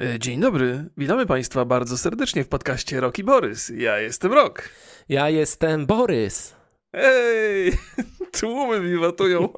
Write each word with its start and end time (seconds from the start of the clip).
E, 0.00 0.18
dzień 0.18 0.40
dobry, 0.40 0.84
witamy 0.96 1.26
Państwa 1.26 1.64
bardzo 1.64 1.98
serdecznie 1.98 2.44
w 2.44 2.48
podcaście 2.48 3.00
Roki 3.00 3.24
Borys. 3.24 3.72
Ja 3.76 3.98
jestem 3.98 4.32
Rok. 4.32 4.68
Ja 5.08 5.30
jestem 5.30 5.86
Borys. 5.86 6.54
Ej, 6.92 7.72
tłumy 8.40 8.80
wiwatują. 8.80 9.48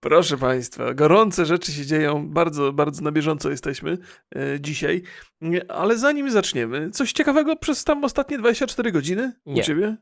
Proszę 0.00 0.36
Państwa, 0.38 0.94
gorące 0.94 1.46
rzeczy 1.46 1.72
się 1.72 1.86
dzieją, 1.86 2.28
bardzo, 2.28 2.72
bardzo 2.72 3.02
na 3.02 3.12
bieżąco 3.12 3.50
jesteśmy 3.50 3.98
e, 4.36 4.60
dzisiaj. 4.60 5.02
Ale 5.68 5.98
zanim 5.98 6.30
zaczniemy, 6.30 6.90
coś 6.90 7.12
ciekawego 7.12 7.56
przez 7.56 7.84
tam 7.84 8.04
ostatnie 8.04 8.38
24 8.38 8.92
godziny 8.92 9.32
Nie. 9.46 9.62
u 9.62 9.64
Ciebie? 9.64 9.96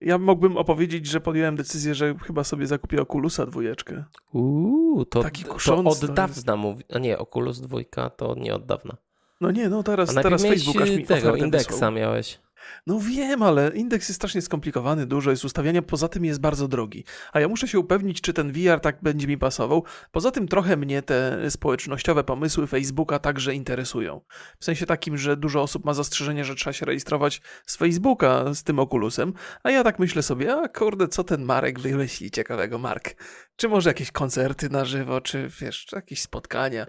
Ja 0.00 0.18
mógłbym 0.18 0.56
opowiedzieć, 0.56 1.06
że 1.06 1.20
podjąłem 1.20 1.56
decyzję, 1.56 1.94
że 1.94 2.14
chyba 2.26 2.44
sobie 2.44 2.66
zakupię 2.66 3.02
Oculusa 3.02 3.46
dwójeczkę. 3.46 4.04
Uuu, 4.32 5.04
to, 5.04 5.22
Taki 5.22 5.44
to 5.66 5.84
od 5.84 6.06
dawna 6.06 6.56
mówi. 6.56 6.84
A 6.94 6.98
nie, 6.98 7.18
Oculus 7.18 7.60
2 7.60 7.78
to 8.16 8.34
nie 8.34 8.54
od 8.54 8.66
dawna. 8.66 8.96
No 9.40 9.50
nie, 9.50 9.68
no 9.68 9.82
teraz, 9.82 10.14
teraz 10.14 10.44
miałeś 10.44 10.64
Facebook 10.64 10.82
aż 10.82 10.90
mi 10.90 11.06
tego 11.06 11.36
indeksa 11.36 11.70
wysłał. 11.70 11.92
miałeś. 11.92 12.40
No 12.86 13.00
wiem, 13.00 13.42
ale 13.42 13.70
indeks 13.74 14.08
jest 14.08 14.16
strasznie 14.16 14.42
skomplikowany, 14.42 15.06
dużo 15.06 15.30
jest 15.30 15.44
ustawiania, 15.44 15.82
poza 15.82 16.08
tym 16.08 16.24
jest 16.24 16.40
bardzo 16.40 16.68
drogi. 16.68 17.04
A 17.32 17.40
ja 17.40 17.48
muszę 17.48 17.68
się 17.68 17.78
upewnić, 17.78 18.20
czy 18.20 18.32
ten 18.32 18.52
VR 18.52 18.80
tak 18.80 18.98
będzie 19.02 19.26
mi 19.26 19.38
pasował. 19.38 19.84
Poza 20.12 20.30
tym 20.30 20.48
trochę 20.48 20.76
mnie 20.76 21.02
te 21.02 21.50
społecznościowe 21.50 22.24
pomysły 22.24 22.66
Facebooka 22.66 23.18
także 23.18 23.54
interesują. 23.54 24.20
W 24.60 24.64
sensie 24.64 24.86
takim, 24.86 25.18
że 25.18 25.36
dużo 25.36 25.62
osób 25.62 25.84
ma 25.84 25.94
zastrzeżenie, 25.94 26.44
że 26.44 26.54
trzeba 26.54 26.72
się 26.72 26.86
rejestrować 26.86 27.42
z 27.66 27.76
Facebooka 27.76 28.54
z 28.54 28.62
tym 28.62 28.78
Oculusem, 28.78 29.32
a 29.62 29.70
ja 29.70 29.84
tak 29.84 29.98
myślę 29.98 30.22
sobie, 30.22 30.56
a 30.56 30.68
kurde, 30.68 31.08
co 31.08 31.24
ten 31.24 31.44
Marek 31.44 31.80
wymyśli 31.80 32.30
ciekawego, 32.30 32.78
Mark? 32.78 33.14
Czy 33.56 33.68
może 33.68 33.90
jakieś 33.90 34.12
koncerty 34.12 34.70
na 34.70 34.84
żywo, 34.84 35.20
czy 35.20 35.48
wiesz, 35.60 35.86
jakieś 35.92 36.22
spotkania? 36.22 36.86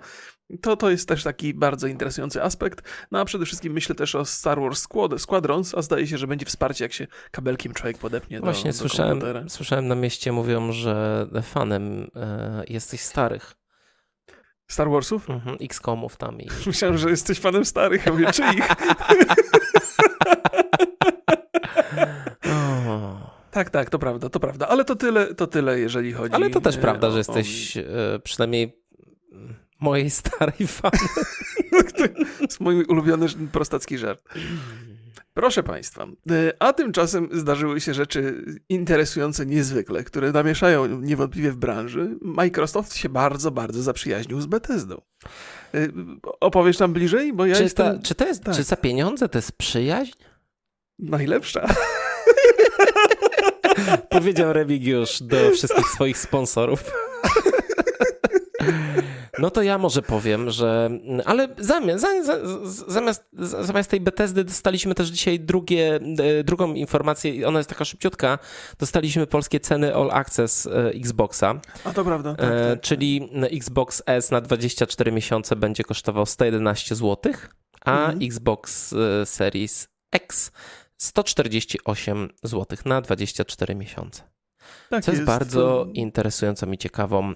To, 0.62 0.78
to 0.78 0.90
jest 0.92 1.08
też 1.08 1.24
taki 1.24 1.54
bardzo 1.54 1.88
interesujący 1.88 2.44
aspekt. 2.44 2.82
No 3.12 3.20
a 3.20 3.26
przede 3.26 3.46
wszystkim 3.46 3.74
myślę 3.74 3.96
też 3.96 4.16
o 4.16 4.26
Star 4.26 4.60
Wars 4.62 4.80
Squad, 4.82 5.22
Squadrons, 5.22 5.76
a 5.76 5.82
zdaje 5.82 6.08
się, 6.08 6.18
że 6.18 6.28
będzie 6.28 6.46
wsparcie, 6.46 6.86
jak 6.86 6.94
się 6.94 7.08
kabelkiem 7.32 7.74
człowiek 7.74 7.98
podepnie 7.98 8.40
do, 8.40 8.44
Właśnie 8.46 8.72
do 8.72 8.78
słyszałem, 8.78 9.20
komputera. 9.20 9.50
słyszałem 9.50 9.88
na 9.88 9.96
mieście, 9.96 10.32
mówią, 10.32 10.72
że 10.72 11.28
fanem 11.44 12.08
e, 12.16 12.64
jesteś 12.70 13.02
starych. 13.02 13.54
Star 14.68 14.90
Warsów? 14.90 15.30
Mhm, 15.30 15.58
X-komów 15.62 16.18
tam 16.18 16.42
i... 16.42 16.48
Myślałem, 16.68 16.98
że 16.98 17.10
jesteś 17.10 17.40
fanem 17.40 17.66
starych, 17.66 18.08
a 18.08 18.12
mówię, 18.12 18.32
czyich? 18.32 18.68
O. 22.88 23.32
tak, 23.52 23.70
tak, 23.70 23.90
to 23.90 24.00
prawda, 24.00 24.30
to 24.30 24.40
prawda. 24.40 24.68
Ale 24.68 24.86
to 24.86 24.96
tyle, 24.96 25.36
to 25.36 25.48
tyle, 25.48 25.80
jeżeli 25.80 26.14
chodzi 26.14 26.36
Ale 26.36 26.50
to 26.50 26.62
też 26.62 26.76
e, 26.76 26.80
prawda, 26.80 27.08
o- 27.08 27.12
że 27.12 27.16
o 27.16 27.18
jesteś 27.18 27.78
e, 27.78 27.84
przynajmniej 28.24 28.78
mm, 29.32 29.56
mojej 29.82 30.10
starej. 30.10 30.54
To 31.98 32.04
jest 32.42 32.60
mój 32.60 32.84
ulubiony 32.84 33.28
prostacki 33.52 33.98
żart. 33.98 34.22
Proszę 35.34 35.64
Państwa, 35.64 36.04
e, 36.04 36.54
a 36.60 36.74
tymczasem 36.74 37.30
zdarzyły 37.32 37.82
się 37.82 37.94
rzeczy 37.94 38.46
interesujące 38.70 39.46
niezwykle, 39.46 40.04
które 40.04 40.32
namieszają 40.32 41.00
niewątpliwie 41.00 41.52
w 41.52 41.58
branży. 41.58 42.18
Microsoft 42.22 42.96
się 42.96 43.10
bardzo, 43.10 43.52
bardzo 43.52 43.82
zaprzyjaźnił 43.82 44.42
z 44.42 44.46
Bethesdą. 44.46 45.02
E, 45.74 45.88
Opowiesz 46.40 46.80
nam 46.80 46.94
bliżej? 46.94 47.34
Bo 47.34 47.46
ja 47.46 47.56
czy, 47.56 47.64
jestem 47.64 47.98
ta, 48.00 48.08
czy 48.08 48.16
to 48.16 48.28
jest, 48.28 48.44
tak. 48.44 48.56
czy 48.56 48.64
za 48.64 48.76
pieniądze 48.76 49.30
to 49.30 49.38
jest 49.38 49.52
przyjaźń? 49.52 50.14
najlepsza. 51.02 51.68
Powiedział 54.10 54.54
Remigiusz 54.54 55.22
do 55.22 55.52
wszystkich 55.52 55.88
swoich 55.88 56.18
sponsorów. 56.18 56.84
No 59.42 59.52
to 59.52 59.62
ja 59.62 59.78
może 59.78 60.02
powiem, 60.02 60.50
że. 60.52 60.90
Ale 61.26 61.48
zamiast, 61.58 62.06
zamiast, 62.88 63.24
zamiast, 63.62 63.90
tej 63.90 64.02
Bethesdy 64.02 64.44
dostaliśmy 64.44 64.96
też 64.96 65.08
dzisiaj 65.08 65.40
drugie, 65.40 66.00
e, 66.20 66.44
drugą 66.44 66.74
informację, 66.74 67.36
i 67.36 67.46
ona 67.46 67.60
jest 67.60 67.70
taka 67.70 67.86
szybciutka. 67.86 68.40
Dostaliśmy 68.80 69.28
polskie 69.28 69.60
ceny 69.60 69.96
All 69.96 70.12
Access 70.12 70.68
e, 70.68 70.90
Xboxa, 70.90 71.60
A 71.84 71.94
to 71.94 72.04
prawda. 72.04 72.36
Tak, 72.36 72.50
e, 72.52 72.70
tak. 72.70 72.82
czyli 72.82 73.30
Xbox 73.52 74.04
S 74.06 74.32
na 74.32 74.42
24 74.42 75.12
miesiące 75.12 75.56
będzie 75.56 75.84
kosztował 75.84 76.26
111 76.26 76.96
zł, 76.96 77.34
a 77.86 77.92
Mhm. 78.02 78.20
Xbox 78.24 78.96
Series 79.26 79.88
X 80.12 80.52
148 80.98 82.30
zł 82.44 82.78
na 82.86 83.02
24 83.02 83.76
miesiące. 83.76 84.24
tak 84.90 85.04
Co 85.04 85.12
jest 85.12 85.24
bardzo 85.24 85.88
interesującą 85.94 86.72
i 86.72 86.78
ciekawą 86.78 87.34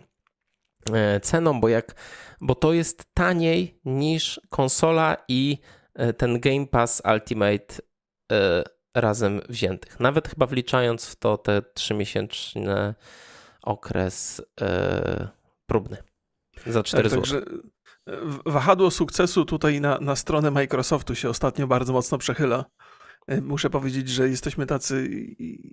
ceną, 1.21 1.61
bo 1.61 1.69
jak, 1.69 1.95
bo 2.41 2.55
to 2.55 2.73
jest 2.73 3.05
taniej 3.13 3.79
niż 3.85 4.41
konsola 4.49 5.17
i 5.27 5.57
e, 5.95 6.13
ten 6.13 6.39
Game 6.39 6.67
Pass 6.67 7.01
Ultimate 7.13 7.75
e, 8.31 8.63
razem 8.95 9.41
wziętych. 9.49 9.99
Nawet 9.99 10.27
chyba 10.27 10.45
wliczając 10.45 11.05
w 11.05 11.15
to 11.15 11.37
te 11.37 11.61
trzymiesięczny 11.61 12.93
okres 13.61 14.41
e, 14.61 15.27
próbny 15.65 15.97
za 16.67 16.83
4 16.83 17.09
tak, 17.09 17.25
zł. 17.25 17.41
E, 17.41 18.13
wahadło 18.45 18.91
sukcesu 18.91 19.45
tutaj 19.45 19.81
na, 19.81 19.99
na 19.99 20.15
stronę 20.15 20.51
Microsoftu 20.51 21.15
się 21.15 21.29
ostatnio 21.29 21.67
bardzo 21.67 21.93
mocno 21.93 22.17
przechyla. 22.17 22.65
E, 23.27 23.41
Muszę 23.41 23.69
powiedzieć, 23.69 24.09
że 24.09 24.29
jesteśmy 24.29 24.65
tacy 24.65 25.09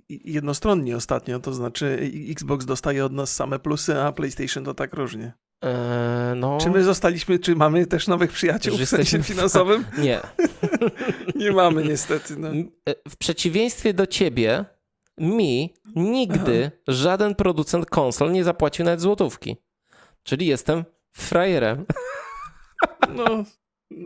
jednostronni 0.08 0.94
ostatnio, 0.94 1.38
to 1.40 1.52
znaczy 1.52 2.10
Xbox 2.30 2.64
dostaje 2.64 3.04
od 3.04 3.12
nas 3.12 3.34
same 3.34 3.58
plusy, 3.58 4.00
a 4.00 4.12
PlayStation 4.12 4.64
to 4.64 4.74
tak 4.74 4.94
różnie. 4.94 5.32
E, 5.64 6.32
no, 6.36 6.58
Czy 6.60 6.70
my 6.70 6.84
zostaliśmy, 6.84 7.38
czy 7.38 7.56
mamy 7.56 7.86
też 7.86 8.08
nowych 8.08 8.32
przyjaciół 8.32 8.76
Że 8.76 8.86
w 8.86 8.88
sensie 8.88 9.18
w- 9.18 9.26
finansowym? 9.26 9.84
nie. 9.98 10.20
Nie 11.34 11.52
mamy 11.52 11.84
niestety. 11.84 12.36
No. 12.36 12.48
E, 12.88 12.94
W 13.08 13.16
przeciwieństwie 13.16 13.94
do 13.94 14.06
ciebie, 14.06 14.64
mi 15.18 15.74
nigdy 15.96 16.70
żaden 16.88 17.34
producent 17.34 17.86
konsol 17.86 18.32
nie 18.32 18.44
zapłacił 18.44 18.84
nawet 18.84 19.00
złotówki. 19.00 19.56
Czyli 20.22 20.46
jestem 20.46 20.84
frajerem. 21.16 21.84
No, 23.16 23.44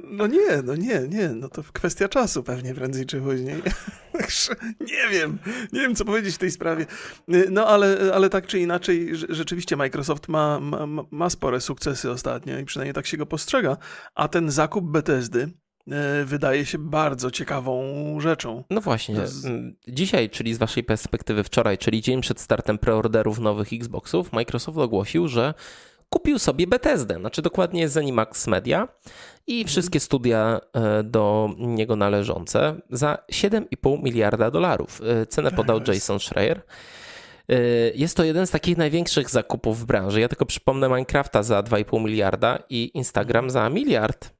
no 0.04 0.26
nie, 0.26 0.62
no 0.64 0.76
nie, 0.76 1.00
nie, 1.08 1.28
no 1.28 1.48
to 1.48 1.62
kwestia 1.72 2.08
czasu 2.08 2.42
pewnie 2.42 2.74
prędzej 2.74 3.06
czy 3.06 3.20
później. 3.20 3.62
Nie 4.80 5.08
wiem, 5.12 5.38
nie 5.72 5.80
wiem 5.80 5.94
co 5.94 6.04
powiedzieć 6.04 6.34
w 6.34 6.38
tej 6.38 6.50
sprawie. 6.50 6.86
No 7.50 7.66
ale, 7.66 7.98
ale 8.14 8.30
tak 8.30 8.46
czy 8.46 8.58
inaczej, 8.58 9.14
rze- 9.14 9.26
rzeczywiście 9.28 9.76
Microsoft 9.76 10.28
ma, 10.28 10.60
ma, 10.60 10.86
ma- 11.10 11.30
spore 11.30 11.60
sukcesy 11.60 12.10
ostatnio 12.10 12.58
i 12.58 12.64
przynajmniej 12.64 12.94
tak 12.94 13.06
się 13.06 13.16
go 13.16 13.26
postrzega, 13.26 13.76
a 14.14 14.28
ten 14.28 14.50
zakup 14.50 14.84
Bethesdy 14.90 15.48
e, 15.90 16.24
wydaje 16.24 16.66
się 16.66 16.78
bardzo 16.78 17.30
ciekawą 17.30 17.84
rzeczą. 18.20 18.64
No 18.70 18.80
właśnie, 18.80 19.14
To 19.16 19.26
z- 19.26 19.44
m, 19.46 19.76
dzisiaj, 19.88 20.30
czyli 20.30 20.54
z 20.54 20.58
waszej 20.58 20.84
perspektywy 20.84 21.44
wczoraj, 21.44 21.78
czyli 21.78 22.02
dzień 22.02 22.20
przed 22.20 22.40
startem 22.40 22.78
preorderów 22.78 23.38
nowych 23.38 23.72
Xboxów, 23.72 24.32
Microsoft 24.32 24.78
ogłosił, 24.78 25.28
że 25.28 25.54
kupił 26.16 26.38
sobie 26.38 26.66
Bethesdę, 26.66 27.14
znaczy 27.14 27.42
dokładnie 27.42 27.88
Zenimax 27.88 28.46
Media 28.46 28.88
i 29.46 29.64
wszystkie 29.64 30.00
studia 30.00 30.60
e, 30.72 31.02
do 31.02 31.50
niego 31.58 31.96
należące 31.96 32.80
za 32.90 33.18
7,5 33.32 34.02
miliarda 34.02 34.50
dolarów. 34.50 35.00
E, 35.22 35.26
Cenę 35.26 35.50
podał 35.50 35.78
Yes. 35.80 35.88
Jason 35.88 36.20
Schreier. 36.20 36.62
E, 37.48 37.54
Jest 37.94 38.16
to 38.16 38.24
jeden 38.24 38.46
z 38.46 38.50
takich 38.50 38.76
największych 38.76 39.30
zakupów 39.30 39.80
w 39.80 39.84
branży. 39.84 40.20
Ja 40.20 40.28
tylko 40.28 40.46
przypomnę 40.46 40.88
Minecrafta 40.88 41.42
za 41.42 41.60
2,5 41.60 42.04
miliarda 42.04 42.58
i 42.70 42.90
Instagram 42.94 43.50
za 43.50 43.70
miliard, 43.70 44.30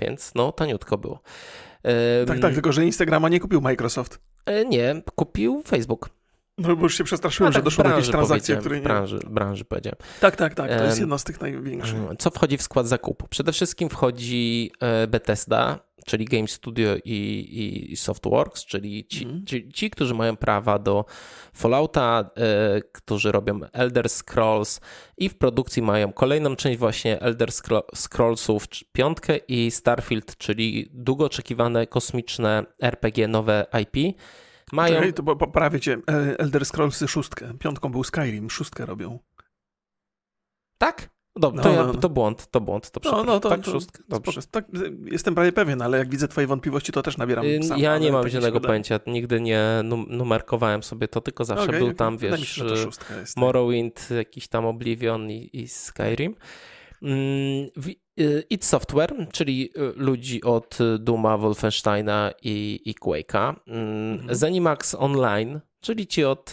więc 0.00 0.34
no 0.34 0.52
taniutko 0.52 0.98
było. 0.98 1.20
Tak, 2.26 2.38
tak, 2.38 2.54
tylko 2.54 2.72
że 2.72 2.84
Instagrama 2.84 3.28
nie 3.28 3.40
kupił 3.40 3.60
Microsoft. 3.60 4.20
Nie, 4.68 5.02
kupił 5.14 5.62
Facebook. 5.66 6.10
No 6.58 6.76
bo 6.76 6.82
już 6.82 6.96
się 6.98 7.04
przestraszyłem, 7.04 7.52
że 7.52 7.56
tak, 7.58 7.64
doszło 7.64 7.84
w 7.84 7.86
do 7.86 7.90
jakiejś 7.90 8.08
transakcji, 8.08 8.56
której 8.56 8.78
w 8.80 8.82
nie... 8.82 8.88
branży, 8.88 9.18
branży 9.30 9.64
powiedziałem. 9.64 9.96
Tak, 10.20 10.36
tak, 10.36 10.54
tak, 10.54 10.78
to 10.78 10.84
jest 10.84 11.00
jedna 11.00 11.18
z 11.18 11.24
tych 11.24 11.40
największych. 11.40 11.96
Co 12.18 12.30
wchodzi 12.30 12.56
w 12.56 12.62
skład 12.62 12.88
zakupu? 12.88 13.28
Przede 13.28 13.52
wszystkim 13.52 13.88
wchodzi 13.88 14.70
e, 14.80 15.06
Bethesda, 15.06 15.78
czyli 16.06 16.24
Game 16.24 16.48
Studio 16.48 16.96
i, 17.04 17.86
i 17.92 17.96
Softworks, 17.96 18.64
czyli 18.64 19.06
ci, 19.06 19.24
Mhm. 19.24 19.46
ci, 19.46 19.68
ci, 19.72 19.90
którzy 19.90 20.14
mają 20.14 20.36
prawa 20.36 20.78
do 20.78 21.04
Fallouta, 21.54 22.30
e, 22.36 22.80
którzy 22.92 23.32
robią 23.32 23.60
Elder 23.72 24.08
Scrolls 24.08 24.80
i 25.18 25.28
w 25.28 25.38
produkcji 25.38 25.82
mają 25.82 26.12
kolejną 26.12 26.56
część 26.56 26.78
właśnie 26.78 27.20
Elder 27.20 27.48
Scro- 27.48 27.82
Scrollsów, 27.94 28.64
piątkę 28.92 29.36
i 29.36 29.70
Starfield, 29.70 30.36
czyli 30.36 30.88
długo 30.92 31.24
oczekiwane 31.24 31.86
kosmiczne 31.86 32.64
RPG, 32.82 33.28
nowe 33.28 33.66
IP. 33.82 34.16
Mają... 34.72 34.94
Czekaj, 34.94 35.14
to 35.14 35.22
po- 35.22 35.36
poprawię 35.36 35.80
cię. 35.80 35.98
E, 36.10 36.38
Elder 36.38 36.66
Scrollsy 36.66 37.08
szóstkę. 37.08 37.52
Piątką 37.58 37.88
był 37.88 38.04
Skyrim, 38.04 38.50
szóstkę 38.50 38.86
robią. 38.86 39.18
Tak? 40.78 41.10
Dobrze, 41.36 41.56
No, 41.56 41.62
to, 41.62 41.70
ja, 41.72 41.86
no, 41.86 41.92
no. 41.92 41.98
to 42.00 42.08
błąd, 42.08 42.46
to 42.50 42.60
błąd, 42.60 42.90
to 42.90 42.96
No, 42.96 43.00
przepraszam. 43.00 43.26
no 43.26 43.40
to, 43.40 43.48
tak, 43.48 43.60
to 43.64 43.70
szóstka, 43.70 44.02
dobrze. 44.08 44.40
Tak, 44.50 44.64
jestem 45.04 45.34
prawie 45.34 45.52
pewien, 45.52 45.82
ale 45.82 45.98
jak 45.98 46.10
widzę 46.10 46.28
twoje 46.28 46.46
wątpliwości, 46.46 46.92
to 46.92 47.02
też 47.02 47.16
nabieram 47.16 47.44
Y, 47.46 47.62
sam. 47.62 47.78
ja 47.78 47.98
nie 47.98 48.12
mam 48.12 48.22
tak 48.22 48.30
zielonego 48.32 48.60
pojęcia, 48.60 49.00
nigdy 49.06 49.40
nie 49.40 49.60
num- 49.84 50.06
numerkowałem 50.08 50.82
sobie 50.82 51.08
to, 51.08 51.20
tylko 51.20 51.44
zawsze 51.44 51.64
Okej, 51.64 51.78
był 51.78 51.94
tam, 51.94 52.16
Wydaje 52.18 52.32
mi 52.32 52.38
wiesz, 52.46 52.52
się, 52.52 52.62
że 52.68 52.74
to 52.74 52.80
y, 52.80 52.84
szóstka 52.84 53.16
jest. 53.16 53.36
Morrowind, 53.36 54.08
jakiś 54.10 54.48
tam 54.48 54.66
Oblivion 54.66 55.30
i, 55.30 55.50
i 55.52 55.68
Skyrim. 55.68 56.34
Mm, 57.02 57.18
wi- 57.76 58.00
id 58.50 58.64
Software, 58.64 59.26
czyli 59.32 59.70
ludzi 59.96 60.42
od 60.42 60.78
Duma, 60.98 61.38
Wolfensteina 61.38 62.30
i, 62.42 62.80
i 62.84 62.94
Quake'a. 62.94 63.54
Mm, 63.66 64.12
mhm. 64.12 64.34
Zenimax 64.34 64.94
Online, 64.94 65.60
czyli 65.80 66.06
ci 66.06 66.24
od 66.24 66.52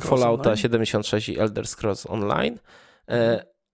Fallouta 0.00 0.42
Online. 0.42 0.56
76 0.56 1.28
i 1.28 1.38
Elder 1.38 1.66
Scrolls 1.66 2.06
Online. 2.06 2.58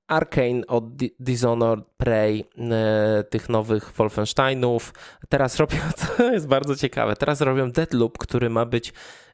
Arkane 0.09 0.67
od 0.67 0.85
Dishonored, 1.21 1.85
Prey, 1.97 2.45
e, 2.59 3.25
tych 3.25 3.49
nowych 3.49 3.93
Wolfensteinów. 3.97 4.93
Teraz 5.29 5.57
robią, 5.57 5.79
to 6.17 6.33
jest 6.33 6.47
bardzo 6.47 6.77
ciekawe, 6.77 7.17
teraz 7.17 7.41
robią 7.41 7.71
Deadloop, 7.71 8.19
który 8.19 8.51
ma 8.51 8.67
być 8.67 8.93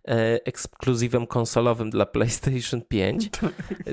e, 0.08 0.40
ekskluzywem 0.44 1.26
konsolowym 1.26 1.90
dla 1.90 2.06
PlayStation 2.06 2.82
5. 2.88 3.30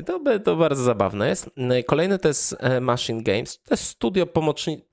To, 0.06 0.20
to 0.44 0.56
bardzo 0.56 0.84
zabawne 0.84 1.30
jest. 1.30 1.50
E, 1.58 1.84
kolejny 1.84 2.20
to 2.20 2.28
jest 2.28 2.56
Machine 2.82 3.24
Games. 3.24 3.64
To 3.64 3.74
jest 3.74 3.84
studio 3.84 4.26
pomocni, 4.26 4.84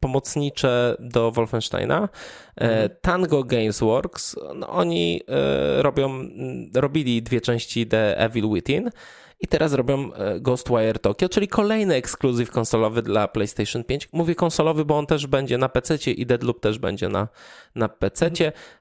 pomocnicze 0.00 0.96
do 1.00 1.30
Wolfensteina. 1.30 2.08
Mhm. 2.56 2.90
Tango 3.00 3.44
Games 3.44 3.80
Works. 3.80 4.36
No, 4.54 4.68
oni 4.68 5.20
robią, 5.76 6.28
robili 6.74 7.22
dwie 7.22 7.40
części 7.40 7.86
The 7.86 8.18
Evil 8.18 8.48
Within. 8.54 8.90
I 9.40 9.46
teraz 9.48 9.72
robią 9.72 10.12
e, 10.12 10.40
Ghostwire 10.40 10.98
Tokyo, 10.98 11.28
czyli 11.28 11.48
kolejny 11.48 11.94
ekskluzyw 11.94 12.50
konsolowy 12.50 13.02
dla 13.02 13.28
PlayStation 13.28 13.84
5. 13.84 14.08
Mówię 14.12 14.34
konsolowy, 14.34 14.84
bo 14.84 14.98
on 14.98 15.06
też 15.06 15.26
będzie 15.26 15.58
na 15.58 15.68
PC 15.68 16.10
i 16.10 16.26
Deadloop 16.26 16.60
też 16.60 16.78
będzie 16.78 17.08
na, 17.08 17.28
na 17.74 17.88
PC. 17.88 18.30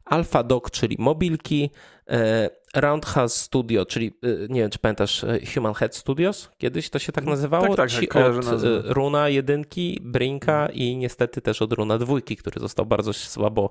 Alpha 0.06 0.44
Dog, 0.44 0.72
czyli 0.72 0.96
mobilki. 1.00 1.70
E, 2.10 2.50
Roundhouse 2.76 3.36
Studio, 3.36 3.86
czyli 3.86 4.08
e, 4.24 4.28
nie 4.50 4.62
wiem, 4.62 4.70
czy 4.70 4.80
pamiętasz 4.80 5.26
Human 5.54 5.74
Head 5.74 5.96
Studios? 5.96 6.50
Kiedyś 6.58 6.90
to 6.90 7.00
się 7.00 7.12
tak 7.12 7.26
nazywało? 7.26 7.68
Tak, 7.68 7.76
tak, 7.76 7.90
Ci 7.90 8.08
tak 8.08 8.26
od 8.26 8.46
Runa 8.86 9.30
jedynki, 9.30 10.00
Brinka 10.02 10.68
i 10.74 10.98
niestety 10.98 11.42
też 11.42 11.62
od 11.62 11.74
Runa 11.74 11.98
dwójki, 11.98 12.38
który 12.38 12.60
został 12.60 12.86
bardzo 12.86 13.14
słabo 13.14 13.70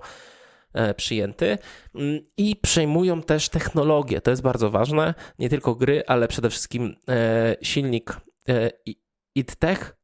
przyjęty 0.96 1.58
mm, 1.94 2.20
i 2.36 2.56
przejmują 2.56 3.22
też 3.22 3.48
technologię. 3.48 4.20
To 4.20 4.30
jest 4.30 4.42
bardzo 4.42 4.70
ważne. 4.70 5.14
Nie 5.38 5.48
tylko 5.48 5.74
gry, 5.74 6.02
ale 6.06 6.28
przede 6.28 6.50
wszystkim 6.50 6.96
e, 7.08 7.56
silnik 7.62 8.16
e, 8.48 8.70
IdTech, 9.34 10.02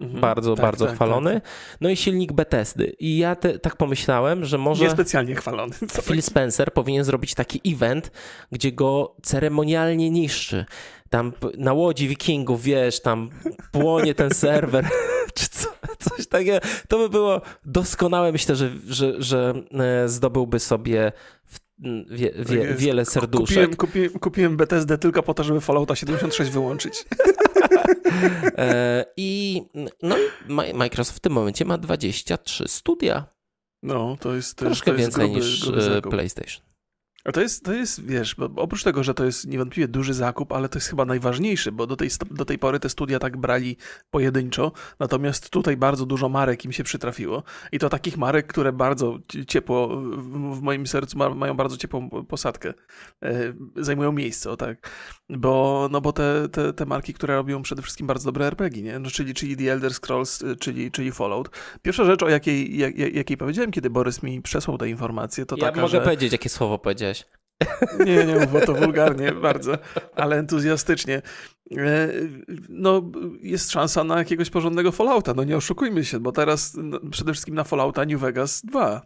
Mhm, 0.00 0.20
bardzo, 0.20 0.54
tak, 0.54 0.62
bardzo 0.62 0.86
tak, 0.86 0.94
chwalony. 0.94 1.34
Tak. 1.34 1.50
No 1.80 1.88
i 1.88 1.96
silnik 1.96 2.32
Bethesdy. 2.32 2.94
I 2.98 3.16
ja 3.18 3.36
te, 3.36 3.58
tak 3.58 3.76
pomyślałem, 3.76 4.44
że 4.44 4.58
może. 4.58 4.84
Niespecjalnie 4.84 5.34
chwalony. 5.34 5.74
Phil 6.02 6.22
Spencer 6.22 6.72
powinien 6.72 7.04
zrobić 7.04 7.34
taki 7.34 7.74
event, 7.74 8.10
gdzie 8.52 8.72
go 8.72 9.16
ceremonialnie 9.22 10.10
niszczy. 10.10 10.64
Tam 11.12 11.32
na 11.58 11.72
łodzi 11.72 12.08
wikingów, 12.08 12.62
wiesz, 12.62 13.00
tam 13.00 13.30
płonie 13.72 14.14
ten 14.14 14.30
serwer, 14.34 14.88
czy 15.34 15.48
co, 15.48 15.68
coś 15.98 16.26
takiego. 16.26 16.58
To 16.88 16.98
by 16.98 17.08
było 17.08 17.40
doskonałe. 17.64 18.32
Myślę, 18.32 18.56
że, 18.56 18.70
że, 18.86 19.22
że 19.22 19.54
e, 19.72 20.08
zdobyłby 20.08 20.58
sobie 20.58 21.12
wie, 22.10 22.32
wie, 22.36 22.68
tak 22.68 22.76
wiele 22.76 23.04
serduszek. 23.04 23.56
Kupiłem, 23.56 23.76
kupiłem, 23.76 24.10
kupiłem 24.10 24.56
BTSD 24.56 24.98
tylko 24.98 25.22
po 25.22 25.34
to, 25.34 25.44
żeby 25.44 25.60
Fallouta 25.60 25.96
76 25.96 26.50
wyłączyć. 26.50 26.94
E, 28.58 29.04
I 29.16 29.62
no, 30.02 30.16
Microsoft 30.74 31.18
w 31.18 31.20
tym 31.20 31.32
momencie 31.32 31.64
ma 31.64 31.78
23 31.78 32.64
studia. 32.68 33.26
No, 33.82 34.16
to 34.20 34.34
jest 34.34 34.58
troszkę 34.58 34.92
to 34.92 34.98
jest 34.98 35.04
więcej 35.04 35.24
gruby, 35.24 35.40
niż 35.40 35.70
gruby 35.70 35.96
e, 35.96 36.02
PlayStation. 36.02 36.71
A 37.24 37.32
to 37.32 37.40
jest, 37.40 37.64
to 37.64 37.72
jest, 37.72 38.06
wiesz, 38.06 38.36
oprócz 38.56 38.82
tego, 38.82 39.02
że 39.02 39.14
to 39.14 39.24
jest 39.24 39.46
niewątpliwie 39.46 39.88
duży 39.88 40.14
zakup, 40.14 40.52
ale 40.52 40.68
to 40.68 40.78
jest 40.78 40.88
chyba 40.88 41.04
najważniejszy, 41.04 41.72
bo 41.72 41.86
do 41.86 41.96
tej, 41.96 42.08
do 42.30 42.44
tej 42.44 42.58
pory 42.58 42.80
te 42.80 42.88
studia 42.88 43.18
tak 43.18 43.36
brali 43.36 43.76
pojedynczo, 44.10 44.72
natomiast 44.98 45.50
tutaj 45.50 45.76
bardzo 45.76 46.06
dużo 46.06 46.28
marek 46.28 46.64
im 46.64 46.72
się 46.72 46.84
przytrafiło 46.84 47.42
i 47.72 47.78
to 47.78 47.88
takich 47.88 48.16
marek, 48.16 48.46
które 48.46 48.72
bardzo 48.72 49.18
ciepło, 49.48 49.88
w 50.52 50.60
moim 50.62 50.86
sercu 50.86 51.18
mają 51.18 51.54
bardzo 51.54 51.76
ciepłą 51.76 52.10
posadkę, 52.10 52.74
e, 53.22 53.52
zajmują 53.76 54.12
miejsce, 54.12 54.50
o 54.50 54.56
tak, 54.56 54.90
bo, 55.28 55.88
no 55.92 56.00
bo 56.00 56.12
te, 56.12 56.48
te, 56.48 56.72
te 56.72 56.86
marki, 56.86 57.14
które 57.14 57.34
robią 57.34 57.62
przede 57.62 57.82
wszystkim 57.82 58.06
bardzo 58.06 58.32
dobre 58.32 58.46
RPG, 58.46 58.82
nie? 58.82 58.98
No, 58.98 59.10
czyli, 59.10 59.34
czyli 59.34 59.56
The 59.56 59.72
Elder 59.72 59.94
Scrolls, 59.94 60.42
e, 60.42 60.56
czyli, 60.56 60.90
czyli 60.90 61.12
Fallout. 61.12 61.50
Pierwsza 61.82 62.04
rzecz, 62.04 62.22
o 62.22 62.28
jakiej, 62.28 62.78
jak, 62.78 62.98
jakiej 62.98 63.36
powiedziałem, 63.36 63.70
kiedy 63.70 63.90
Borys 63.90 64.22
mi 64.22 64.42
przesłał 64.42 64.78
te 64.78 64.88
informacje, 64.88 65.46
to 65.46 65.56
ja 65.56 65.66
taka, 65.66 65.80
mogę 65.80 65.90
że... 65.90 66.00
powiedzieć, 66.00 66.32
jakie 66.32 66.48
słowo 66.48 66.78
powiedziałeś. 66.78 67.11
Nie, 68.06 68.24
nie 68.24 68.46
bo 68.52 68.60
to 68.60 68.74
wulgarnie 68.74 69.32
bardzo, 69.32 69.78
ale 70.16 70.36
entuzjastycznie. 70.36 71.22
E, 71.76 72.08
no, 72.68 73.02
jest 73.40 73.70
szansa 73.70 74.04
na 74.04 74.18
jakiegoś 74.18 74.50
porządnego 74.50 74.92
Fallouta, 74.92 75.34
no 75.34 75.44
nie 75.44 75.56
oszukujmy 75.56 76.04
się, 76.04 76.20
bo 76.20 76.32
teraz 76.32 76.72
no, 76.76 77.00
przede 77.10 77.32
wszystkim 77.32 77.54
na 77.54 77.64
Fallouta 77.64 78.04
New 78.04 78.20
Vegas 78.20 78.62
2. 78.64 79.02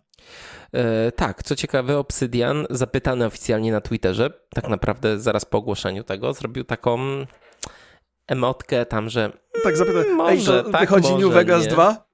E, 0.72 1.12
tak, 1.12 1.42
co 1.42 1.56
ciekawe, 1.56 1.98
Obsidian, 1.98 2.66
zapytany 2.70 3.26
oficjalnie 3.26 3.72
na 3.72 3.80
Twitterze, 3.80 4.30
tak 4.54 4.68
naprawdę 4.68 5.20
zaraz 5.20 5.44
po 5.44 5.58
ogłoszeniu 5.58 6.04
tego, 6.04 6.32
zrobił 6.32 6.64
taką 6.64 6.98
emotkę 8.26 8.86
tam, 8.86 9.08
że 9.08 9.32
tak 9.62 9.76
zapytał, 9.76 10.02
może, 10.14 10.64
ej, 10.66 10.72
tak, 10.72 10.80
wychodzi 10.80 11.14
New 11.14 11.32
Vegas 11.32 11.64
nie. 11.64 11.70
2? 11.70 12.06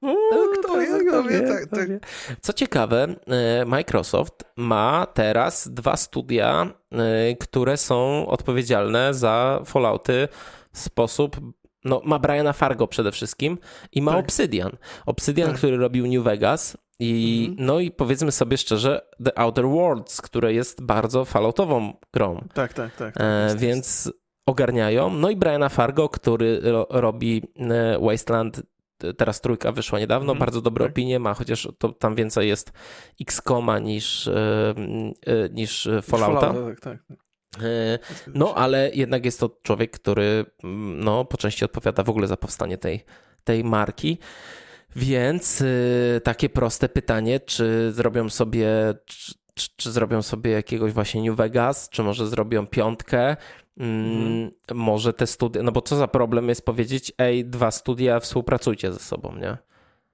Kto 1.25 1.31
wie, 1.31 1.41
kto 1.41 1.55
wie, 1.55 1.67
tak, 1.67 2.01
tak. 2.01 2.11
Co 2.41 2.53
ciekawe, 2.53 3.15
e, 3.27 3.65
Microsoft 3.65 4.45
ma 4.57 5.07
teraz 5.15 5.69
dwa 5.69 5.97
studia, 5.97 6.67
e, 6.93 7.37
które 7.37 7.77
są 7.77 8.27
odpowiedzialne 8.27 9.15
za 9.15 9.63
Fallouty 9.65 10.29
w 10.73 10.79
sposób 10.79 11.41
no, 11.85 12.01
ma 12.05 12.19
Briana 12.19 12.53
Fargo 12.53 12.87
przede 12.87 13.13
wszystkim 13.13 13.59
i 13.93 14.03
ma 14.03 14.13
tak. 14.13 14.21
Obsidian. 14.21 14.77
Obsidian, 15.07 15.49
tak. 15.49 15.59
który 15.59 15.77
robił 15.77 16.07
New 16.07 16.25
Vegas 16.25 16.77
i 16.99 17.47
mhm. 17.51 17.67
no 17.67 17.81
i 17.81 17.91
powiedzmy 17.91 18.33
sobie 18.33 18.57
szczerze 18.57 19.01
The 19.25 19.39
Outer 19.39 19.69
Worlds, 19.69 20.21
które 20.21 20.53
jest 20.53 20.83
bardzo 20.83 21.25
falloutową 21.25 21.93
grą. 22.13 22.49
Tak, 22.55 22.73
tak, 22.73 22.97
tak. 22.97 23.15
tak 23.15 23.25
e, 23.25 23.57
więc 23.57 24.13
ogarniają. 24.47 25.11
No 25.11 25.31
i 25.31 25.37
Briana 25.37 25.69
Fargo, 25.69 26.09
który 26.09 26.61
ro, 26.63 26.87
robi 26.91 27.43
e, 27.57 27.99
Wasteland, 27.99 28.63
teraz 29.17 29.41
trójka 29.41 29.73
wyszła 29.73 29.99
niedawno, 29.99 30.33
mm, 30.33 30.41
bardzo 30.41 30.61
dobre 30.61 30.85
tak. 30.85 30.93
opinie 30.93 31.19
ma, 31.19 31.35
chociaż 31.35 31.69
to 31.79 31.93
tam 31.93 32.15
więcej 32.15 32.49
jest 32.49 32.73
X-Koma 33.21 33.79
niż, 33.79 34.29
e, 34.29 34.75
e, 35.27 35.49
niż 35.51 35.89
Fallouta. 36.03 36.55
Tak, 36.55 36.81
tak, 36.81 36.99
tak. 37.09 37.19
No, 38.35 38.55
ale 38.55 38.91
jednak 38.95 39.25
jest 39.25 39.41
to 39.41 39.59
człowiek, 39.63 39.91
który 39.91 40.45
mm, 40.65 41.05
no, 41.05 41.25
po 41.25 41.37
części 41.37 41.65
odpowiada 41.65 42.03
w 42.03 42.11
ogóle 42.11 42.27
za 42.27 42.37
powstanie 42.37 42.79
tej, 42.79 43.05
tej 43.45 43.65
marki. 43.65 44.19
Więc 44.97 45.65
takie 46.25 46.49
proste 46.49 46.89
pytanie, 46.89 47.41
czy 47.41 47.93
zrobią 47.93 48.29
sobie, 48.29 48.95
czy, 49.55 49.69
czy, 49.77 49.93
zrobią 49.93 50.23
sobie 50.23 50.51
jakiegoś 50.51 50.93
właśnie 50.93 51.23
New 51.23 51.37
Vegas, 51.37 51.89
czy 51.89 52.03
może 52.03 52.27
zrobią 52.27 52.67
piątkę, 52.67 53.37
Mm, 53.77 54.51
może 54.75 55.13
te 55.13 55.27
studia, 55.27 55.63
no 55.63 55.73
bo 55.73 55.83
co 55.83 55.97
za 55.97 56.09
problem 56.09 56.49
jest 56.49 56.65
powiedzieć, 56.65 57.13
ej, 57.19 57.45
dwa 57.45 57.71
studia 57.71 58.21
współpracujcie 58.21 58.93
ze 58.93 58.99
sobą, 58.99 59.37
nie? 59.37 59.59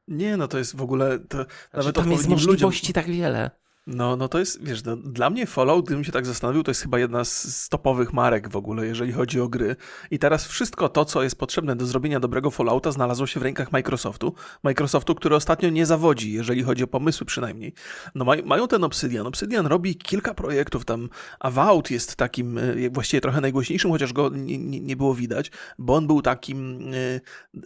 Nie, 0.08 0.36
no 0.36 0.48
to 0.48 0.58
jest 0.58 0.76
w 0.76 0.82
ogóle. 0.82 1.18
To 1.18 1.36
znaczy, 1.36 1.50
nawet 1.72 1.96
tam 1.96 2.10
jest 2.10 2.28
możliwości 2.28 2.86
ludziom... 2.86 2.94
tak 3.04 3.06
wiele. 3.14 3.50
No, 3.88 4.16
no 4.16 4.28
to 4.28 4.38
jest, 4.38 4.64
wiesz, 4.64 4.84
no, 4.84 4.96
dla 4.96 5.30
mnie 5.30 5.46
Fallout, 5.46 5.84
gdybym 5.84 6.04
się 6.04 6.12
tak 6.12 6.26
zastanowił, 6.26 6.62
to 6.62 6.70
jest 6.70 6.82
chyba 6.82 6.98
jedna 6.98 7.24
z 7.24 7.68
topowych 7.68 8.12
marek 8.12 8.48
w 8.48 8.56
ogóle, 8.56 8.86
jeżeli 8.86 9.12
chodzi 9.12 9.40
o 9.40 9.48
gry. 9.48 9.76
I 10.10 10.18
teraz 10.18 10.46
wszystko 10.46 10.88
to, 10.88 11.04
co 11.04 11.22
jest 11.22 11.38
potrzebne 11.38 11.76
do 11.76 11.86
zrobienia 11.86 12.20
dobrego 12.20 12.50
Fallouta, 12.50 12.92
znalazło 12.92 13.26
się 13.26 13.40
w 13.40 13.42
rękach 13.42 13.72
Microsoftu. 13.72 14.34
Microsoftu, 14.62 15.14
który 15.14 15.36
ostatnio 15.36 15.70
nie 15.70 15.86
zawodzi, 15.86 16.32
jeżeli 16.32 16.62
chodzi 16.62 16.84
o 16.84 16.86
pomysły 16.86 17.26
przynajmniej. 17.26 17.74
No 18.14 18.24
maj, 18.24 18.42
mają 18.42 18.68
ten 18.68 18.84
Obsidian. 18.84 19.26
Obsidian 19.26 19.66
robi 19.66 19.96
kilka 19.96 20.34
projektów, 20.34 20.84
tam 20.84 21.08
Avowed 21.40 21.90
jest 21.90 22.16
takim 22.16 22.58
e, 22.58 22.90
właściwie 22.90 23.20
trochę 23.20 23.40
najgłośniejszym, 23.40 23.90
chociaż 23.90 24.12
go 24.12 24.28
nie, 24.28 24.58
nie, 24.58 24.96
było 24.96 25.14
widać, 25.14 25.50
bo 25.78 25.94
on 25.94 26.06
był 26.06 26.22
takim, 26.22 26.80
e, 26.94 27.20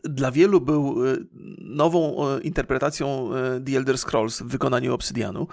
dla 0.05 0.31
wielu 0.31 0.61
był 0.61 1.07
e, 1.07 1.17
nową 1.59 2.17
interpretacją 2.38 3.31
The 3.67 3.76
Elder 3.76 3.99
Scrolls 3.99 4.43
w 4.43 4.47
wykonaniu 4.47 4.95
Obsidianu 4.95 5.47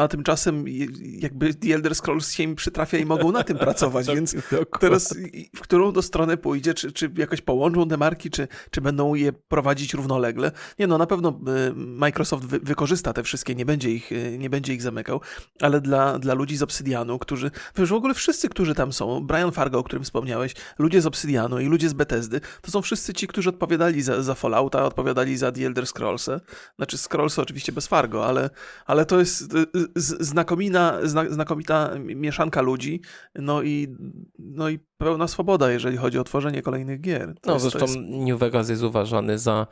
a 0.00 0.08
tymczasem 0.08 0.64
jakby 0.98 1.54
The 1.54 1.74
Elder 1.74 1.94
Scrolls 1.94 2.32
się 2.32 2.42
im 2.42 2.54
przytrafia 2.54 2.98
i 2.98 3.04
mogą 3.04 3.32
na 3.32 3.44
tym 3.44 3.58
pracować, 3.66 4.06
więc 4.06 4.36
teraz 4.80 5.14
w 5.56 5.60
którą 5.60 5.92
to 5.92 6.02
stronę 6.02 6.36
pójdzie, 6.36 6.74
czy, 6.74 6.92
czy 6.92 7.10
jakoś 7.16 7.40
połączą 7.40 7.88
te 7.88 7.96
marki, 7.96 8.30
czy, 8.30 8.48
czy 8.70 8.80
będą 8.80 9.14
je 9.14 9.32
prowadzić 9.32 9.94
równolegle. 9.94 10.52
Nie 10.78 10.86
no, 10.86 10.98
na 10.98 11.06
pewno 11.06 11.28
y, 11.28 11.74
Microsoft 11.74 12.44
wy, 12.44 12.58
wykorzysta 12.58 13.12
te 13.12 13.22
wszystkie, 13.22 13.54
nie 13.54 13.66
będzie 13.66 13.90
ich, 13.90 14.12
y, 14.12 14.38
nie 14.38 14.50
będzie 14.50 14.74
ich 14.74 14.82
zamykał, 14.82 15.20
ale 15.60 15.80
dla, 15.80 16.18
dla 16.18 16.34
ludzi 16.34 16.56
z 16.56 16.62
Obsydianu, 16.62 17.18
którzy, 17.18 17.50
wiesz, 17.76 17.90
w 17.90 17.94
ogóle 17.94 18.14
wszyscy, 18.14 18.48
którzy 18.48 18.74
tam 18.74 18.92
są, 18.92 19.26
Brian 19.26 19.52
Fargo, 19.52 19.78
o 19.78 19.82
którym 19.82 20.04
wspomniałeś, 20.04 20.54
ludzie 20.78 21.00
z 21.00 21.06
Obsydianu 21.06 21.60
i 21.60 21.66
ludzie 21.66 21.88
z 21.88 21.92
Bethesdy, 21.92 22.40
to 22.62 22.70
są 22.70 22.82
wszyscy 22.82 23.14
ci, 23.14 23.26
którzy 23.26 23.48
odpowiadali 23.48 24.02
za, 24.02 24.22
za 24.22 24.34
Fallouta, 24.34 24.84
odpowiadali 24.84 25.36
za 25.36 25.52
The 25.52 25.66
Elder 25.66 25.86
Scrollsy. 25.86 26.40
Znaczy 26.76 26.98
Scrollsy 26.98 27.42
oczywiście 27.42 27.72
bez 27.72 27.86
Fargo, 27.86 28.26
ale, 28.26 28.50
ale 28.86 29.06
to 29.06 29.18
jest 29.18 29.54
y, 29.54 29.66
znakomita, 29.96 30.98
znakomita 31.28 31.90
mieszanka 31.98 32.62
ludzi, 32.62 33.00
no 33.34 33.62
i, 33.62 33.96
no 34.38 34.68
i 34.68 34.78
pełna 34.98 35.28
swoboda, 35.28 35.70
jeżeli 35.70 35.96
chodzi 35.96 36.18
o 36.18 36.24
tworzenie 36.24 36.62
kolejnych 36.62 37.00
gier. 37.00 37.34
To 37.34 37.40
no 37.46 37.52
jest, 37.52 37.62
zresztą 37.62 37.86
jest... 37.86 37.98
New 38.08 38.38
Vegas 38.38 38.68
jest 38.68 38.82
uważany 38.82 39.38
za 39.38 39.66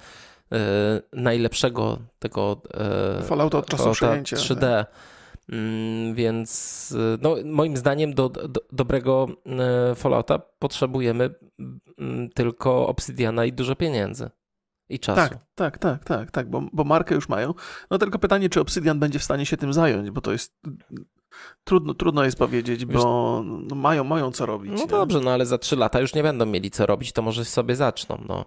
e, 0.52 1.02
najlepszego 1.12 1.98
tego 2.18 2.62
e, 2.74 3.22
Fallouta 3.22 3.58
od 3.58 3.66
czasu 3.66 3.94
Fallouta 3.94 4.22
3D. 4.22 4.60
Tak. 4.60 4.86
Mm, 5.52 6.14
więc 6.14 6.94
e, 7.14 7.18
no, 7.22 7.36
moim 7.44 7.76
zdaniem 7.76 8.14
do, 8.14 8.28
do 8.28 8.60
dobrego 8.72 9.26
Fallouta 9.94 10.38
potrzebujemy 10.58 11.34
mm, 11.98 12.30
tylko 12.30 12.86
Obsidiana 12.86 13.44
i 13.44 13.52
dużo 13.52 13.76
pieniędzy. 13.76 14.30
I 14.88 14.98
czasu. 14.98 15.20
Tak, 15.20 15.38
tak, 15.54 15.78
tak, 15.78 16.04
tak, 16.04 16.30
tak, 16.30 16.50
bo, 16.50 16.62
bo 16.72 16.84
markę 16.84 17.14
już 17.14 17.28
mają. 17.28 17.54
No 17.90 17.98
tylko 17.98 18.18
pytanie, 18.18 18.48
czy 18.48 18.60
Obsidian 18.60 18.98
będzie 18.98 19.18
w 19.18 19.24
stanie 19.24 19.46
się 19.46 19.56
tym 19.56 19.72
zająć, 19.72 20.10
bo 20.10 20.20
to 20.20 20.32
jest 20.32 20.54
Trudno, 21.64 21.94
trudno 21.94 22.24
jest 22.24 22.38
powiedzieć, 22.38 22.84
bo 22.84 23.42
no, 23.44 23.74
mają, 23.74 24.04
mają 24.04 24.32
co 24.32 24.46
robić. 24.46 24.72
No 24.72 24.78
nie? 24.78 24.86
dobrze, 24.86 25.20
no 25.20 25.30
ale 25.30 25.46
za 25.46 25.58
trzy 25.58 25.76
lata 25.76 26.00
już 26.00 26.14
nie 26.14 26.22
będą 26.22 26.46
mieli 26.46 26.70
co 26.70 26.86
robić, 26.86 27.12
to 27.12 27.22
może 27.22 27.44
sobie 27.44 27.76
zaczną. 27.76 28.24
No. 28.28 28.44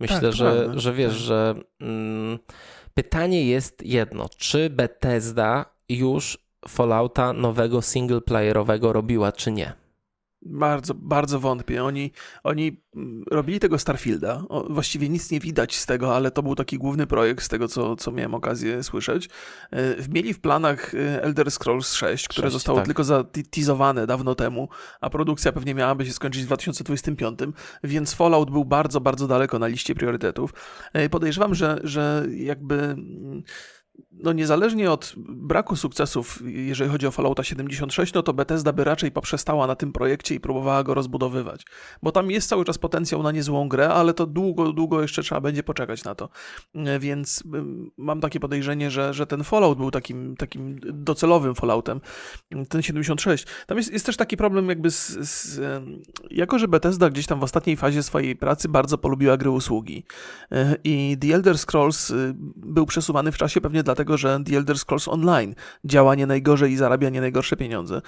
Myślę, 0.00 0.20
tak, 0.20 0.32
że, 0.32 0.72
że 0.74 0.92
wiesz, 0.92 1.12
tak. 1.12 1.22
że 1.22 1.54
mm, 1.80 2.38
pytanie 2.94 3.46
jest 3.46 3.82
jedno. 3.82 4.28
Czy 4.36 4.70
Bethesda 4.70 5.64
już 5.88 6.38
Fallouta 6.68 7.32
nowego 7.32 7.82
singleplayerowego 7.82 8.92
robiła, 8.92 9.32
czy 9.32 9.52
nie? 9.52 9.72
Bardzo, 10.48 10.94
bardzo 10.94 11.40
wątpię. 11.40 11.84
Oni, 11.84 12.12
oni 12.44 12.80
mm, 12.96 13.24
robili 13.30 13.60
tego 13.60 13.78
Starfielda. 13.78 14.44
Właściwie 14.70 15.08
nic 15.08 15.30
nie 15.30 15.40
widać 15.40 15.76
z 15.76 15.86
tego, 15.86 16.16
ale 16.16 16.30
to 16.30 16.42
był 16.42 16.54
taki 16.54 16.78
główny 16.78 17.06
projekt 17.06 17.44
z 17.44 17.48
tego, 17.48 17.68
co, 17.68 17.96
co 17.96 18.12
miałem 18.12 18.34
okazję 18.34 18.82
słyszeć. 18.82 19.28
E, 19.72 20.08
mieli 20.08 20.34
w 20.34 20.40
planach 20.40 20.94
e, 20.94 21.22
Elder 21.22 21.50
Scrolls 21.50 21.92
6, 21.92 22.28
które 22.28 22.46
6, 22.46 22.52
zostało 22.52 22.78
tak. 22.78 22.86
tylko 22.86 23.04
zatizowane 23.04 24.06
dawno 24.06 24.34
temu, 24.34 24.68
a 25.00 25.10
produkcja 25.10 25.52
pewnie 25.52 25.74
miałaby 25.74 26.06
się 26.06 26.12
skończyć 26.12 26.42
w 26.42 26.46
2025, 26.46 27.38
więc 27.84 28.14
Fallout 28.14 28.50
był 28.50 28.64
bardzo, 28.64 29.00
bardzo 29.00 29.26
daleko 29.26 29.58
na 29.58 29.66
liście 29.66 29.94
priorytetów. 29.94 30.54
E, 30.92 31.08
podejrzewam, 31.08 31.54
że, 31.54 31.80
że 31.84 32.26
jakby 32.30 32.74
mm, 32.74 33.42
no 34.12 34.32
niezależnie 34.32 34.90
od 34.90 35.14
braku 35.16 35.76
sukcesów, 35.76 36.42
jeżeli 36.46 36.90
chodzi 36.90 37.06
o 37.06 37.10
Fallouta 37.10 37.44
76, 37.44 38.14
no 38.14 38.22
to 38.22 38.32
Bethesda 38.32 38.72
by 38.72 38.84
raczej 38.84 39.10
poprzestała 39.10 39.66
na 39.66 39.76
tym 39.76 39.92
projekcie 39.92 40.34
i 40.34 40.40
próbowała 40.40 40.82
go 40.82 40.94
rozbudowywać. 40.94 41.66
Bo 42.02 42.12
tam 42.12 42.30
jest 42.30 42.48
cały 42.48 42.64
czas 42.64 42.78
potencjał 42.78 43.22
na 43.22 43.32
niezłą 43.32 43.68
grę, 43.68 43.88
ale 43.88 44.14
to 44.14 44.26
długo, 44.26 44.72
długo 44.72 45.02
jeszcze 45.02 45.22
trzeba 45.22 45.40
będzie 45.40 45.62
poczekać 45.62 46.04
na 46.04 46.14
to. 46.14 46.28
Więc 47.00 47.42
mam 47.96 48.20
takie 48.20 48.40
podejrzenie, 48.40 48.90
że, 48.90 49.14
że 49.14 49.26
ten 49.26 49.44
Fallout 49.44 49.78
był 49.78 49.90
takim, 49.90 50.36
takim 50.36 50.80
docelowym 50.82 51.54
Falloutem, 51.54 52.00
ten 52.68 52.82
76. 52.82 53.46
Tam 53.66 53.78
jest, 53.78 53.92
jest 53.92 54.06
też 54.06 54.16
taki 54.16 54.36
problem 54.36 54.68
jakby 54.68 54.90
z, 54.90 55.08
z 55.08 55.60
jako, 56.30 56.58
że 56.58 56.68
Bethesda 56.68 57.10
gdzieś 57.10 57.26
tam 57.26 57.40
w 57.40 57.44
ostatniej 57.44 57.76
fazie 57.76 58.02
swojej 58.02 58.36
pracy 58.36 58.68
bardzo 58.68 58.98
polubiła 58.98 59.36
gry 59.36 59.50
usługi 59.50 60.04
e, 60.52 60.76
i 60.84 61.16
The 61.20 61.34
Elder 61.34 61.58
Scrolls 61.58 62.10
y, 62.10 62.34
był 62.56 62.86
przesuwany 62.86 63.32
w 63.32 63.38
czasie 63.38 63.60
pewnie 63.60 63.82
dlatego, 63.86 64.16
że 64.16 64.40
The 64.44 64.56
Elder 64.56 64.78
Scrolls 64.78 65.08
Online 65.08 65.54
działa 65.84 66.14
nie 66.14 66.26
najgorzej 66.26 66.72
i 66.72 66.76
zarabia 66.76 67.10
nie 67.10 67.20
najgorsze 67.20 67.56
pieniądze. 67.56 68.02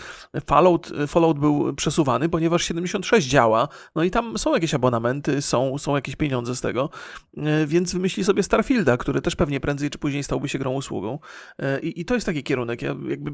Fallout, 0.46 0.92
Fallout 1.06 1.38
był 1.38 1.74
przesuwany, 1.74 2.28
ponieważ 2.28 2.64
76 2.64 3.28
działa, 3.28 3.68
no 3.94 4.02
i 4.02 4.10
tam 4.10 4.38
są 4.38 4.54
jakieś 4.54 4.74
abonamenty, 4.74 5.42
są, 5.42 5.78
są 5.78 5.94
jakieś 5.94 6.16
pieniądze 6.16 6.56
z 6.56 6.60
tego, 6.60 6.90
e, 7.36 7.66
więc 7.66 7.92
wymyśli 7.92 8.24
sobie 8.24 8.42
Starfielda, 8.42 8.96
który 8.96 9.20
też 9.20 9.36
pewnie 9.36 9.60
prędzej 9.60 9.90
czy 9.90 9.98
później 9.98 10.22
stałby 10.22 10.48
się 10.48 10.58
grą 10.58 10.72
usługą. 10.72 11.18
E, 11.58 11.80
I, 11.80 12.00
i 12.00 12.04
to 12.04 12.14
jest 12.14 12.26
taki 12.26 12.42
kierunek. 12.42 12.82
Ja 12.82 12.94
jakby 13.08 13.32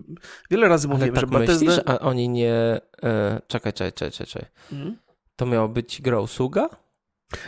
wiele 0.51 0.69
razy 0.69 0.89
Ale 0.89 0.95
mówiłem, 0.95 1.15
tak 1.15 1.21
że 1.21 1.39
Bethesda... 1.39 1.65
myślisz, 1.65 1.85
a 1.87 1.99
oni 1.99 2.29
nie... 2.29 2.81
E, 3.03 3.41
czekaj, 3.49 3.73
czekaj, 3.73 3.93
czekaj, 3.93 4.27
czekaj. 4.27 4.51
Hmm? 4.71 4.97
To 5.37 5.47
miało 5.47 5.69
być 5.69 6.03
gra 6.03 6.21
usługa? 6.21 6.69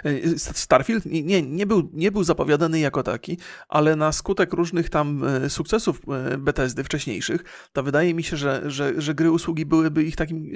E, 0.04 0.38
Starfield 0.38 1.04
nie, 1.06 1.42
nie, 1.42 1.66
był, 1.66 1.90
nie 1.92 2.12
był 2.12 2.24
zapowiadany 2.24 2.78
jako 2.78 3.02
taki, 3.02 3.38
ale 3.68 3.96
na 3.96 4.12
skutek 4.12 4.52
różnych 4.52 4.90
tam 4.90 5.24
e, 5.24 5.50
sukcesów 5.50 6.00
e, 6.08 6.38
Bethesdy 6.38 6.84
wcześniejszych, 6.84 7.44
to 7.72 7.82
wydaje 7.82 8.14
mi 8.14 8.22
się, 8.22 8.36
że, 8.36 8.62
że, 8.70 9.00
że 9.00 9.14
gry 9.14 9.30
usługi 9.30 9.66
byłyby 9.66 10.04
ich 10.04 10.16
takim 10.16 10.50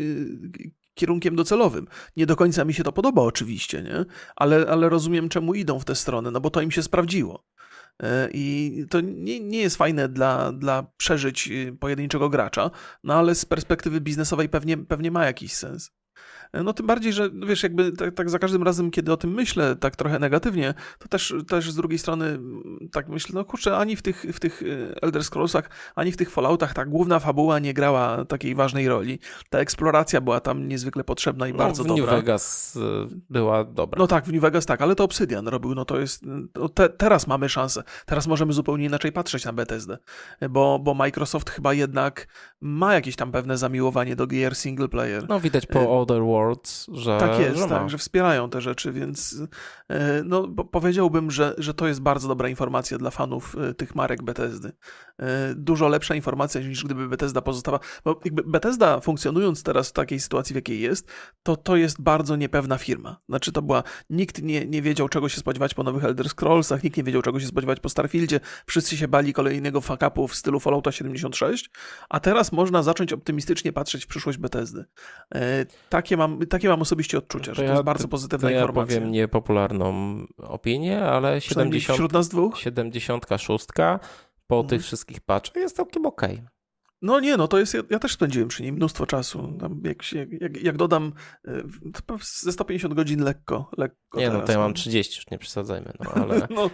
kierunkiem 0.95 1.37
docelowym. 1.37 1.87
Nie 2.17 2.27
do 2.27 2.37
końca 2.37 2.65
mi 2.65 2.75
się 2.75 2.85
to 2.85 2.93
podoba 2.93 3.23
oczywiście, 3.23 3.83
nie? 3.83 4.05
Ale, 4.37 4.67
ale 4.69 4.89
rozumiem 4.89 5.29
czemu 5.29 5.55
idą 5.55 5.79
w 5.79 5.85
tę 5.85 5.95
stronę, 5.95 6.31
no 6.31 6.41
bo 6.41 6.51
to 6.51 6.61
im 6.61 6.71
się 6.71 6.83
sprawdziło. 6.83 7.45
I 8.33 8.85
to 8.91 9.01
nie, 9.01 9.41
nie 9.41 9.59
jest 9.59 9.77
fajne 9.77 10.09
dla, 10.09 10.53
dla 10.53 10.87
przeżyć 10.97 11.51
pojedynczego 11.81 12.29
gracza, 12.29 12.71
no 13.05 13.15
ale 13.15 13.35
z 13.35 13.45
perspektywy 13.45 14.01
biznesowej 14.01 14.49
pewnie, 14.49 14.79
pewnie 14.79 15.11
ma 15.11 15.27
jakiś 15.27 15.53
sens. 15.53 15.91
No 16.53 16.73
tym 16.73 16.87
bardziej, 16.87 17.13
że 17.13 17.31
no 17.33 17.47
wiesz, 17.47 17.63
jakby 17.63 17.93
tak, 17.93 18.15
tak, 18.15 18.31
za 18.31 18.39
każdym 18.39 18.63
razem, 18.63 18.91
kiedy 18.91 19.13
o 19.13 19.17
tym 19.17 19.31
myślę 19.31 19.77
tak 19.77 19.97
trochę 19.97 20.19
negatywnie, 20.19 20.75
to 20.99 21.09
też, 21.09 21.35
też 21.49 21.73
z 21.73 21.77
drugiej 21.77 21.99
strony 21.99 22.27
mm, 22.27 22.89
tak 22.93 23.09
myślę, 23.09 23.35
no 23.35 23.45
kurczę, 23.45 23.77
ani 23.77 23.97
w 23.97 24.03
tych, 24.03 24.27
w 24.33 24.41
tych 24.41 24.63
e, 24.63 25.03
Elder 25.03 25.25
Scrollsach, 25.25 25.71
ani 25.95 26.13
w 26.13 26.17
tych 26.17 26.31
Falloutach 26.31 26.75
ta 26.75 26.85
główna 26.85 27.19
fabuła 27.19 27.59
nie 27.59 27.75
grała 27.75 28.25
takiej 28.25 28.55
ważnej 28.55 28.89
roli. 28.89 29.19
Ta 29.51 29.59
eksploracja 29.59 30.21
była 30.21 30.41
tam 30.41 30.69
niezwykle 30.69 31.05
potrzebna 31.05 31.49
i 31.49 31.53
no, 31.53 31.59
bardzo 31.59 31.85
w 31.85 31.87
dobra. 31.87 32.05
New 32.05 32.11
Vegas 32.11 32.77
e, 32.77 33.09
była 33.31 33.65
dobra. 33.65 33.99
No 33.99 34.07
tak, 34.07 34.25
w 34.25 34.33
New 34.33 34.43
Vegas 34.43 34.67
tak, 34.67 34.83
ale 34.83 34.95
to 34.95 35.05
Obsidian 35.05 35.49
robił, 35.49 35.75
no 35.75 35.85
to 35.85 36.01
jest, 36.01 36.25
te, 36.75 36.89
teraz 36.89 37.27
mamy 37.27 37.49
szansę, 37.49 37.83
teraz 38.07 38.27
możemy 38.27 38.53
zupełnie 38.53 38.87
inaczej 38.87 39.13
patrzeć 39.13 39.45
na 39.45 39.53
Bethesdę, 39.53 39.99
bo, 40.51 40.79
bo 40.79 40.95
Microsoft 40.95 41.51
chyba 41.51 41.75
jednak 41.75 42.27
ma 42.61 42.95
jakieś 42.95 43.17
tam 43.17 43.33
pewne 43.33 43.59
zamiłowanie 43.59 44.17
do 44.17 44.27
gier 44.27 44.55
single 44.55 44.89
player. 44.89 45.29
No 45.29 45.41
widać 45.41 45.67
po 45.67 45.81
e, 45.81 45.89
Other 45.89 46.23
World 46.23 46.40
że. 46.93 47.19
Tak 47.19 47.41
jest, 47.41 47.59
że 47.59 47.67
tak, 47.67 47.91
że 47.91 47.99
wspierają 47.99 48.51
te 48.51 48.61
rzeczy, 48.61 48.93
więc 48.93 49.43
e, 49.89 50.23
no, 50.25 50.49
powiedziałbym, 50.49 51.31
że, 51.31 51.55
że 51.59 51.75
to 51.75 51.89
jest 51.89 52.01
bardzo 52.01 52.29
dobra 52.29 52.49
informacja 52.49 52.99
dla 52.99 53.11
fanów 53.11 53.57
e, 53.59 53.75
tych 53.75 53.95
marek 53.95 54.23
Bethesdy. 54.23 54.73
E, 55.19 55.55
dużo 55.55 55.89
lepsza 55.89 56.15
informacja 56.15 56.61
niż 56.61 56.85
gdyby 56.85 57.09
Bethesda 57.09 57.43
pozostała. 57.43 57.81
Bo 58.05 58.21
jakby 58.25 58.43
Bethesda 58.43 59.01
funkcjonując 59.01 59.63
teraz 59.63 59.89
w 59.89 59.93
takiej 59.93 60.21
sytuacji, 60.21 60.53
w 60.53 60.57
jakiej 60.57 60.81
jest, 60.81 61.09
to 61.43 61.57
to 61.57 61.77
jest 61.77 62.03
bardzo 62.03 62.37
niepewna 62.37 62.79
firma. 62.79 63.21
Znaczy, 63.29 63.53
to 63.53 63.63
była. 63.63 63.83
Nikt 64.11 64.43
nie, 64.43 64.67
nie 64.67 64.83
wiedział, 64.83 65.09
czego 65.09 65.29
się 65.29 65.41
spodziewać 65.41 65.75
po 65.75 65.83
nowych 65.83 66.05
Elder 66.05 66.29
Scrollsach, 66.29 66.85
nikt 66.85 66.97
nie 66.97 67.05
wiedział, 67.05 67.23
czego 67.23 67.41
się 67.41 67.47
spodziewać 67.47 67.81
po 67.81 67.89
Starfieldzie. 67.89 68.41
Wszyscy 68.67 68.97
się 68.97 69.09
bali 69.09 69.33
kolejnego 69.33 69.81
fuck-upu 69.81 70.29
w 70.29 70.35
stylu 70.35 70.61
Fallouta 70.61 70.93
76, 70.93 71.71
a 72.09 72.21
teraz 72.21 72.53
można 72.53 72.83
zacząć 72.83 73.13
optymistycznie 73.13 73.73
patrzeć 73.73 74.05
w 74.05 74.07
przyszłość 74.07 74.39
Bethesdy. 74.39 74.85
Takie 75.89 76.17
mam 76.17 76.30
mam, 76.31 76.47
takie 76.47 76.69
mam 76.69 76.83
osobiście 76.83 77.19
odczucia, 77.19 77.53
to 77.53 77.55
że 77.55 77.63
to 77.63 77.67
ja, 77.67 77.73
jest 77.73 77.85
bardzo 77.85 78.09
pozytywna 78.09 78.49
to 78.49 78.55
ja 78.55 78.61
informacja. 78.61 78.97
powiem 78.97 79.13
niepopularną 79.13 80.17
opinię, 80.37 81.03
ale 81.03 81.41
70, 81.41 81.97
wśród 81.97 82.13
nas 82.13 82.29
dwóch? 82.29 82.59
76 82.59 83.67
po 84.47 84.57
hmm. 84.57 84.69
tych 84.69 84.83
wszystkich 84.83 85.21
patchach 85.21 85.57
jest 85.57 85.77
całkiem 85.77 86.07
okej. 86.07 86.35
Okay. 86.35 86.49
No 87.03 87.21
nie, 87.21 87.37
no 87.37 87.49
to 87.49 87.59
jest, 87.59 87.75
ja, 87.75 87.83
ja, 87.91 87.99
też 87.99 88.13
spędziłem 88.13 88.49
przy 88.49 88.63
nim 88.63 88.75
mnóstwo 88.75 89.07
czasu. 89.07 89.59
Jak, 89.83 90.13
jak, 90.41 90.63
jak 90.63 90.77
dodam 90.77 91.13
e, 91.49 91.63
ze 92.23 92.53
150 92.53 92.95
godzin 92.95 93.23
lekko. 93.23 93.71
lekko 93.77 94.19
nie, 94.19 94.27
teraz, 94.27 94.41
no 94.41 94.47
to 94.47 94.53
ja 94.53 94.59
mam 94.59 94.75
30, 94.75 95.19
już 95.19 95.31
nie 95.31 95.39
przesadzajmy, 95.39 95.93
no 96.01 96.11
ale... 96.23 96.47
no. 96.51 96.71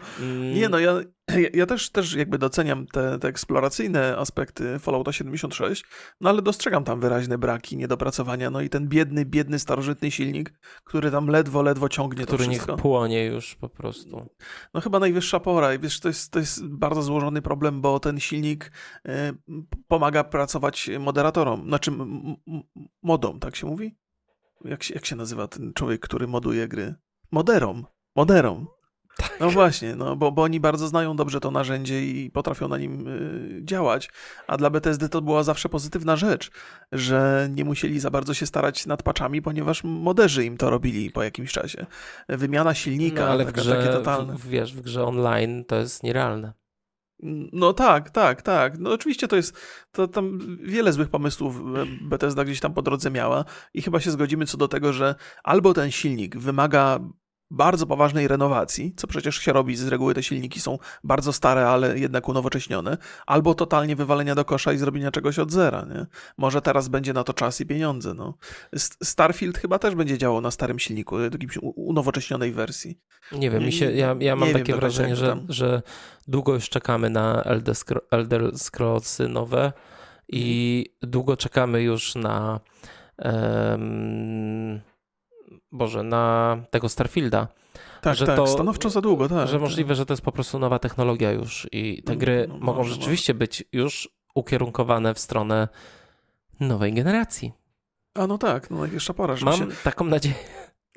Nie, 0.55 0.69
no 0.69 0.79
ja, 0.79 1.01
ja 1.55 1.67
też, 1.67 1.91
też 1.91 2.15
jakby 2.15 2.39
doceniam 2.39 2.87
te, 2.87 3.19
te 3.19 3.29
eksploracyjne 3.29 4.17
aspekty 4.17 4.79
Fallouta 4.79 5.13
76, 5.13 5.85
no 6.21 6.31
ale 6.31 6.43
dostrzegam 6.43 6.85
tam 6.85 7.01
wyraźne 7.01 7.39
braki, 7.39 7.77
niedopracowania, 7.77 8.51
no 8.51 8.61
i 8.61 8.69
ten 8.69 8.89
biedny, 8.89 9.25
biedny, 9.25 9.59
starożytny 9.59 10.11
silnik, 10.11 10.53
który 10.85 11.11
tam 11.11 11.27
ledwo, 11.27 11.63
ledwo 11.63 11.89
ciągnie 11.89 12.25
który 12.27 12.45
to 12.45 12.51
wszystko. 12.51 12.73
niech 12.73 12.83
płonie 12.83 13.25
już 13.25 13.55
po 13.55 13.69
prostu. 13.69 14.29
No 14.75 14.81
chyba 14.81 14.99
najwyższa 14.99 15.41
pora 15.41 15.75
i 15.75 15.79
wiesz, 15.79 16.01
to 16.01 16.09
jest, 16.09 16.33
to 16.33 16.39
jest 16.39 16.67
bardzo 16.67 17.03
złożony 17.03 17.43
problem, 17.43 17.81
bo 17.81 18.01
ten 18.01 18.21
silnik 18.21 18.73
y, 19.09 19.11
pomaga 19.89 20.25
pracować 20.25 20.91
moderatorom, 21.01 21.65
znaczy 21.69 21.93
modom, 23.03 23.41
tak 23.41 23.57
się 23.57 23.67
mówi? 23.67 23.97
Jak 24.65 24.83
się, 24.83 24.95
jak 24.95 25.07
się 25.07 25.17
nazywa 25.17 25.49
ten 25.49 25.73
człowiek, 25.73 26.01
który 26.01 26.27
moduje 26.27 26.69
gry? 26.69 26.95
Moderom. 27.31 27.87
Moderom. 28.17 28.76
Tak. 29.17 29.41
No 29.41 29.51
właśnie, 29.51 29.97
no, 29.97 30.17
bo, 30.17 30.33
bo 30.33 30.43
oni 30.43 30.61
bardzo 30.61 30.89
znają 30.89 31.17
dobrze 31.17 31.41
to 31.41 31.51
narzędzie 31.51 32.07
i 32.07 32.31
potrafią 32.31 32.69
na 32.69 32.79
nim 32.79 33.09
y, 33.09 33.61
działać, 33.65 34.11
a 34.47 34.57
dla 34.57 34.71
BTSD 34.71 35.09
to 35.09 35.23
była 35.23 35.43
zawsze 35.43 35.69
pozytywna 35.69 36.17
rzecz, 36.17 36.51
że 36.93 37.49
nie 37.55 37.65
musieli 37.65 38.01
za 38.01 38.11
bardzo 38.11 38.35
się 38.35 38.47
starać 38.47 38.87
nad 38.87 39.03
paczami, 39.03 39.43
ponieważ 39.43 39.85
moderzy 39.85 40.45
im 40.45 40.57
to 40.57 40.71
robili 40.71 41.11
po 41.11 41.23
jakimś 41.23 41.53
czasie. 41.53 41.87
Wymiana 42.29 42.75
silnika, 42.75 43.25
no, 43.25 43.31
ale 43.31 43.45
taka, 43.45 43.61
w 43.61 43.65
grze, 43.65 43.77
takie 43.77 43.93
totalne. 43.93 44.35
W, 44.35 44.49
wiesz, 44.49 44.75
w 44.75 44.81
grze 44.81 45.05
online 45.05 45.65
to 45.65 45.77
jest 45.77 46.03
nierealne. 46.03 46.53
No 47.53 47.73
tak, 47.73 48.11
tak, 48.11 48.43
tak. 48.43 48.79
No 48.79 48.93
oczywiście 48.93 49.29
to 49.29 49.37
jest, 49.37 49.57
to 49.93 50.09
tam 50.09 50.39
wiele 50.63 50.93
złych 50.93 51.09
pomysłów 51.09 51.61
Bethesda 52.03 52.45
gdzieś 52.45 52.61
tam 52.61 52.75
po 52.75 52.83
drodze 52.83 53.11
miała 53.11 53.45
i 53.75 53.83
chyba 53.83 54.01
się 54.01 54.11
zgodzimy 54.11 54.47
co 54.47 54.57
do 54.57 54.69
tego, 54.69 54.93
że 54.93 55.15
albo 55.45 55.75
ten 55.75 55.91
silnik 55.91 56.37
wymaga 56.37 56.99
bardzo 57.51 57.87
poważnej 57.87 58.29
renowacji, 58.29 58.95
co 58.97 59.07
przecież 59.07 59.37
się 59.37 59.53
robi, 59.53 59.77
z 59.77 59.89
reguły 59.89 60.15
te 60.15 60.23
silniki 60.23 60.61
są 60.61 60.79
bardzo 61.05 61.33
stare, 61.33 61.69
ale 61.69 61.99
jednak 61.99 62.29
unowocześnione, 62.29 62.99
albo 63.27 63.55
totalnie 63.55 63.97
wywalenia 63.97 64.35
do 64.35 64.45
kosza 64.45 64.73
i 64.73 64.79
zrobienia 64.79 65.11
czegoś 65.11 65.39
od 65.39 65.53
zera, 65.53 65.87
nie? 65.95 66.07
Może 66.37 66.63
teraz 66.63 66.89
będzie 66.89 67.13
na 67.13 67.25
to 67.25 67.33
czas 67.33 67.61
i 67.61 67.67
pieniądze, 67.67 68.15
no. 68.15 68.35
Starfield 69.03 69.59
chyba 69.59 69.79
też 69.79 69.95
będzie 69.95 70.19
działał 70.19 70.41
na 70.41 70.51
starym 70.51 70.79
silniku, 70.79 71.21
jakimś 71.21 71.59
unowocześnionej 71.63 72.53
wersji. 72.53 73.01
Nie 73.33 73.51
wiem, 73.51 73.65
mi 73.65 73.73
się, 73.73 73.93
ja, 73.93 74.17
ja 74.21 74.37
mam 74.37 74.49
nie 74.49 74.55
takie 74.55 74.75
wrażenie, 74.75 75.17
że, 75.17 75.37
że 75.49 75.83
długo 76.29 76.55
już 76.55 76.69
czekamy 76.69 77.11
na 77.11 77.43
Elder, 77.43 77.75
Scro 77.75 78.01
Elder 78.11 78.59
Scrollsy 78.59 79.29
nowe 79.29 79.73
i 80.29 80.85
mhm. 80.89 81.11
długo 81.11 81.37
czekamy 81.37 81.83
już 81.83 82.15
na 82.15 82.61
um, 83.19 84.81
Boże, 85.73 86.03
na 86.03 86.57
tego 86.71 86.89
Starfielda. 86.89 87.49
Tak, 88.01 88.17
że 88.17 88.27
tak, 88.27 88.37
to, 88.37 88.47
stanowczo 88.47 88.91
za 88.91 89.01
długo, 89.01 89.29
tak. 89.29 89.49
Że 89.49 89.59
możliwe, 89.59 89.95
że 89.95 90.07
to 90.07 90.13
jest 90.13 90.23
po 90.23 90.33
prostu 90.33 90.59
nowa 90.59 90.79
technologia 90.79 91.33
już 91.33 91.69
i 91.73 92.03
te 92.03 92.13
no, 92.13 92.19
gry 92.19 92.47
no, 92.49 92.59
mogą 92.59 92.79
może, 92.79 92.95
rzeczywiście 92.95 93.33
może. 93.33 93.39
być 93.39 93.65
już 93.73 94.09
ukierunkowane 94.35 95.15
w 95.15 95.19
stronę 95.19 95.69
nowej 96.61 96.95
generacji. 96.95 97.53
A 98.15 98.27
no 98.27 98.39
tak, 98.39 98.71
no 98.71 98.79
najwyższa 98.79 99.15
pora. 99.15 99.35
Mam 99.43 99.59
się... 99.59 99.67
taką 99.85 100.05
nadzieję. 100.05 100.35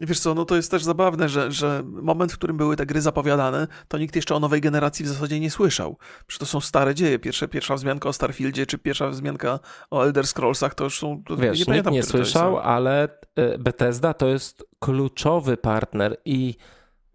Wiesz 0.01 0.19
co, 0.19 0.33
no 0.33 0.45
to 0.45 0.55
jest 0.55 0.71
też 0.71 0.83
zabawne, 0.83 1.29
że, 1.29 1.51
że 1.51 1.83
moment, 1.85 2.33
w 2.33 2.37
którym 2.37 2.57
były 2.57 2.75
te 2.75 2.85
gry 2.85 3.01
zapowiadane, 3.01 3.67
to 3.87 3.97
nikt 3.97 4.15
jeszcze 4.15 4.35
o 4.35 4.39
nowej 4.39 4.61
generacji 4.61 5.05
w 5.05 5.07
zasadzie 5.07 5.39
nie 5.39 5.51
słyszał. 5.51 5.97
Przecież 6.27 6.39
to 6.39 6.45
są 6.45 6.61
stare 6.61 6.95
dzieje. 6.95 7.19
Pierwsze, 7.19 7.47
pierwsza 7.47 7.75
wzmianka 7.75 8.09
o 8.09 8.13
Starfieldzie, 8.13 8.65
czy 8.65 8.77
pierwsza 8.77 9.09
wzmianka 9.09 9.59
o 9.91 10.03
Elder 10.03 10.27
Scrollsach, 10.27 10.75
to 10.75 10.83
już 10.83 10.99
są... 10.99 11.23
To 11.23 11.37
Wiesz, 11.37 11.59
nie, 11.59 11.65
pamiętam, 11.65 11.93
nikt 11.93 12.05
nie 12.05 12.11
słyszał, 12.11 12.59
ale 12.59 13.09
e, 13.35 13.57
Bethesda 13.57 14.13
to 14.13 14.27
jest 14.27 14.63
kluczowy 14.79 15.57
partner 15.57 16.17
i 16.25 16.55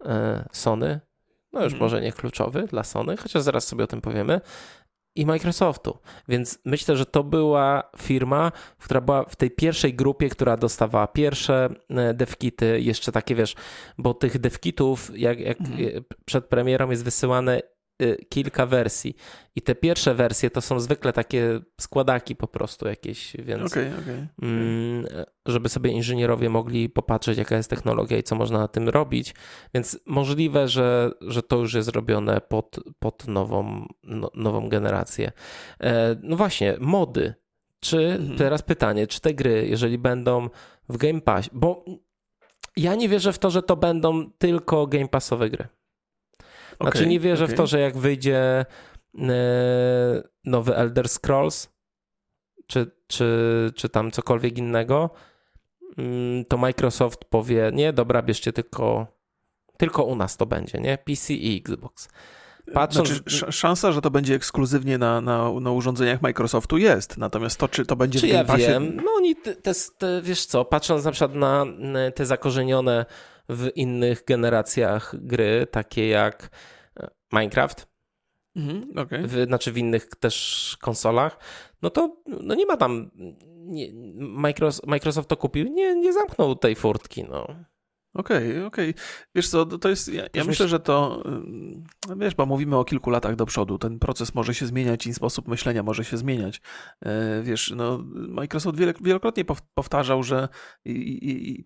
e, 0.05 0.49
Sony, 0.51 0.99
no 1.53 1.63
już 1.63 1.71
hmm. 1.73 1.85
może 1.85 2.01
nie 2.01 2.11
kluczowy 2.11 2.67
dla 2.67 2.83
Sony, 2.83 3.17
chociaż 3.17 3.41
zaraz 3.41 3.67
sobie 3.67 3.83
o 3.83 3.87
tym 3.87 4.01
powiemy, 4.01 4.41
i 5.15 5.25
Microsoftu. 5.25 5.97
Więc 6.27 6.59
myślę, 6.65 6.97
że 6.97 7.05
to 7.05 7.23
była 7.23 7.83
firma, 7.97 8.51
która 8.79 9.01
była 9.01 9.23
w 9.23 9.35
tej 9.35 9.51
pierwszej 9.51 9.93
grupie, 9.93 10.29
która 10.29 10.57
dostawała 10.57 11.07
pierwsze 11.07 11.69
e, 11.89 12.13
devkity, 12.13 12.81
jeszcze 12.81 13.11
takie 13.11 13.35
wiesz, 13.35 13.55
bo 13.97 14.13
tych 14.13 14.39
devkitów 14.39 15.11
jak, 15.15 15.39
jak 15.39 15.61
mhm. 15.61 16.03
przed 16.25 16.45
premierą 16.45 16.89
jest 16.89 17.03
wysyłane 17.03 17.61
kilka 18.29 18.65
wersji. 18.65 19.15
I 19.55 19.61
te 19.61 19.75
pierwsze 19.75 20.15
wersje 20.15 20.49
to 20.49 20.61
są 20.61 20.79
zwykle 20.79 21.13
takie 21.13 21.59
składaki 21.81 22.35
po 22.35 22.47
prostu 22.47 22.87
jakieś, 22.87 23.37
więc 23.39 23.71
okay, 23.71 23.91
okay. 24.01 24.27
Mm, 24.41 25.05
żeby 25.45 25.69
sobie 25.69 25.91
inżynierowie 25.91 26.49
mogli 26.49 26.89
popatrzeć, 26.89 27.37
jaka 27.37 27.57
jest 27.57 27.69
technologia 27.69 28.17
i 28.17 28.23
co 28.23 28.35
można 28.35 28.59
na 28.59 28.67
tym 28.67 28.89
robić. 28.89 29.35
Więc 29.73 29.99
możliwe, 30.05 30.67
że, 30.67 31.11
że 31.21 31.43
to 31.43 31.57
już 31.57 31.73
jest 31.73 31.89
robione 31.89 32.41
pod, 32.41 32.79
pod 32.99 33.27
nową, 33.27 33.87
no, 34.03 34.31
nową 34.35 34.69
generację. 34.69 35.31
E, 35.81 36.15
no 36.23 36.35
właśnie, 36.35 36.77
mody. 36.79 37.33
Czy 37.79 37.97
mhm. 37.97 38.37
teraz 38.37 38.61
pytanie, 38.61 39.07
czy 39.07 39.21
te 39.21 39.33
gry, 39.33 39.67
jeżeli 39.69 39.97
będą 39.97 40.49
w 40.89 40.97
Game 40.97 41.21
Pass, 41.21 41.49
bo 41.53 41.85
ja 42.77 42.95
nie 42.95 43.09
wierzę 43.09 43.33
w 43.33 43.39
to, 43.39 43.49
że 43.49 43.63
to 43.63 43.75
będą 43.75 44.31
tylko 44.31 44.87
Game 44.87 45.07
Passowe 45.07 45.49
gry. 45.49 45.67
Znaczy 46.81 46.97
okay, 46.97 47.07
nie 47.07 47.19
wierzę 47.19 47.43
okay. 47.43 47.55
w 47.55 47.57
to, 47.57 47.67
że 47.67 47.79
jak 47.79 47.97
wyjdzie 47.97 48.65
e, 49.19 49.25
nowy 50.45 50.75
Elder 50.75 51.09
Scrolls, 51.09 51.69
czy, 52.67 52.91
czy, 53.07 53.71
czy 53.75 53.89
tam 53.89 54.11
cokolwiek 54.11 54.57
innego, 54.57 55.09
mm, 55.97 56.45
to 56.45 56.57
Microsoft 56.57 57.25
powie, 57.25 57.71
nie, 57.73 57.93
dobra, 57.93 58.21
bierzcie 58.21 58.53
tylko, 58.53 59.07
tylko 59.77 60.03
u 60.03 60.15
nas 60.15 60.37
to 60.37 60.45
będzie, 60.45 60.79
nie? 60.79 60.97
PC 60.97 61.33
i 61.33 61.57
Xbox. 61.57 62.09
Patrząc... 62.73 63.09
Znaczy, 63.09 63.51
szansa, 63.51 63.91
że 63.91 64.01
to 64.01 64.11
będzie 64.11 64.35
ekskluzywnie 64.35 64.97
na, 64.97 65.21
na, 65.21 65.51
na 65.59 65.71
urządzeniach 65.71 66.21
Microsoftu 66.21 66.77
jest, 66.77 67.17
natomiast 67.17 67.59
to, 67.59 67.67
czy 67.67 67.85
to 67.85 67.95
będzie 67.95 68.19
czy 68.19 68.27
w 68.27 68.29
ja 68.29 68.43
wiem, 68.43 68.95
no 68.95 69.11
oni, 69.17 69.35
te, 69.35 69.55
te, 69.55 69.71
te, 69.97 70.21
wiesz 70.21 70.45
co, 70.45 70.65
patrząc 70.65 71.05
na 71.05 71.11
przykład 71.11 71.35
na 71.35 71.65
te 72.15 72.25
zakorzenione 72.25 73.05
w 73.49 73.69
innych 73.75 74.23
generacjach 74.23 75.15
gry, 75.17 75.67
takie 75.71 76.07
jak 76.07 76.49
e, 76.99 77.07
Minecraft, 77.33 77.87
mhm, 78.55 78.97
okay. 78.97 79.27
w, 79.27 79.45
znaczy 79.45 79.71
w 79.71 79.77
innych 79.77 80.09
też 80.19 80.77
konsolach, 80.81 81.39
no 81.81 81.89
to 81.89 82.17
no 82.27 82.55
nie 82.55 82.65
ma 82.65 82.77
tam. 82.77 83.11
Nie, 83.67 83.87
Microsoft, 84.15 84.87
Microsoft 84.87 85.29
to 85.29 85.37
kupił, 85.37 85.67
nie, 85.67 85.95
nie 85.95 86.13
zamknął 86.13 86.55
tej 86.55 86.75
furtki. 86.75 87.23
No. 87.23 87.47
Okej, 88.15 88.51
okay, 88.51 88.65
okej. 88.65 88.89
Okay. 88.89 89.03
Wiesz 89.35 89.49
co, 89.49 89.65
to 89.65 89.89
jest, 89.89 90.13
ja, 90.13 90.23
ja 90.33 90.43
myślę, 90.43 90.67
że 90.67 90.79
to, 90.79 91.23
wiesz, 92.17 92.35
bo 92.35 92.45
mówimy 92.45 92.77
o 92.77 92.85
kilku 92.85 93.09
latach 93.09 93.35
do 93.35 93.45
przodu, 93.45 93.77
ten 93.77 93.99
proces 93.99 94.35
może 94.35 94.53
się 94.53 94.65
zmieniać 94.65 95.07
i 95.07 95.13
sposób 95.13 95.47
myślenia 95.47 95.83
może 95.83 96.05
się 96.05 96.17
zmieniać. 96.17 96.61
E, 97.01 97.41
wiesz, 97.43 97.73
no, 97.75 98.03
Microsoft 98.13 98.77
wielokrotnie 99.01 99.45
powtarzał, 99.73 100.23
że 100.23 100.47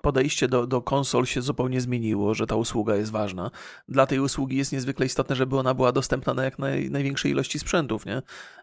podejście 0.02 0.48
do, 0.48 0.68
do 0.68 0.82
konsol 0.82 1.26
się 1.26 1.42
zupełnie 1.42 1.82
zmieniło, 1.82 2.34
że 2.34 2.48
ta 2.48 2.56
usługa 2.56 2.96
jest 2.96 3.12
ważna. 3.12 3.52
Dla 3.88 4.06
tej 4.06 4.20
usługi 4.20 4.58
jest 4.58 4.72
niezwykle 4.72 5.06
istotne, 5.06 5.36
żeby 5.36 5.58
ona 5.58 5.74
była 5.74 5.92
dostępna 5.92 6.34
na 6.34 6.44
jak 6.44 6.60
naj, 6.60 6.92
największej 6.92 7.32
ilości 7.32 7.60
sprzętów, 7.60 8.06
nie? 8.06 8.22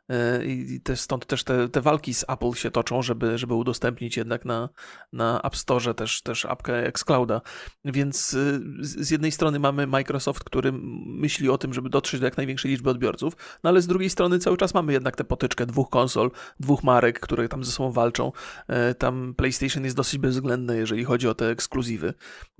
E, 0.09 0.45
I 0.45 0.81
też 0.81 1.01
stąd 1.01 1.27
też 1.27 1.45
te, 1.45 1.69
te 1.69 1.81
walki 1.81 2.15
z 2.15 2.25
Apple 2.29 2.53
się 2.53 2.71
toczą, 2.71 3.03
żeby, 3.03 3.39
żeby 3.39 3.55
udostępnić 3.55 4.17
jednak 4.17 4.45
na, 4.45 4.69
na 5.13 5.43
App 5.43 5.57
Store 5.57 5.95
też, 5.95 6.23
też 6.23 6.45
apkę 6.45 6.87
Xclouda. 6.87 7.41
Więc 7.85 8.35
y, 8.35 8.61
z 8.81 9.11
jednej 9.11 9.33
strony 9.33 9.59
mamy 9.59 9.87
Microsoft, 9.87 10.45
który 10.45 10.73
myśli 11.07 11.49
o 11.49 11.59
tym, 11.59 11.75
żeby 11.75 11.89
dotrzeć 11.89 12.21
do 12.21 12.27
jak 12.27 12.37
największej 12.37 12.71
liczby 12.71 12.91
odbiorców, 12.91 13.37
no 13.65 13.71
ale 13.71 13.83
z 13.83 13.87
drugiej 13.87 14.11
strony 14.11 14.39
cały 14.39 14.57
czas 14.57 14.75
mamy 14.75 14.93
jednak 14.93 15.17
tę 15.17 15.25
potyczkę 15.25 15.67
dwóch 15.67 15.91
konsol, 15.91 16.31
dwóch 16.61 16.83
marek, 16.83 17.21
które 17.21 17.49
tam 17.49 17.65
ze 17.65 17.73
sobą 17.73 17.93
walczą. 17.93 18.33
E, 18.69 18.95
tam 18.95 19.35
PlayStation 19.37 19.85
jest 19.85 19.97
dosyć 19.97 20.19
bezwzględny, 20.19 20.77
jeżeli 20.77 21.05
chodzi 21.05 21.29
o 21.29 21.35
te 21.35 21.51
ekskluzywy. 21.51 22.15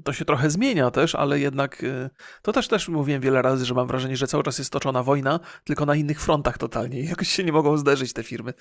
To 0.05 0.13
się 0.13 0.25
trochę 0.25 0.51
zmienia 0.51 0.91
też, 0.91 1.15
ale 1.15 1.41
jednak 1.41 1.83
y, 1.85 2.11
to 2.43 2.53
też 2.53 2.69
też 2.69 2.89
mówiłem 2.89 3.23
wiele 3.23 3.43
razy, 3.43 3.65
że 3.65 3.75
mam 3.75 3.87
wrażenie, 3.87 4.17
że 4.17 4.27
cały 4.27 4.43
czas 4.43 4.59
jest 4.59 4.73
toczona 4.73 5.03
wojna, 5.03 5.41
tylko 5.65 5.87
na 5.87 5.95
innych 5.95 6.21
frontach 6.21 6.59
totalnie. 6.59 7.05
Jakoś 7.05 7.36
się 7.37 7.45
nie 7.45 7.53
mogą 7.53 7.77
zderzyć 7.77 8.13
te 8.13 8.23
firmy. 8.23 8.55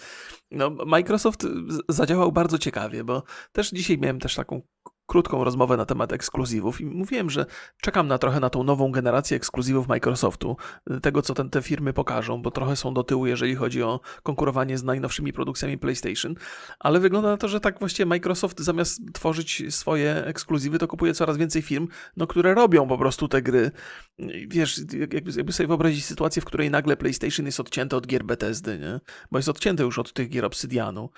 No, 0.51 0.69
Microsoft 0.69 1.47
zadziałał 1.89 2.31
bardzo 2.31 2.57
ciekawie, 2.57 3.03
bo 3.03 3.23
też 3.51 3.69
dzisiaj 3.69 3.97
miałem 3.97 4.19
też 4.19 4.35
taką 4.35 4.61
krótką 5.05 5.43
rozmowę 5.43 5.77
na 5.77 5.85
temat 5.85 6.13
ekskluzywów 6.13 6.81
i 6.81 6.85
mówiłem, 6.85 7.29
że 7.29 7.45
czekam 7.81 8.07
na 8.07 8.17
trochę 8.17 8.39
na 8.39 8.49
tą 8.49 8.63
nową 8.63 8.91
generację 8.91 9.37
ekskluzywów 9.37 9.87
Microsoftu, 9.87 10.57
tego 11.01 11.21
co 11.21 11.33
ten, 11.33 11.49
te 11.49 11.61
firmy 11.61 11.93
pokażą, 11.93 12.41
bo 12.41 12.51
trochę 12.51 12.75
są 12.75 12.93
do 12.93 13.03
tyłu, 13.03 13.27
jeżeli 13.27 13.55
chodzi 13.55 13.83
o 13.83 13.99
konkurowanie 14.23 14.77
z 14.77 14.83
najnowszymi 14.83 15.33
produkcjami 15.33 15.77
PlayStation, 15.77 16.35
ale 16.79 16.99
wygląda 16.99 17.29
na 17.29 17.37
to, 17.37 17.47
że 17.47 17.59
tak 17.59 17.79
właściwie 17.79 18.05
Microsoft 18.05 18.59
zamiast 18.59 19.01
tworzyć 19.13 19.63
swoje 19.69 20.25
ekskluzywy, 20.25 20.79
to 20.79 20.87
kupuje 20.87 21.13
coraz 21.13 21.37
więcej 21.37 21.61
firm, 21.61 21.87
no, 22.17 22.27
które 22.27 22.53
robią 22.53 22.87
po 22.87 22.97
prostu 22.97 23.27
te 23.27 23.41
gry. 23.41 23.71
Wiesz, 24.47 24.81
jakby, 24.99 25.31
jakby 25.35 25.53
sobie 25.53 25.67
wyobrazić 25.67 26.05
sytuację, 26.05 26.41
w 26.41 26.45
której 26.45 26.71
nagle 26.71 26.97
PlayStation 26.97 27.45
jest 27.45 27.59
odcięte 27.59 27.97
od 27.97 28.07
gier 28.07 28.23
Bethesdy, 28.23 28.79
nie? 28.79 28.99
bo 29.31 29.39
jest 29.39 29.49
odcięte 29.49 29.83
już 29.83 29.99
od 29.99 30.13
tych 30.13 30.29
gier 30.29 30.45
Obsydianu. 30.45 31.09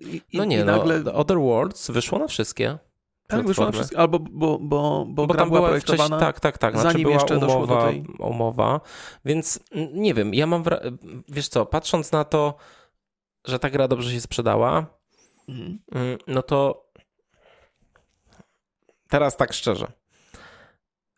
I, 0.00 0.22
no 0.34 0.44
nie, 0.44 0.56
i 0.56 0.64
no, 0.64 0.76
nagle... 0.76 1.00
no, 1.00 1.12
Other 1.14 1.38
Worlds 1.38 1.90
wyszło 1.90 2.18
na 2.18 2.26
wszystkie 2.26 2.67
tak, 3.28 3.46
wyszło 3.46 3.64
na 3.64 3.72
wszystko, 3.72 3.98
albo 3.98 4.18
bo, 4.18 4.58
bo, 4.58 5.04
bo, 5.08 5.26
bo 5.26 5.34
tam 5.34 5.48
była 5.48 5.68
projektowana 5.68 6.18
Tak, 6.18 6.40
tak, 6.40 6.58
tak. 6.58 6.74
Znaczy 6.74 6.88
zanim 6.88 7.02
była 7.02 7.14
jeszcze 7.14 7.36
umowa, 7.36 7.46
doszło 7.46 7.66
do 7.66 7.82
tej... 7.82 8.04
umowa, 8.18 8.80
więc 9.24 9.60
nie 9.92 10.14
wiem, 10.14 10.34
ja 10.34 10.46
mam, 10.46 10.64
wiesz 11.28 11.48
co, 11.48 11.66
patrząc 11.66 12.12
na 12.12 12.24
to, 12.24 12.54
że 13.46 13.58
ta 13.58 13.70
gra 13.70 13.88
dobrze 13.88 14.12
się 14.12 14.20
sprzedała, 14.20 14.86
mhm. 15.48 15.78
Mm, 15.92 16.18
no 16.26 16.42
to 16.42 16.88
teraz 19.08 19.36
tak 19.36 19.52
szczerze, 19.52 19.92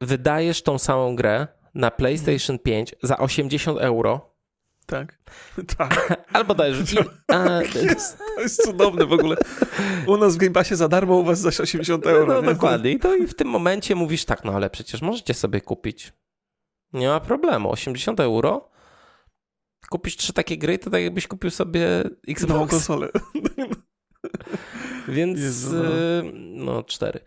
wydajesz 0.00 0.62
tą 0.62 0.78
samą 0.78 1.16
grę 1.16 1.46
na 1.74 1.90
PlayStation 1.90 2.58
5 2.58 2.94
za 3.02 3.18
80 3.18 3.78
euro, 3.78 4.29
tak. 4.90 5.18
tak. 5.79 6.24
Albo 6.33 6.55
dajesz. 6.55 6.79
A, 7.29 7.44
to, 7.72 7.79
jest, 7.79 8.18
to 8.37 8.40
jest 8.40 8.62
cudowne 8.62 9.07
w 9.07 9.12
ogóle. 9.12 9.37
U 10.07 10.16
nas 10.16 10.35
w 10.35 10.38
Game 10.38 10.53
Passie 10.53 10.76
za 10.76 10.88
darmo, 10.88 11.16
u 11.16 11.24
was 11.24 11.40
za 11.40 11.48
80 11.48 12.07
euro. 12.07 12.35
No, 12.35 12.42
no 12.42 12.53
dokładnie. 12.53 12.90
I 12.90 12.98
to 12.98 13.14
i 13.14 13.26
w 13.26 13.35
tym 13.35 13.48
momencie 13.48 13.94
mówisz 13.94 14.24
tak, 14.24 14.44
no 14.44 14.53
ale 14.53 14.70
przecież 14.70 15.03
możecie 15.03 15.35
sobie 15.35 15.61
kupić. 15.61 16.12
Nie 16.92 17.09
ma 17.09 17.20
problemu. 17.20 17.70
80 17.70 18.20
euro. 18.20 18.70
Kupisz 19.90 20.16
trzy 20.16 20.33
takie 20.33 20.59
gry, 20.59 20.79
to 20.79 20.90
tak 20.90 21.03
jakbyś 21.03 21.26
kupił 21.26 21.50
sobie 21.50 22.05
Xbox. 22.29 22.48
Nową 22.48 22.66
konsolę. 22.68 23.09
Więc 25.09 25.40
Jezu, 25.40 25.76
no. 25.76 25.85
Y, 25.85 26.33
no 26.35 26.83
cztery. 26.83 27.20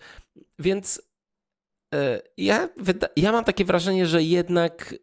Więc 0.59 1.01
y, 1.95 1.97
ja, 2.37 2.69
ja 3.15 3.31
mam 3.31 3.43
takie 3.43 3.65
wrażenie, 3.65 4.05
że 4.05 4.23
jednak 4.23 4.95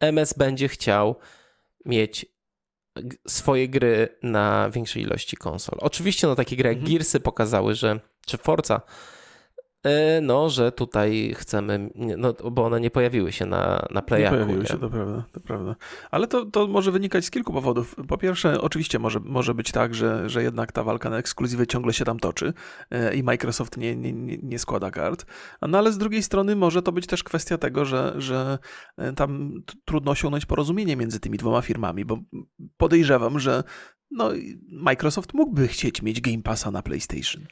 MS 0.00 0.32
będzie 0.32 0.68
chciał 0.68 1.16
mieć 1.84 2.26
swoje 3.28 3.68
gry 3.68 4.18
na 4.22 4.70
większej 4.70 5.02
ilości 5.02 5.36
konsol. 5.36 5.78
Oczywiście 5.80 6.26
no 6.26 6.34
takie 6.34 6.56
gry 6.56 6.68
jak 6.68 6.78
mhm. 6.78 6.92
Gearsy 6.92 7.20
pokazały, 7.20 7.74
że 7.74 8.00
czy 8.26 8.38
Forza 8.38 8.80
no, 10.22 10.50
że 10.50 10.72
tutaj 10.72 11.34
chcemy, 11.36 11.90
no 11.94 12.32
bo 12.50 12.64
one 12.64 12.80
nie 12.80 12.90
pojawiły 12.90 13.32
się 13.32 13.46
na, 13.46 13.86
na 13.90 14.02
Playaku. 14.02 14.34
Nie 14.34 14.40
pojawiły 14.40 14.62
nie? 14.62 14.68
się, 14.68 14.78
to 14.78 14.90
prawda, 14.90 15.24
to 15.32 15.40
prawda. 15.40 15.76
Ale 16.10 16.26
to, 16.26 16.44
to 16.46 16.66
może 16.66 16.92
wynikać 16.92 17.24
z 17.24 17.30
kilku 17.30 17.52
powodów. 17.52 17.96
Po 18.08 18.18
pierwsze, 18.18 18.60
oczywiście 18.60 18.98
może, 18.98 19.20
może 19.20 19.54
być 19.54 19.72
tak, 19.72 19.94
że, 19.94 20.28
że 20.28 20.42
jednak 20.42 20.72
ta 20.72 20.84
walka 20.84 21.10
na 21.10 21.18
ekskluzywy 21.18 21.66
ciągle 21.66 21.92
się 21.92 22.04
tam 22.04 22.18
toczy 22.18 22.52
e, 22.90 23.14
i 23.14 23.22
Microsoft 23.22 23.76
nie, 23.76 23.96
nie, 23.96 24.38
nie 24.42 24.58
składa 24.58 24.90
kart. 24.90 25.26
No 25.62 25.78
ale 25.78 25.92
z 25.92 25.98
drugiej 25.98 26.22
strony 26.22 26.56
może 26.56 26.82
to 26.82 26.92
być 26.92 27.06
też 27.06 27.24
kwestia 27.24 27.58
tego, 27.58 27.84
że, 27.84 28.14
że 28.18 28.58
e, 28.96 29.12
tam 29.12 29.52
trudno 29.84 30.10
osiągnąć 30.10 30.46
porozumienie 30.46 30.96
między 30.96 31.20
tymi 31.20 31.38
dwoma 31.38 31.62
firmami, 31.62 32.04
bo 32.04 32.18
podejrzewam, 32.76 33.38
że 33.38 33.64
no, 34.10 34.30
Microsoft 34.68 35.34
mógłby 35.34 35.68
chcieć 35.68 36.02
mieć 36.02 36.20
Game 36.20 36.42
Passa 36.42 36.70
na 36.70 36.82
PlayStation. 36.82 37.46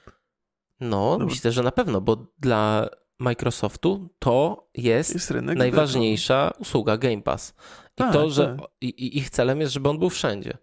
No, 0.80 1.18
myślę, 1.20 1.52
że 1.52 1.62
na 1.62 1.72
pewno, 1.72 2.00
bo 2.00 2.16
dla 2.38 2.88
Microsoftu 3.18 4.08
to 4.18 4.68
jest, 4.74 5.14
jest 5.14 5.30
najważniejsza 5.30 6.52
usługa 6.58 6.96
Game 6.96 7.22
Pass. 7.22 7.54
I 7.87 7.94
tak, 7.94 8.12
to, 8.12 8.30
że 8.30 8.56
tak. 8.58 8.68
i, 8.80 9.18
ich 9.18 9.30
celem 9.30 9.60
jest, 9.60 9.72
żeby 9.72 9.88
on 9.88 9.98
był 9.98 10.10
wszędzie. 10.10 10.58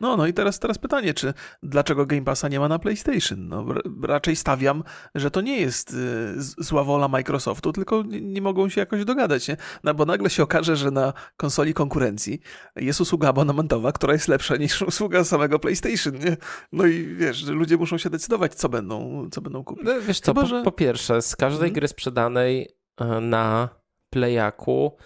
No, 0.00 0.16
no 0.16 0.26
i 0.26 0.32
teraz, 0.32 0.58
teraz 0.58 0.78
pytanie, 0.78 1.14
czy 1.14 1.34
dlaczego 1.62 2.06
Game 2.06 2.24
Passa 2.24 2.48
nie 2.48 2.60
ma 2.60 2.68
na 2.68 2.78
PlayStation? 2.78 3.48
No, 3.48 3.64
raczej 4.02 4.36
stawiam, 4.36 4.82
że 5.14 5.30
to 5.30 5.40
nie 5.40 5.60
jest 5.60 5.90
y, 5.90 5.94
zła 6.38 6.84
wola 6.84 7.08
Microsoftu, 7.08 7.72
tylko 7.72 8.02
nie, 8.02 8.20
nie, 8.20 8.42
mogą 8.42 8.68
się 8.68 8.80
jakoś 8.80 9.04
dogadać, 9.04 9.48
nie? 9.48 9.56
No, 9.84 9.94
bo 9.94 10.04
nagle 10.04 10.30
się 10.30 10.42
okaże, 10.42 10.76
że 10.76 10.90
na 10.90 11.12
konsoli 11.36 11.74
konkurencji 11.74 12.40
jest 12.76 13.00
usługa 13.00 13.28
abonamentowa, 13.28 13.92
która 13.92 14.12
jest 14.12 14.28
lepsza 14.28 14.56
niż 14.56 14.82
usługa 14.92 15.24
samego 15.24 15.58
PlayStation, 15.58 16.14
nie? 16.14 16.36
No 16.72 16.86
i 16.86 17.06
wiesz, 17.06 17.46
ludzie 17.46 17.76
muszą 17.76 17.98
się 17.98 18.10
decydować, 18.10 18.54
co 18.54 18.68
będą, 18.68 19.28
co 19.30 19.40
będą 19.40 19.64
kupić. 19.64 19.84
No, 19.84 19.92
wiesz 20.00 20.20
co, 20.20 20.32
Chyba, 20.32 20.42
po, 20.42 20.46
że... 20.46 20.62
po, 20.62 20.72
pierwsze, 20.72 21.22
z 21.22 21.36
każdej 21.36 21.58
hmm? 21.58 21.74
gry 21.74 21.88
sprzedanej 21.88 22.68
e, 23.00 23.20
na 23.20 23.68
Playaku 24.10 24.96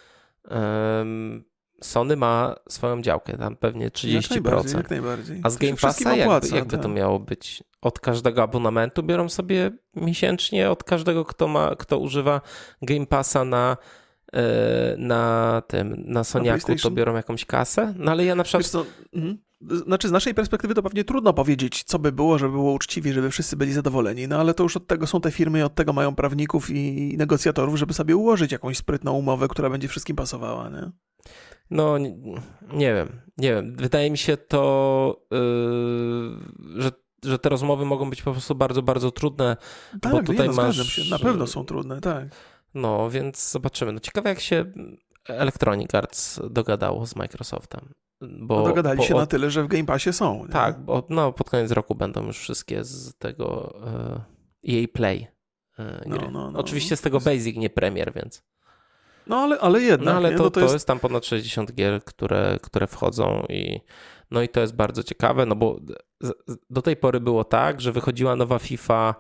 um, 0.51 1.45
Sony 1.83 2.17
ma 2.17 2.55
swoją 2.69 3.03
działkę, 3.03 3.39
tam 3.39 3.57
pewnie 3.57 3.91
30%. 3.91 4.15
Jak 4.15 4.31
najbardziej, 4.31 4.77
jak 4.77 4.91
najbardziej. 4.91 5.41
A 5.43 5.51
z 5.51 5.57
Game 5.57 5.77
Passa 5.77 6.17
jakby, 6.17 6.57
jakby 6.57 6.77
to 6.77 6.83
tak. 6.83 6.93
miało 6.93 7.19
być? 7.19 7.65
Od 7.83 8.01
każdego 8.01 8.43
abonamentu 8.43 9.03
biorą 9.03 9.29
sobie 9.29 9.71
miesięcznie, 9.97 10.71
od 10.71 10.85
każdego, 10.85 11.25
kto, 11.25 11.49
ma, 11.49 11.77
kto 11.77 11.99
używa 11.99 12.41
Game 12.83 13.07
Passa 13.07 13.45
na, 13.45 13.77
e, 14.33 14.43
na 14.99 15.63
tym, 15.67 16.05
na 16.07 16.25
Soniaku, 16.25 16.77
to 16.83 16.91
biorą 16.91 17.17
jakąś 17.17 17.45
kasę? 17.45 17.95
No 17.97 18.11
ale 18.11 18.25
ja 18.25 18.35
na 18.35 18.45
przykład... 18.45 18.67
Co, 18.67 18.87
mhm. 19.13 19.39
Znaczy, 19.87 20.09
z 20.09 20.13
naszej 20.13 20.35
perspektywy 20.35 20.75
to 20.75 20.83
pewnie 20.83 21.05
trudno 21.05 21.33
powiedzieć, 21.33 21.85
co 21.85 21.99
by 21.99 22.13
było, 22.13 22.39
żeby 22.39 22.53
było 22.53 22.73
uczciwie, 22.73 23.13
żeby 23.13 23.31
wszyscy 23.31 23.57
byli 23.57 23.73
zadowoleni, 23.73 24.29
no 24.29 24.37
ale 24.41 24.55
to 24.55 24.63
już 24.63 24.77
od 24.77 24.87
tego 24.87 25.07
są 25.07 25.21
te 25.21 25.31
firmy 25.31 25.59
i 25.59 25.63
od 25.63 25.75
tego 25.75 25.93
mają 25.93 26.15
prawników 26.15 26.71
i 26.71 27.15
negocjatorów, 27.19 27.77
żeby 27.77 27.95
sobie 27.95 28.17
ułożyć 28.17 28.53
jakąś 28.53 28.77
sprytną 28.77 29.13
umowę, 29.13 29.49
która 29.49 29.71
będzie 29.71 29.89
wszystkim 29.89 30.17
pasowała, 30.17 30.69
nie? 30.69 30.91
No, 31.73 31.99
nie, 31.99 32.11
nie 32.73 32.95
wiem, 32.95 33.21
nie 33.39 33.55
wiem. 33.55 33.77
Wydaje 33.77 34.11
mi 34.11 34.19
się 34.19 34.37
to, 34.37 35.27
yy, 35.31 36.83
że, 36.83 36.91
że 37.25 37.39
te 37.39 37.49
rozmowy 37.49 37.85
mogą 37.85 38.11
być 38.11 38.23
po 38.23 38.33
prostu 38.33 38.55
bardzo, 38.55 38.83
bardzo 38.83 39.11
trudne. 39.11 39.57
Tak, 40.01 40.13
bo 40.13 40.23
tutaj 40.23 40.49
nie, 40.49 40.55
no, 40.57 40.63
masz. 40.63 40.93
Się. 40.93 41.11
Na 41.11 41.19
pewno 41.19 41.47
są 41.47 41.65
trudne, 41.65 42.01
tak. 42.01 42.25
No, 42.75 43.11
więc 43.11 43.51
zobaczymy. 43.51 43.93
No, 43.93 44.01
ciekawe, 44.01 44.29
jak 44.29 44.41
się 44.41 44.65
Electronic 45.29 45.95
Arts 45.95 46.41
dogadało 46.51 47.07
z 47.07 47.17
Microsoftem. 47.17 47.89
Bo, 48.21 48.61
no 48.61 48.65
dogadali 48.65 48.99
bo 48.99 49.05
się 49.05 49.15
od... 49.15 49.21
na 49.21 49.27
tyle, 49.27 49.51
że 49.51 49.63
w 49.63 49.69
Game 49.69 49.85
Passie 49.85 50.13
są. 50.13 50.47
Nie? 50.47 50.53
Tak, 50.53 50.81
bo 50.81 51.07
no, 51.09 51.33
pod 51.33 51.51
koniec 51.51 51.71
roku 51.71 51.95
będą 51.95 52.27
już 52.27 52.39
wszystkie 52.39 52.85
z 52.85 53.15
tego 53.15 53.75
yy, 54.65 54.83
EA 54.83 54.89
Play 54.93 55.27
yy, 55.79 55.85
gry. 56.07 56.25
No, 56.25 56.31
no, 56.31 56.51
no, 56.51 56.59
Oczywiście 56.59 56.97
z 56.97 57.01
tego 57.01 57.21
Basic, 57.21 57.57
nie 57.57 57.71
Premier, 57.71 58.13
więc. 58.15 58.45
No 59.27 59.37
ale, 59.37 59.59
ale 59.59 59.81
jednak. 59.81 60.15
No 60.15 60.17
ale 60.17 60.31
to, 60.31 60.43
no, 60.43 60.45
to, 60.45 60.51
to 60.51 60.61
jest... 60.61 60.73
jest... 60.73 60.87
tam 60.87 61.01
ponad 61.01 61.27
60 61.27 61.73
gier, 61.73 62.05
które, 62.05 62.59
które 62.63 62.87
wchodzą 62.87 63.47
i 63.49 63.81
no 64.31 64.43
i 64.43 64.49
to 64.49 64.61
jest 64.61 64.77
bardzo 64.77 65.03
ciekawe, 65.03 65.47
no 65.47 65.57
bo 65.57 65.81
do 66.71 66.83
tej 66.83 66.97
pory 66.97 67.21
było 67.21 67.45
tak, 67.45 67.81
że 67.81 67.93
wychodziła 67.93 68.37
nowa 68.37 68.59
FIFA 68.59 69.15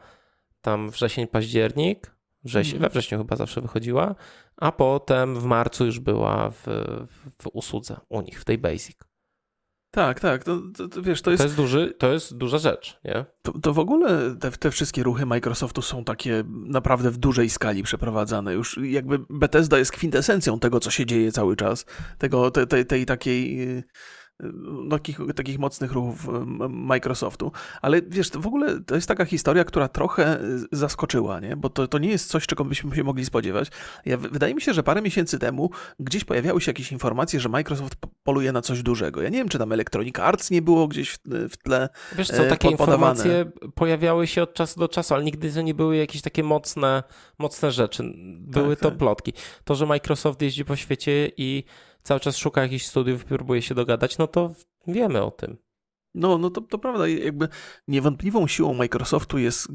tam 0.61 0.91
wrzesień, 0.91 1.27
październik, 1.27 2.15
wrzesień, 2.45 2.77
mm. 2.77 2.83
we 2.83 2.89
wrześniu 2.89 3.19
chyba 3.19 3.37
zawsze 3.37 3.61
wychodziła, 3.61 4.15
a 4.57 4.73
potem 4.73 5.41
w 5.41 5.45
marcu 5.45 5.87
już 5.87 6.01
była 6.01 6.51
w, 6.51 6.67
w 7.43 7.47
usłudze 7.53 8.01
u 8.09 8.21
nich, 8.21 8.41
w 8.41 8.45
tej 8.45 8.59
Basic. 8.59 9.12
Tak, 9.93 10.21
tak. 10.21 10.45
To, 10.45 10.59
to, 10.77 10.89
to, 10.89 11.03
wiesz, 11.03 11.23
to 11.23 11.31
jest. 11.31 11.41
To 11.41 11.45
jest, 11.45 11.57
duży, 11.57 11.95
to 11.99 12.13
jest 12.13 12.37
duża 12.37 12.59
rzecz, 12.59 13.01
nie? 13.05 13.25
To, 13.43 13.53
to 13.59 13.73
w 13.73 13.79
ogóle 13.79 14.37
te, 14.41 14.51
te 14.51 14.71
wszystkie 14.71 15.03
ruchy 15.03 15.27
Microsoftu 15.27 15.83
są 15.83 16.05
takie 16.05 16.45
naprawdę 16.47 17.11
w 17.11 17.17
dużej 17.17 17.51
skali 17.51 17.83
przeprowadzane. 17.83 18.55
Już 18.55 18.79
jakby 18.83 19.19
Bethesda 19.31 19.79
jest 19.79 19.93
kwintesencją 19.93 20.59
tego, 20.59 20.81
co 20.81 20.91
się 20.91 21.07
dzieje 21.07 21.33
cały 21.33 21.57
czas. 21.57 21.87
Tego, 22.19 22.51
tej, 22.51 22.67
tej, 22.67 22.87
tej 22.87 23.07
takiej 23.07 23.67
takich, 24.91 25.19
takich 25.37 25.59
mocnych 25.59 25.93
ruchów 25.93 26.29
Microsoftu. 26.69 27.53
Ale 27.83 28.03
wiesz, 28.03 28.31
w 28.31 28.47
ogóle 28.47 28.81
to 28.81 28.95
jest 28.95 29.09
taka 29.09 29.25
historia, 29.25 29.65
która 29.65 29.89
trochę 29.89 30.39
zaskoczyła, 30.73 31.41
nie? 31.41 31.57
bo 31.57 31.71
to, 31.71 31.89
to 31.89 31.99
nie 31.99 32.09
jest 32.09 32.29
coś, 32.29 32.47
czego 32.47 32.65
byśmy 32.65 32.97
się 32.97 33.05
mogli 33.05 33.25
spodziewać. 33.25 33.69
Ja, 34.07 34.17
wydaje 34.17 34.55
mi 34.55 34.61
się, 34.61 34.75
że 34.75 34.83
parę 34.83 35.03
miesięcy 35.03 35.39
temu 35.39 35.71
gdzieś 36.01 36.25
pojawiały 36.25 36.61
się 36.61 36.71
jakieś 36.71 36.93
informacje, 36.93 37.41
że 37.41 37.49
Microsoft 37.49 37.95
poluje 38.23 38.53
na 38.53 38.63
coś 38.63 38.83
dużego. 38.83 39.23
Ja 39.23 39.29
nie 39.29 39.39
wiem, 39.39 39.49
czy 39.49 39.59
tam 39.59 39.73
Electronic 39.73 40.19
Arts 40.19 40.51
nie 40.51 40.63
było 40.63 40.89
gdzieś 40.89 41.11
w, 41.11 41.19
w 41.25 41.57
tle 41.57 41.89
Wiesz 42.17 42.29
co, 42.29 42.45
takie 42.45 42.69
informacje 42.69 43.53
pojawiały 43.75 44.27
się 44.27 44.43
od 44.43 44.55
czasu 44.55 44.81
do 44.81 44.89
czasu, 44.89 45.15
ale 45.15 45.25
nigdy 45.25 45.53
to 45.53 45.63
nie 45.63 45.75
były 45.75 45.97
jakieś 45.97 46.23
takie 46.23 46.43
mocne, 46.43 47.03
mocne 47.39 47.73
rzeczy. 47.73 48.13
Były 48.39 48.77
tak, 48.77 48.83
to 48.83 48.89
tak. 48.89 48.99
plotki. 48.99 49.33
To, 49.65 49.75
że 49.75 49.87
Microsoft 49.87 50.43
jeździ 50.43 50.65
po 50.65 50.77
świecie 50.77 51.31
i 51.37 51.65
cały 52.03 52.21
czas 52.21 52.37
szuka 52.37 52.63
jakichś 52.63 52.85
studiów, 52.85 53.25
próbuje 53.25 53.63
się 53.63 53.75
dogadać, 53.75 54.19
no 54.19 54.27
to 54.27 54.53
wiemy 54.87 55.23
o 55.23 55.31
tym. 55.31 55.57
No, 56.15 56.39
no 56.39 56.51
to, 56.51 56.61
to 56.61 56.79
prawda. 56.79 57.09
Jakby 57.09 57.49
niewątpliwą 57.89 58.47
siłą 58.47 58.75
Microsoftu 58.75 59.39
jest 59.39 59.69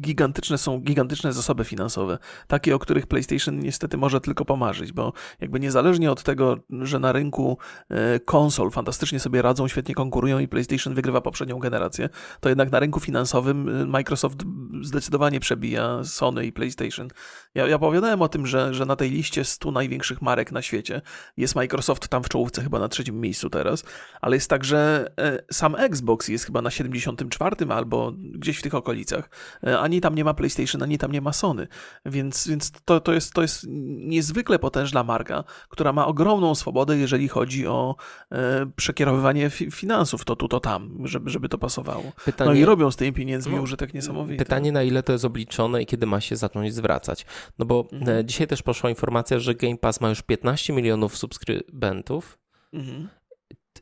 gigantyczne, 0.00 0.58
są 0.58 0.80
gigantyczne 0.80 1.32
zasoby 1.32 1.64
finansowe. 1.64 2.18
Takie, 2.46 2.74
o 2.74 2.78
których 2.78 3.06
PlayStation 3.06 3.58
niestety 3.58 3.96
może 3.96 4.20
tylko 4.20 4.44
pomarzyć, 4.44 4.92
bo 4.92 5.12
jakby 5.40 5.60
niezależnie 5.60 6.10
od 6.10 6.22
tego, 6.22 6.56
że 6.70 6.98
na 6.98 7.12
rynku 7.12 7.58
e, 7.88 8.20
konsol 8.20 8.70
fantastycznie 8.70 9.20
sobie 9.20 9.42
radzą, 9.42 9.68
świetnie 9.68 9.94
konkurują 9.94 10.38
i 10.38 10.48
PlayStation 10.48 10.94
wygrywa 10.94 11.20
poprzednią 11.20 11.58
generację, 11.58 12.08
to 12.40 12.48
jednak 12.48 12.72
na 12.72 12.80
rynku 12.80 13.00
finansowym 13.00 13.68
e, 13.68 13.86
Microsoft 13.86 14.38
zdecydowanie 14.82 15.40
przebija 15.40 16.04
Sony 16.04 16.46
i 16.46 16.52
PlayStation. 16.52 17.08
Ja, 17.54 17.66
ja 17.66 17.76
opowiadałem 17.76 18.22
o 18.22 18.28
tym, 18.28 18.46
że, 18.46 18.74
że 18.74 18.86
na 18.86 18.96
tej 18.96 19.10
liście 19.10 19.44
100 19.44 19.70
największych 19.70 20.22
marek 20.22 20.52
na 20.52 20.62
świecie 20.62 21.02
jest 21.36 21.54
Microsoft 21.54 22.08
tam 22.08 22.22
w 22.22 22.28
czołówce 22.28 22.62
chyba 22.62 22.78
na 22.78 22.88
trzecim 22.88 23.20
miejscu 23.20 23.50
teraz, 23.50 23.84
ale 24.20 24.36
jest 24.36 24.50
także 24.50 25.06
e, 25.20 25.44
sam 25.76 25.84
Xbox 25.84 26.28
jest 26.28 26.44
chyba 26.44 26.62
na 26.62 26.70
74 26.70 27.56
albo 27.68 28.12
gdzieś 28.16 28.58
w 28.58 28.62
tych 28.62 28.74
okolicach. 28.74 29.30
E, 29.66 29.78
ani 29.78 30.00
tam 30.00 30.14
nie 30.14 30.24
ma 30.24 30.34
PlayStation, 30.34 30.82
ani 30.82 30.98
tam 30.98 31.12
nie 31.12 31.20
ma 31.20 31.32
Sony. 31.32 31.68
Więc, 32.06 32.48
więc 32.48 32.70
to, 32.84 33.00
to, 33.00 33.12
jest, 33.12 33.32
to 33.32 33.42
jest 33.42 33.66
niezwykle 33.98 34.58
potężna 34.58 35.04
marka, 35.04 35.44
która 35.68 35.92
ma 35.92 36.06
ogromną 36.06 36.54
swobodę, 36.54 36.96
jeżeli 36.96 37.28
chodzi 37.28 37.66
o 37.66 37.96
e, 38.32 38.66
przekierowywanie 38.76 39.50
fi 39.50 39.70
finansów, 39.70 40.24
to 40.24 40.36
tu, 40.36 40.48
to 40.48 40.60
tam, 40.60 40.98
żeby, 41.04 41.30
żeby 41.30 41.48
to 41.48 41.58
pasowało. 41.58 42.12
Pytanie, 42.24 42.50
no 42.50 42.56
i 42.56 42.64
robią 42.64 42.90
z 42.90 42.96
tymi 42.96 43.12
pieniędzmi 43.12 43.56
no, 43.56 43.62
użytek 43.62 43.94
niesamowity. 43.94 44.44
Pytanie, 44.44 44.72
na 44.72 44.82
ile 44.82 45.02
to 45.02 45.12
jest 45.12 45.24
obliczone 45.24 45.82
i 45.82 45.86
kiedy 45.86 46.06
ma 46.06 46.20
się 46.20 46.36
zacząć 46.36 46.74
zwracać. 46.74 47.26
No 47.58 47.66
bo 47.66 47.88
mhm. 47.92 48.18
E, 48.18 48.24
dzisiaj 48.24 48.46
też 48.46 48.62
poszła 48.62 48.90
informacja, 48.90 49.38
że 49.38 49.54
Game 49.54 49.76
Pass 49.76 50.00
ma 50.00 50.08
już 50.08 50.22
15 50.22 50.72
milionów 50.72 51.16
subskrybentów. 51.16 52.38
Mhm. 52.72 53.08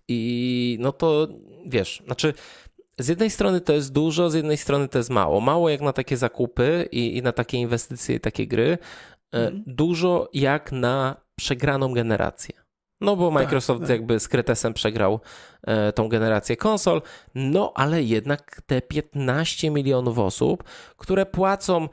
I 0.08 0.76
no 0.80 0.92
to 0.92 1.28
wiesz, 1.66 2.02
znaczy 2.06 2.34
z 2.98 3.08
jednej 3.08 3.30
strony 3.30 3.60
to 3.60 3.72
jest 3.72 3.92
dużo, 3.92 4.30
z 4.30 4.34
jednej 4.34 4.56
strony 4.56 4.88
to 4.88 4.98
jest 4.98 5.10
mało. 5.10 5.40
Mało 5.40 5.70
jak 5.70 5.80
na 5.80 5.92
takie 5.92 6.16
zakupy 6.16 6.88
i, 6.92 7.16
i 7.16 7.22
na 7.22 7.32
takie 7.32 7.58
inwestycje 7.58 8.16
i 8.16 8.20
takie 8.20 8.46
gry. 8.46 8.78
Mm. 9.32 9.62
Dużo 9.66 10.28
jak 10.32 10.72
na 10.72 11.16
przegraną 11.36 11.92
generację. 11.92 12.64
No 13.00 13.16
bo 13.16 13.24
tak, 13.26 13.34
Microsoft 13.34 13.80
tak, 13.80 13.88
tak. 13.88 13.96
jakby 13.96 14.20
z 14.20 14.28
Kretesem 14.28 14.74
przegrał 14.74 15.20
e, 15.62 15.92
tą 15.92 16.08
generację 16.08 16.56
konsol, 16.56 17.02
no 17.34 17.72
ale 17.74 18.02
jednak 18.02 18.60
te 18.66 18.82
15 18.82 19.70
milionów 19.70 20.18
osób, 20.18 20.64
które 20.96 21.26
płacą, 21.26 21.88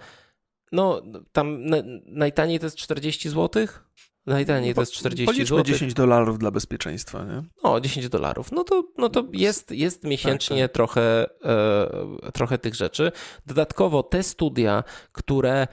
no 0.71 1.02
tam 1.32 1.65
najtaniej 2.06 2.60
to 2.60 2.65
jest 2.65 2.78
40 2.78 3.30
złotych, 3.30 3.84
Najtaniej 4.26 4.74
to 4.74 4.82
jest 4.82 4.94
40 4.94 5.46
zł. 5.46 5.64
10 5.64 5.94
dolarów 5.94 6.40
dla 6.40 6.52
bezpieczeństwa, 6.52 7.24
nie? 7.24 7.44
O, 7.64 7.80
10 7.80 8.10
dolarów. 8.10 8.52
No 8.52 8.64
to, 8.64 8.84
no 8.98 9.10
to 9.10 9.24
jest, 9.34 9.72
jest 9.72 10.04
miesięcznie 10.04 10.62
tak, 10.62 10.72
tak. 10.72 10.74
Trochę, 10.74 11.26
e, 11.46 12.32
trochę 12.34 12.58
tych 12.58 12.76
rzeczy. 12.76 13.12
Dodatkowo 13.46 14.04
te 14.04 14.24
studia, 14.24 14.84
które 15.12 15.68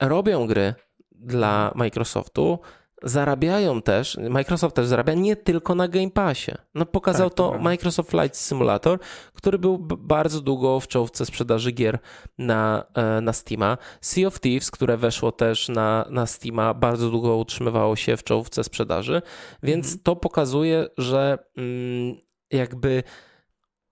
robią 0.00 0.46
gry 0.46 0.74
dla 1.12 1.72
Microsoftu, 1.74 2.58
zarabiają 3.08 3.82
też, 3.82 4.18
Microsoft 4.30 4.76
też 4.76 4.86
zarabia 4.86 5.14
nie 5.14 5.36
tylko 5.36 5.74
na 5.74 5.88
Game 5.88 6.10
Passie. 6.10 6.52
No 6.74 6.86
pokazał 6.86 7.30
Tak, 7.30 7.36
to 7.36 7.48
prawda. 7.48 7.64
Microsoft 7.64 8.10
Flight 8.10 8.36
Simulator, 8.36 8.98
który 9.34 9.58
był 9.58 9.78
bardzo 9.78 10.40
długo 10.40 10.80
w 10.80 10.88
czołówce 10.88 11.26
sprzedaży 11.26 11.72
gier 11.72 11.98
na, 12.38 12.84
e, 12.94 13.20
na 13.20 13.32
Steama. 13.32 13.78
Sea 14.00 14.26
of 14.28 14.40
Thieves, 14.40 14.70
które 14.70 14.96
weszło 14.96 15.32
też 15.32 15.68
na, 15.68 16.06
na 16.10 16.26
Steama, 16.26 16.74
bardzo 16.74 17.10
długo 17.10 17.36
utrzymywało 17.36 17.96
się 17.96 18.16
w 18.16 18.24
czołówce 18.24 18.64
sprzedaży, 18.64 19.22
więc 19.62 19.86
Mhm. 19.86 20.02
to 20.02 20.16
pokazuje, 20.16 20.86
że 20.98 21.38
mm, 21.56 22.16
jakby 22.50 23.02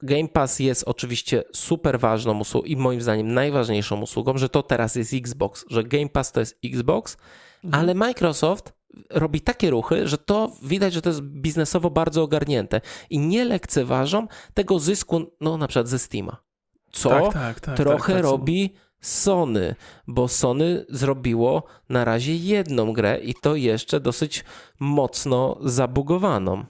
Game 0.03 0.29
Pass 0.29 0.59
jest 0.59 0.85
oczywiście 0.87 1.45
super 1.53 2.01
ważną 2.01 2.41
usługą 2.41 2.67
i 2.67 2.77
moim 2.77 3.01
zdaniem 3.01 3.35
najważniejszą 3.35 4.01
usługą, 4.03 4.39
że 4.39 4.49
to 4.49 4.63
teraz 4.63 4.95
jest 4.95 5.15
Xbox, 5.15 5.65
że 5.71 5.85
Game 5.85 6.09
Pass 6.09 6.33
to 6.33 6.41
jest 6.41 6.59
Xbox, 6.65 7.17
Mhm. 7.65 7.83
ale 7.85 7.95
Microsoft 7.95 8.73
robi 9.11 9.41
takie 9.41 9.71
ruchy, 9.71 10.09
że 10.09 10.19
to 10.19 10.53
widać, 10.63 10.93
że 10.93 11.03
to 11.03 11.09
jest 11.11 11.23
biznesowo 11.23 11.91
bardzo 11.91 12.23
ogarnięte 12.23 12.81
i 13.11 13.19
nie 13.19 13.45
lekceważą 13.45 14.27
tego 14.55 14.79
zysku, 14.79 15.23
no 15.41 15.57
na 15.57 15.69
przykład 15.69 15.89
ze 15.89 15.99
Steama. 15.99 16.37
Co 16.93 17.11
tak, 17.11 17.33
tak, 17.33 17.61
tak, 17.61 17.77
trochę 17.77 18.13
tak, 18.13 18.23
tak, 18.23 18.31
robi 18.31 18.75
Sony, 19.01 19.75
bo 20.07 20.29
Sony 20.29 20.85
zrobiło 20.89 21.63
na 21.89 22.05
razie 22.05 22.37
jedną 22.37 22.93
grę 22.93 23.19
i 23.19 23.35
to 23.35 23.57
jeszcze 23.57 24.01
dosyć 24.01 24.45
mocno 24.81 25.59
zabugowaną. 25.61 26.65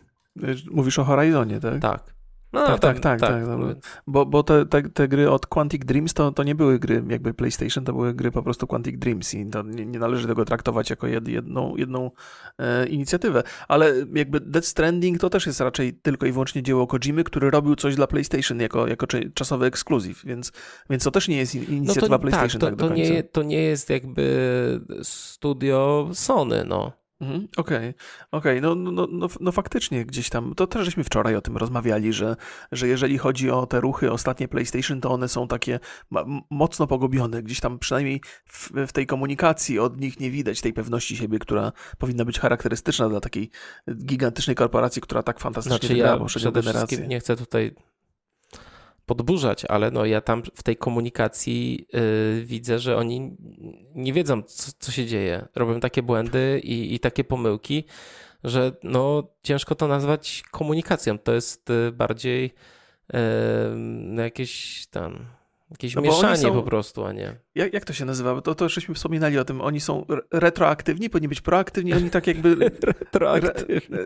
Mówisz 0.70 0.98
o 0.98 1.04
Horizonie, 1.04 1.60
tak? 1.60 1.80
Tak. 1.80 2.13
No, 2.54 2.66
Tak, 2.66 2.80
tak, 2.80 3.00
tak, 3.00 3.20
tak, 3.20 3.46
dobra. 3.46 3.74
Bo, 4.06 4.26
bo 4.26 4.42
te, 4.42 4.66
te, 4.66 4.82
te 4.82 5.08
gry 5.08 5.30
od 5.30 5.46
Quantic 5.46 5.84
Dreams 5.84 6.14
to, 6.14 6.32
to 6.32 6.42
nie 6.42 6.54
były 6.54 6.78
gry 6.78 7.04
jakby 7.08 7.34
PlayStation, 7.34 7.84
to 7.84 7.92
były 7.92 8.14
gry 8.14 8.30
po 8.30 8.42
prostu 8.42 8.66
Quantic 8.66 8.98
Dreams 8.98 9.34
i 9.34 9.46
to 9.46 9.62
nie, 9.62 9.86
nie 9.86 9.98
należy 9.98 10.26
tego 10.26 10.44
traktować 10.44 10.90
jako 10.90 11.06
jed, 11.06 11.28
jedną, 11.28 11.76
jedną 11.76 12.10
e, 12.58 12.86
inicjatywę. 12.86 13.42
Ale 13.68 13.94
jakby 14.14 14.40
Death 14.40 14.66
Stranding 14.66 15.18
to 15.20 15.30
też 15.30 15.46
jest 15.46 15.60
raczej 15.60 15.92
tylko 15.94 16.26
i 16.26 16.32
wyłącznie 16.32 16.62
dzieło 16.62 16.86
Kojimy, 16.86 17.24
który 17.24 17.50
robił 17.50 17.76
coś 17.76 17.94
dla 17.96 18.06
PlayStation 18.06 18.60
jako, 18.60 18.86
jako 18.88 19.06
czasowy 19.34 19.66
ekskluzyw, 19.66 20.24
więc, 20.24 20.52
więc 20.90 21.04
to 21.04 21.10
też 21.10 21.28
nie 21.28 21.36
jest 21.36 21.54
in- 21.54 21.64
No 21.68 21.76
inicjatywa 21.76 22.18
to, 22.18 22.18
PlayStation 22.18 22.60
tak, 22.60 22.70
tak, 22.70 22.78
to, 22.78 22.84
do 22.84 22.88
to, 22.88 22.94
nie, 22.94 23.22
to 23.22 23.42
nie 23.42 23.62
jest 23.62 23.90
jakby 23.90 24.24
studio 25.02 26.08
Sony, 26.12 26.64
no. 26.68 27.03
Mhm, 27.20 27.48
Okej, 27.56 27.94
okej, 28.30 28.60
no, 28.60 28.74
no, 28.74 28.90
no, 28.92 29.08
no, 29.10 29.28
no 29.40 29.52
faktycznie 29.52 30.06
gdzieś 30.06 30.30
tam, 30.30 30.54
to 30.54 30.66
też 30.66 30.84
żeśmy 30.84 31.04
wczoraj 31.04 31.36
o 31.36 31.40
tym 31.40 31.56
rozmawiali, 31.56 32.12
że, 32.12 32.36
że 32.72 32.88
jeżeli 32.88 33.18
chodzi 33.18 33.50
o 33.50 33.66
te 33.66 33.80
ruchy 33.80 34.12
ostatnie 34.12 34.48
PlayStation, 34.48 35.00
to 35.00 35.10
one 35.10 35.28
są 35.28 35.48
takie 35.48 35.80
mocno 36.50 36.86
pogubione, 36.86 37.42
gdzieś 37.42 37.60
tam 37.60 37.78
przynajmniej 37.78 38.20
w, 38.48 38.70
w 38.86 38.92
tej 38.92 39.06
komunikacji 39.06 39.78
od 39.78 40.00
nich 40.00 40.20
nie 40.20 40.30
widać 40.30 40.60
tej 40.60 40.72
pewności 40.72 41.16
siebie, 41.16 41.38
która 41.38 41.72
powinna 41.98 42.24
być 42.24 42.38
charakterystyczna 42.38 43.08
dla 43.08 43.20
takiej 43.20 43.50
gigantycznej 44.04 44.56
korporacji, 44.56 45.02
która 45.02 45.22
tak 45.22 45.40
fantastycznie 45.40 45.78
Znaczy 45.78 45.94
wygrała 45.94 46.20
ja 46.20 46.24
przede 46.26 46.62
wszystkim 46.62 47.08
nie 47.08 47.20
chcę 47.20 47.36
tutaj 47.36 47.74
podburzać, 49.06 49.64
ale 49.64 49.90
no 49.90 50.04
ja 50.04 50.20
tam 50.20 50.42
w 50.54 50.62
tej 50.62 50.76
komunikacji 50.76 51.86
y, 51.94 52.44
widzę, 52.44 52.78
że 52.78 52.96
oni 52.96 53.36
nie 53.94 54.12
wiedzą, 54.12 54.42
co, 54.42 54.72
co 54.78 54.92
się 54.92 55.06
dzieje. 55.06 55.48
Robią 55.54 55.80
takie 55.80 56.02
błędy 56.02 56.60
i, 56.64 56.94
i 56.94 57.00
takie 57.00 57.24
pomyłki, 57.24 57.84
że 58.44 58.72
no 58.82 59.22
ciężko 59.42 59.74
to 59.74 59.88
nazwać 59.88 60.42
komunikacją. 60.50 61.18
To 61.18 61.32
jest 61.32 61.70
y, 61.70 61.92
bardziej 61.92 62.44
y, 62.44 63.18
no 63.76 64.22
jakieś 64.22 64.86
tam 64.86 65.26
jakieś 65.74 65.94
No 65.94 66.02
mieszanie 66.02 66.36
są- 66.42 66.52
po 66.54 66.62
prostu, 66.62 67.04
a 67.04 67.12
nie. 67.12 67.36
Jak, 67.54 67.72
jak 67.72 67.84
to 67.84 67.92
się 67.92 68.04
nazywa? 68.04 68.40
To, 68.40 68.54
to 68.54 68.68
żeśmy 68.68 68.94
wspominali 68.94 69.38
o 69.38 69.44
tym, 69.44 69.60
oni 69.60 69.80
są 69.80 70.04
re- 70.08 70.20
retroaktywni, 70.32 71.10
powinni 71.10 71.28
być 71.28 71.40
proaktywni, 71.40 71.92
oni 71.94 72.10
tak 72.10 72.26
jakby 72.26 72.56
Retroaktywnie. 72.82 73.98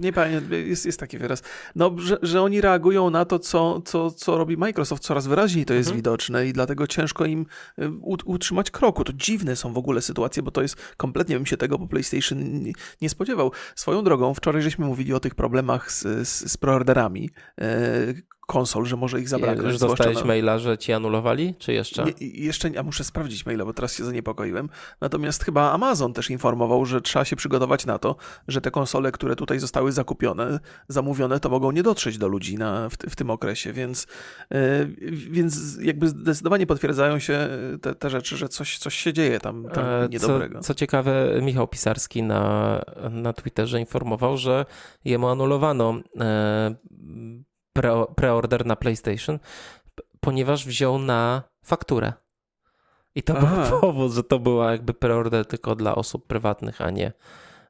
Nie 0.00 0.12
pamiętam, 0.12 0.52
jest, 0.52 0.86
jest 0.86 1.00
taki 1.00 1.18
wyraz. 1.18 1.42
No, 1.74 1.94
że, 1.98 2.18
że 2.22 2.42
oni 2.42 2.60
reagują 2.60 3.10
na 3.10 3.24
to, 3.24 3.38
co, 3.38 3.80
co, 3.80 4.10
co 4.10 4.38
robi 4.38 4.56
Microsoft, 4.56 5.02
coraz 5.02 5.26
wyraźniej 5.26 5.64
to 5.64 5.74
jest 5.74 5.88
Mhm. 5.88 5.96
widoczne 5.98 6.46
i 6.46 6.52
dlatego 6.52 6.86
ciężko 6.86 7.24
im 7.24 7.46
y, 7.78 7.88
ut- 7.90 8.22
utrzymać 8.24 8.70
kroku. 8.70 9.04
To 9.04 9.12
dziwne 9.12 9.56
są 9.56 9.72
w 9.72 9.78
ogóle 9.78 10.00
sytuacje, 10.02 10.42
bo 10.42 10.50
to 10.50 10.62
jest 10.62 10.76
kompletnie 10.96 11.36
bym 11.36 11.46
się 11.46 11.56
tego 11.56 11.78
po 11.78 11.86
PlayStation 11.86 12.62
nie, 12.62 12.72
nie 13.00 13.08
spodziewał. 13.10 13.52
Swoją 13.76 14.04
drogą, 14.04 14.34
wczoraj 14.34 14.62
żeśmy 14.62 14.86
mówili 14.86 15.14
o 15.14 15.20
tych 15.20 15.34
problemach 15.34 15.92
z, 15.92 16.28
z, 16.28 16.50
z 16.52 16.56
preorderami 16.56 17.30
e, 17.60 17.66
konsol, 18.52 18.86
że 18.86 18.96
może 18.96 19.20
ich 19.20 19.28
zabraknąć. 19.28 19.68
Już 19.72 19.78
dostałeś 19.78 20.18
na- 20.18 20.24
maila, 20.24 20.58
że 20.58 20.78
ci 20.78 20.92
anulowali, 20.92 21.54
czy 21.58 21.72
jeszcze? 21.72 22.04
nie, 22.04 22.12
jeszcze 22.20 22.70
nie, 22.70 22.78
a 22.78 22.82
muszę 22.82 23.04
sprawdzić 23.04 23.46
maila, 23.46 23.64
bo 23.64 23.72
teraz 23.72 23.96
się 23.96 24.04
zaniepokoiłem. 24.04 24.68
Natomiast 25.00 25.44
chyba 25.44 25.72
Amazon 25.72 26.12
też 26.12 26.30
informował, 26.30 26.86
że 26.86 27.00
trzeba 27.00 27.24
się 27.24 27.36
przygotować 27.36 27.86
na 27.86 27.98
to, 27.98 28.16
że 28.48 28.60
te 28.60 28.70
konsole, 28.70 29.12
które 29.12 29.36
tutaj 29.36 29.58
zostały 29.58 29.92
zakupione, 29.92 30.60
zamówione, 30.88 31.40
to 31.40 31.50
mogą 31.50 31.70
nie 31.70 31.82
dotrzeć 31.82 32.18
do 32.18 32.28
ludzi 32.28 32.58
na, 32.58 32.88
w, 32.88 32.92
w 32.92 33.16
tym 33.16 33.30
okresie, 33.30 33.72
więc, 33.72 34.06
e, 34.50 34.86
więc 35.30 35.78
jakby 35.80 36.08
zdecydowanie 36.08 36.66
potwierdzają 36.66 37.18
się 37.18 37.48
te, 37.82 37.94
te 37.94 38.10
rzeczy, 38.10 38.36
że 38.36 38.48
coś, 38.48 38.78
coś 38.78 38.94
się 38.94 39.12
dzieje 39.12 39.40
tam, 39.40 39.68
tam 39.74 39.84
E, 39.84 40.08
niedobrego. 40.10 40.58
Co, 40.58 40.64
co 40.64 40.74
ciekawe, 40.74 41.38
Michał 41.42 41.68
Pisarski 41.68 42.22
na, 42.22 42.82
na 43.10 43.32
Twitterze 43.32 43.80
informował, 43.80 44.36
że 44.36 44.66
jemu 45.04 45.28
anulowano 45.28 46.00
e, 46.20 46.74
pre, 47.72 48.06
preorder 48.16 48.66
na 48.66 48.76
PlayStation, 48.76 49.38
ponieważ 50.20 50.66
wziął 50.66 50.98
na 50.98 51.42
fakturę. 51.64 52.12
I 53.14 53.22
to 53.22 53.34
Aha. 53.36 53.68
był 53.70 53.80
powód, 53.80 54.12
że 54.12 54.24
to 54.24 54.38
była 54.38 54.72
jakby 54.72 54.94
preorder 54.94 55.46
tylko 55.46 55.74
dla 55.74 55.94
osób 55.94 56.26
prywatnych, 56.26 56.80
a 56.80 56.90
nie, 56.90 57.12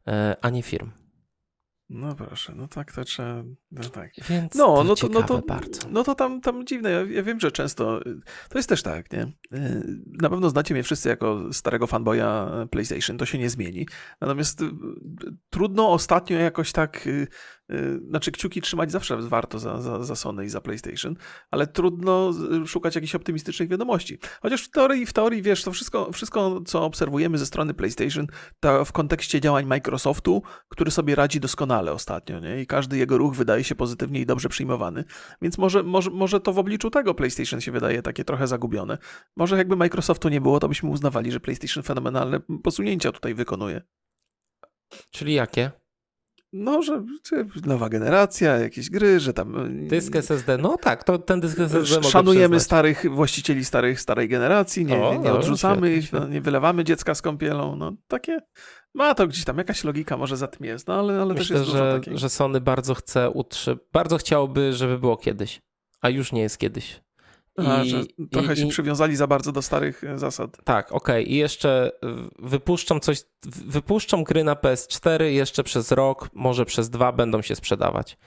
e, 0.06 0.36
a 0.42 0.50
nie 0.50 0.62
firm. 0.62 0.90
No 1.90 2.14
proszę, 2.14 2.52
no 2.56 2.68
tak 2.68 2.92
to 2.92 3.04
trzeba. 3.04 3.42
No 3.72 3.82
tak. 3.92 4.10
Więc 4.28 4.54
No, 4.54 4.76
to 4.76 4.84
no 4.84 4.94
to, 4.94 5.08
no 5.08 5.22
to, 5.22 5.38
bardzo. 5.38 5.88
no 5.90 6.04
to 6.04 6.14
tam, 6.14 6.40
tam 6.40 6.66
dziwne. 6.66 6.90
Ja, 6.90 7.02
ja 7.02 7.22
wiem, 7.22 7.40
że 7.40 7.52
często 7.52 8.00
to 8.48 8.58
jest 8.58 8.68
też 8.68 8.82
tak, 8.82 9.12
nie? 9.12 9.22
Y, 9.22 9.82
Na 10.22 10.30
pewno 10.30 10.50
znacie 10.50 10.74
mnie 10.74 10.82
wszyscy 10.82 11.08
jako 11.08 11.52
starego 11.52 11.86
fanboya 11.86 12.48
PlayStation, 12.70 13.18
to 13.18 13.26
się 13.26 13.38
nie 13.38 13.50
zmieni. 13.50 13.86
Natomiast 14.20 14.60
y, 14.62 14.70
trudno 15.50 15.92
ostatnio 15.92 16.38
jakoś 16.38 16.72
tak, 16.72 17.08
znaczy 18.08 18.32
kciuki 18.32 18.60
trzymać 18.60 18.92
zawsze 18.92 19.16
warto 19.16 19.58
za, 19.58 19.82
za, 19.82 20.04
za 20.04 20.16
Sony 20.16 20.44
i 20.44 20.48
za 20.48 20.60
PlayStation, 20.60 21.16
ale 21.50 21.66
trudno 21.66 22.30
y, 22.64 22.66
szukać 22.66 22.94
jakichś 22.94 23.14
optymistycznych 23.14 23.68
wiadomości. 23.68 24.18
Chociaż 24.42 24.64
w 24.64 24.70
teorii, 24.70 25.06
w 25.06 25.12
teorii 25.12 25.42
wiesz, 25.42 25.64
to 25.64 25.72
wszystko, 25.72 26.12
wszystko, 26.12 26.60
co 26.66 26.84
obserwujemy 26.84 27.38
ze 27.38 27.46
strony 27.46 27.74
PlayStation, 27.74 28.26
to 28.60 28.84
w 28.84 28.92
kontekście 28.92 29.40
działań 29.40 29.66
Microsoftu, 29.66 30.42
który 30.68 30.90
sobie 30.90 31.14
radzi 31.14 31.40
doskonale 31.40 31.92
ostatnio, 31.92 32.40
nie? 32.40 32.62
I 32.62 32.66
każdy 32.66 32.98
jego 32.98 33.18
ruch 33.18 33.34
wydaje 33.34 33.64
się 33.64 33.74
pozytywnie 33.74 34.20
i 34.20 34.26
dobrze 34.26 34.48
przyjmowany. 34.48 35.04
Więc 35.42 35.58
może, 35.58 35.82
może, 35.82 36.10
może 36.10 36.40
to 36.40 36.52
w 36.52 36.58
obliczu 36.58 36.90
tego 36.90 37.14
PlayStation 37.14 37.60
się 37.60 37.72
wydaje 37.72 38.02
takie 38.02 38.24
trochę 38.24 38.46
zagubione. 38.46 38.98
Może 39.36 39.56
jakby 39.56 39.76
Microsoftu 39.76 40.28
nie 40.28 40.40
było, 40.40 40.60
to 40.60 40.68
byśmy 40.68 40.90
uznawali, 40.90 41.32
że 41.32 41.40
PlayStation 41.40 41.82
fenomenalne 41.82 42.40
posunięcia 42.62 43.12
tutaj 43.12 43.34
wykonuje. 43.34 43.82
Czyli 45.10 45.34
jakie? 45.34 45.81
No, 46.52 46.82
że, 46.82 47.04
że 47.30 47.44
nowa 47.66 47.88
generacja, 47.88 48.58
jakieś 48.58 48.90
gry, 48.90 49.20
że 49.20 49.32
tam... 49.32 49.66
y, 49.84 49.88
Dysk 49.88 50.16
SSD? 50.16 50.58
No 50.58 50.76
tak, 50.76 51.04
to 51.04 51.18
ten 51.18 51.40
dysk 51.40 51.58
SSD 51.60 52.02
Szanujemy 52.02 52.60
starych 52.60 53.04
właścicieli 53.14 53.64
starych, 53.64 54.00
starej 54.00 54.28
generacji, 54.28 54.84
nie, 54.84 55.02
O, 55.04 55.12
nie, 55.12 55.18
nie 55.18 55.28
no, 55.28 55.38
odrzucamy 55.38 55.76
świetnie, 55.76 55.96
ich, 55.98 56.12
no, 56.12 56.18
świetnie. 56.18 56.34
nie 56.34 56.40
wylewamy 56.40 56.84
dziecka 56.84 57.14
z 57.14 57.22
kąpielą. 57.22 57.76
No 57.76 57.92
takie. 58.08 58.38
Ma 58.94 59.14
to 59.14 59.26
gdzieś 59.26 59.44
tam, 59.44 59.58
jakaś 59.58 59.84
logika 59.84 60.16
może 60.16 60.36
za 60.36 60.46
tym 60.48 60.66
jest, 60.66 60.88
no 60.88 60.94
ale, 60.94 61.22
ale 61.22 61.34
też 61.34 61.50
Myślę, 61.50 61.56
jest 61.56 61.70
dużo 61.70 61.84
że, 61.84 61.98
takiej. 61.98 62.18
że 62.18 62.28
Sony 62.28 62.60
bardzo 62.60 62.94
chce 62.94 63.30
utrzy... 63.30 63.78
bardzo 63.92 64.16
chciałoby, 64.16 64.72
żeby 64.72 64.98
było 64.98 65.16
kiedyś, 65.16 65.60
a 66.00 66.08
już 66.08 66.32
nie 66.32 66.42
jest 66.42 66.58
kiedyś. 66.58 67.00
A, 67.56 67.84
że 67.84 68.02
trochę 68.30 68.52
i- 68.52 68.56
się 68.56 68.66
i- 68.66 68.70
przywiązali 68.70 69.16
za 69.16 69.26
bardzo 69.26 69.52
do 69.52 69.62
starych 69.62 70.04
e, 70.04 70.18
zasad. 70.18 70.56
Tak, 70.64 70.92
okej. 70.92 71.32
I 71.32 71.36
jeszcze 71.36 71.92
y, 72.04 72.08
wypuszczą 72.38 73.00
coś, 73.00 73.22
wypuszczą 73.66 74.24
gry 74.24 74.44
na 74.44 74.54
PS4 74.54 75.22
jeszcze 75.24 75.64
przez 75.64 75.92
rok, 75.92 76.28
może 76.34 76.64
przez 76.64 76.90
dwa 76.90 77.12
będą 77.12 77.42
się 77.42 77.56
sprzedawać. 77.56 78.18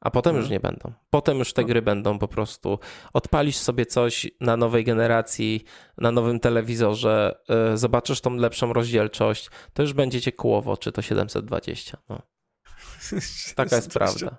A 0.00 0.10
potem 0.10 0.36
już 0.36 0.44
Mhm. 0.44 0.52
nie 0.52 0.60
będą. 0.60 0.92
Potem 1.10 1.38
już 1.38 1.52
te 1.52 1.62
No. 1.62 1.68
gry 1.68 1.82
będą 1.82 2.18
po 2.18 2.28
prostu. 2.28 2.78
Odpalisz 3.12 3.56
sobie 3.56 3.86
coś 3.86 4.26
na 4.40 4.56
nowej 4.56 4.84
generacji, 4.84 5.64
na 5.98 6.10
nowym 6.12 6.40
telewizorze, 6.40 7.38
y, 7.74 7.76
zobaczysz 7.76 8.20
tą 8.20 8.34
lepszą 8.34 8.72
rozdzielczość, 8.72 9.50
to 9.72 9.82
już 9.82 9.92
będzie 9.92 10.20
cię 10.20 10.32
kłowo, 10.32 10.76
czy 10.76 10.92
to 10.92 11.02
720. 11.02 11.98
No, 12.08 12.22
taka 13.56 13.76
jest 13.76 13.92
prawda. 13.92 14.38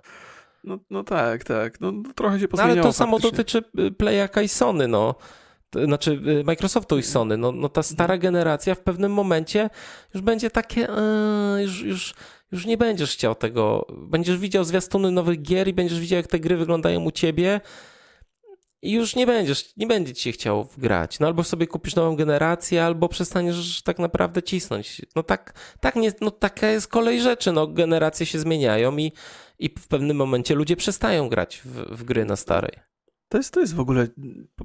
No, 0.64 0.78
no 0.90 1.04
tak, 1.04 1.44
tak. 1.44 1.80
No, 1.80 1.92
no 1.92 2.12
trochę 2.14 2.38
się 2.38 2.42
No, 2.44 2.48
pozmieniało 2.48 2.72
ale 2.72 2.82
to 2.82 2.92
samo 2.92 3.18
faktycznie. 3.18 3.36
dotyczy 3.36 3.62
y, 3.78 3.92
Playaka 3.92 4.42
i 4.42 4.48
Sony, 4.48 4.88
no. 4.88 5.14
Znaczy 5.84 6.20
y, 6.40 6.44
Microsoftu 6.44 6.98
i 6.98 7.02
Sony. 7.02 7.36
No, 7.36 7.52
no 7.52 7.68
ta 7.68 7.82
stara 7.82 8.18
generacja 8.18 8.74
w 8.74 8.80
pewnym 8.80 9.12
momencie 9.12 9.70
już 10.14 10.22
będzie 10.22 10.50
takie, 10.50 10.88
e, 10.88 11.62
już, 11.62 11.82
już, 11.82 12.14
już 12.52 12.66
nie 12.66 12.76
będziesz 12.76 13.12
chciał 13.12 13.34
tego. 13.34 13.86
Będziesz 13.96 14.38
widział 14.38 14.64
zwiastuny 14.64 15.10
nowych 15.10 15.42
gier 15.42 15.68
i 15.68 15.72
będziesz 15.72 16.00
widział, 16.00 16.16
jak 16.16 16.26
te 16.26 16.40
gry 16.40 16.56
wyglądają 16.56 17.04
u 17.04 17.10
ciebie 17.10 17.60
i 18.82 18.92
już 18.92 19.16
nie 19.16 19.26
będziesz, 19.26 19.76
nie 19.76 19.86
będzie 19.86 20.14
ci 20.14 20.22
się 20.22 20.32
chciał 20.32 20.68
grać. 20.78 21.20
No 21.20 21.26
albo 21.26 21.44
sobie 21.44 21.66
kupisz 21.66 21.94
nową 21.94 22.16
generację, 22.16 22.84
albo 22.84 23.08
przestaniesz 23.08 23.82
tak 23.82 23.98
naprawdę 23.98 24.42
cisnąć. 24.42 25.02
No 25.16 25.22
tak, 25.22 25.54
tak 25.80 25.96
nie, 25.96 26.12
no 26.20 26.30
taka 26.30 26.66
jest 26.66 26.88
kolej 26.88 27.20
rzeczy. 27.20 27.52
No 27.52 27.66
generacje 27.66 28.26
się 28.26 28.38
zmieniają 28.38 28.96
i, 28.96 29.12
i 29.60 29.68
w 29.78 29.88
pewnym 29.88 30.16
momencie 30.16 30.54
ludzie 30.54 30.76
przestają 30.76 31.28
grać 31.28 31.62
w, 31.64 31.98
w 31.98 32.04
gry 32.04 32.24
na 32.24 32.36
starej. 32.36 32.89
To 33.30 33.38
jest, 33.38 33.54
to 33.54 33.60
jest 33.60 33.74
w 33.74 33.80
ogóle, 33.80 34.06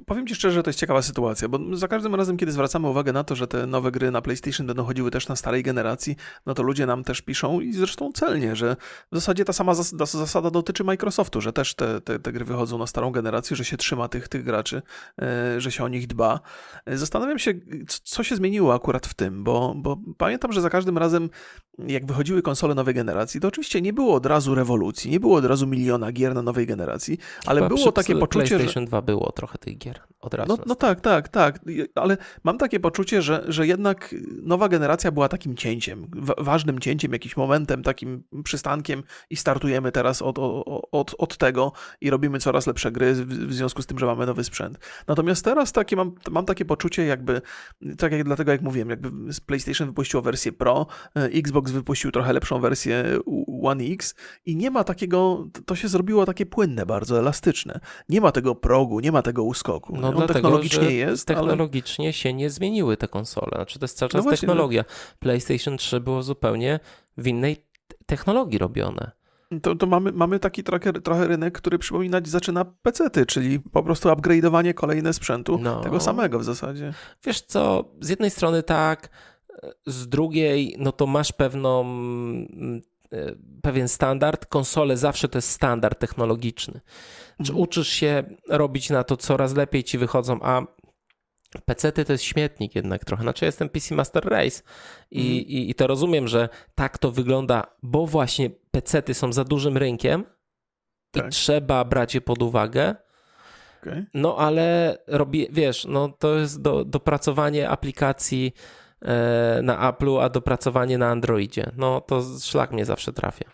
powiem 0.06 0.26
Ci 0.26 0.34
szczerze, 0.34 0.54
że 0.54 0.62
to 0.62 0.70
jest 0.70 0.78
ciekawa 0.78 1.02
sytuacja, 1.02 1.48
bo 1.48 1.76
za 1.76 1.88
każdym 1.88 2.14
razem, 2.14 2.36
kiedy 2.36 2.52
zwracamy 2.52 2.88
uwagę 2.88 3.12
na 3.12 3.24
to, 3.24 3.36
że 3.36 3.46
te 3.46 3.66
nowe 3.66 3.90
gry 3.90 4.10
na 4.10 4.22
PlayStation 4.22 4.66
będą 4.66 4.84
chodziły 4.84 5.10
też 5.10 5.28
na 5.28 5.36
starej 5.36 5.62
generacji, 5.62 6.16
no 6.46 6.54
to 6.54 6.62
ludzie 6.62 6.86
nam 6.86 7.04
też 7.04 7.22
piszą 7.22 7.60
i 7.60 7.72
zresztą 7.72 8.12
celnie, 8.12 8.56
że 8.56 8.76
w 9.12 9.14
zasadzie 9.14 9.44
ta 9.44 9.52
sama 9.52 9.74
zasada 9.74 10.50
dotyczy 10.50 10.84
Microsoftu, 10.84 11.40
że 11.40 11.52
też 11.52 11.74
te, 11.74 12.00
te, 12.00 12.18
te 12.18 12.32
gry 12.32 12.44
wychodzą 12.44 12.78
na 12.78 12.86
starą 12.86 13.10
generację, 13.10 13.56
że 13.56 13.64
się 13.64 13.76
trzyma 13.76 14.08
tych, 14.08 14.28
tych 14.28 14.44
graczy, 14.44 14.82
e, 15.22 15.60
że 15.60 15.72
się 15.72 15.84
o 15.84 15.88
nich 15.88 16.06
dba. 16.06 16.40
Zastanawiam 16.86 17.38
się, 17.38 17.54
co 18.02 18.22
się 18.22 18.36
zmieniło 18.36 18.74
akurat 18.74 19.06
w 19.06 19.14
tym, 19.14 19.44
bo, 19.44 19.74
bo 19.76 19.98
pamiętam, 20.16 20.52
że 20.52 20.60
za 20.60 20.70
każdym 20.70 20.98
razem, 20.98 21.30
jak 21.78 22.06
wychodziły 22.06 22.42
konsole 22.42 22.74
nowej 22.74 22.94
generacji, 22.94 23.40
to 23.40 23.48
oczywiście 23.48 23.82
nie 23.82 23.92
było 23.92 24.14
od 24.14 24.26
razu 24.26 24.54
rewolucji, 24.54 25.10
nie 25.10 25.20
było 25.20 25.36
od 25.36 25.44
razu 25.44 25.66
miliona 25.66 26.12
gier 26.12 26.34
na 26.34 26.42
nowej 26.42 26.66
generacji, 26.66 27.18
ale 27.46 27.60
Chyba 27.60 27.74
było 27.74 27.92
takie 27.92 28.16
poczucie, 28.16 28.55
PlayStation 28.56 28.84
2 28.84 29.02
było 29.02 29.32
trochę 29.32 29.58
tych 29.58 29.78
gier 29.78 30.00
od 30.20 30.34
razu. 30.34 30.56
No, 30.56 30.64
no 30.66 30.74
tak, 30.74 31.00
tak, 31.00 31.28
tak, 31.28 31.60
ale 31.94 32.16
mam 32.44 32.58
takie 32.58 32.80
poczucie, 32.80 33.22
że, 33.22 33.44
że 33.48 33.66
jednak 33.66 34.14
nowa 34.42 34.68
generacja 34.68 35.10
była 35.10 35.28
takim 35.28 35.56
cięciem, 35.56 36.06
ważnym 36.38 36.78
cięciem, 36.78 37.12
jakimś 37.12 37.36
momentem, 37.36 37.82
takim 37.82 38.24
przystankiem 38.44 39.02
i 39.30 39.36
startujemy 39.36 39.92
teraz 39.92 40.22
od, 40.22 40.38
od, 40.92 41.14
od 41.18 41.36
tego 41.36 41.72
i 42.00 42.10
robimy 42.10 42.38
coraz 42.38 42.66
lepsze 42.66 42.92
gry 42.92 43.14
w 43.14 43.54
związku 43.54 43.82
z 43.82 43.86
tym, 43.86 43.98
że 43.98 44.06
mamy 44.06 44.26
nowy 44.26 44.44
sprzęt. 44.44 44.78
Natomiast 45.06 45.44
teraz 45.44 45.72
takie 45.72 45.96
mam, 45.96 46.14
mam 46.30 46.44
takie 46.44 46.64
poczucie 46.64 47.06
jakby, 47.06 47.42
tak 47.98 48.12
jak 48.12 48.24
dlatego 48.24 48.52
jak 48.52 48.62
mówiłem, 48.62 48.90
jakby 48.90 49.10
PlayStation 49.46 49.88
wypuściło 49.88 50.22
wersję 50.22 50.52
Pro, 50.52 50.86
e, 51.16 51.24
Xbox 51.24 51.72
wypuścił 51.72 52.10
trochę 52.10 52.32
lepszą 52.32 52.60
wersję 52.60 53.18
One 53.62 53.84
X 53.84 54.14
i 54.46 54.56
nie 54.56 54.70
ma 54.70 54.84
takiego, 54.84 55.48
to 55.66 55.76
się 55.76 55.88
zrobiło 55.88 56.26
takie 56.26 56.46
płynne, 56.46 56.86
bardzo 56.86 57.18
elastyczne. 57.18 57.80
Nie 58.08 58.20
ma 58.20 58.32
tego 58.32 58.45
progu, 58.54 59.00
nie 59.00 59.12
ma 59.12 59.22
tego 59.22 59.44
uskoku. 59.44 59.92
No, 59.96 60.12
dlatego, 60.12 60.34
technologicznie 60.34 60.90
jest. 60.90 61.26
Technologicznie 61.26 62.06
ale... 62.06 62.12
się 62.12 62.32
nie 62.32 62.50
zmieniły 62.50 62.96
te 62.96 63.08
konsole. 63.08 63.50
Znaczy, 63.54 63.78
to 63.78 63.84
jest 63.84 63.98
cały 63.98 64.06
no 64.06 64.10
czas 64.10 64.18
no 64.18 64.22
właśnie, 64.22 64.48
technologia. 64.48 64.84
PlayStation 65.18 65.76
3 65.76 66.00
było 66.00 66.22
zupełnie 66.22 66.80
w 67.16 67.26
innej 67.26 67.56
technologii 68.06 68.58
robione. 68.58 69.10
To, 69.62 69.74
to 69.74 69.86
mamy, 69.86 70.12
mamy 70.12 70.38
taki 70.38 70.64
trochę, 70.64 70.92
trochę 70.92 71.26
rynek, 71.26 71.58
który 71.58 71.78
przypominać 71.78 72.28
zaczyna 72.28 72.64
pecety, 72.64 73.26
czyli 73.26 73.60
po 73.60 73.82
prostu 73.82 74.08
upgrade'owanie 74.08 74.74
kolejne 74.74 75.12
sprzętu, 75.12 75.58
no. 75.62 75.80
tego 75.80 76.00
samego 76.00 76.38
w 76.38 76.44
zasadzie. 76.44 76.94
Wiesz 77.24 77.40
co, 77.40 77.84
z 78.00 78.08
jednej 78.08 78.30
strony 78.30 78.62
tak, 78.62 79.08
z 79.86 80.08
drugiej, 80.08 80.76
no 80.78 80.92
to 80.92 81.06
masz 81.06 81.32
pewną 81.32 81.84
pewien 83.62 83.88
standard. 83.88 84.46
Konsole 84.46 84.96
zawsze 84.96 85.28
to 85.28 85.38
jest 85.38 85.50
standard 85.50 85.98
technologiczny. 85.98 86.80
Czy 87.36 87.52
mhm. 87.52 87.58
uczysz 87.58 87.88
się 87.88 88.24
robić 88.48 88.90
na 88.90 89.04
to 89.04 89.16
coraz 89.16 89.54
lepiej 89.54 89.84
ci 89.84 89.98
wychodzą, 89.98 90.38
a 90.42 90.62
PC-ty 91.64 92.04
to 92.04 92.12
jest 92.12 92.24
śmietnik 92.24 92.74
jednak 92.74 93.04
trochę. 93.04 93.22
Znaczy 93.22 93.44
ja 93.44 93.46
jestem 93.46 93.68
PC 93.68 93.94
Master 93.94 94.24
Race 94.24 94.62
i, 95.10 95.20
mhm. 95.20 95.46
i, 95.46 95.70
i, 95.70 95.74
to 95.74 95.86
rozumiem, 95.86 96.28
że 96.28 96.48
tak 96.74 96.98
to 96.98 97.10
wygląda, 97.10 97.66
bo 97.82 98.06
właśnie 98.06 98.50
PC-ty 98.50 99.14
są 99.14 99.32
za 99.32 99.44
dużym 99.44 99.76
rynkiem 99.76 100.24
tak. 101.10 101.26
i 101.26 101.28
trzeba 101.28 101.84
brać 101.84 102.14
je 102.14 102.20
pod 102.20 102.42
uwagę. 102.42 102.94
Okay. 103.82 104.06
No 104.14 104.36
ale 104.38 104.98
robi, 105.06 105.46
wiesz, 105.50 105.84
no 105.84 106.08
to 106.08 106.34
jest 106.34 106.62
do, 106.62 106.84
dopracowanie 106.84 107.68
aplikacji 107.68 108.52
E, 108.52 108.85
na 109.62 109.92
Apple'u, 109.92 110.22
a 110.22 110.28
dopracowanie 110.28 110.98
na 110.98 111.08
Androidzie. 111.08 111.70
No 111.76 112.00
to 112.00 112.22
szlak 112.40 112.72
mnie 112.72 112.84
zawsze 112.84 113.12
trafia. 113.12 113.50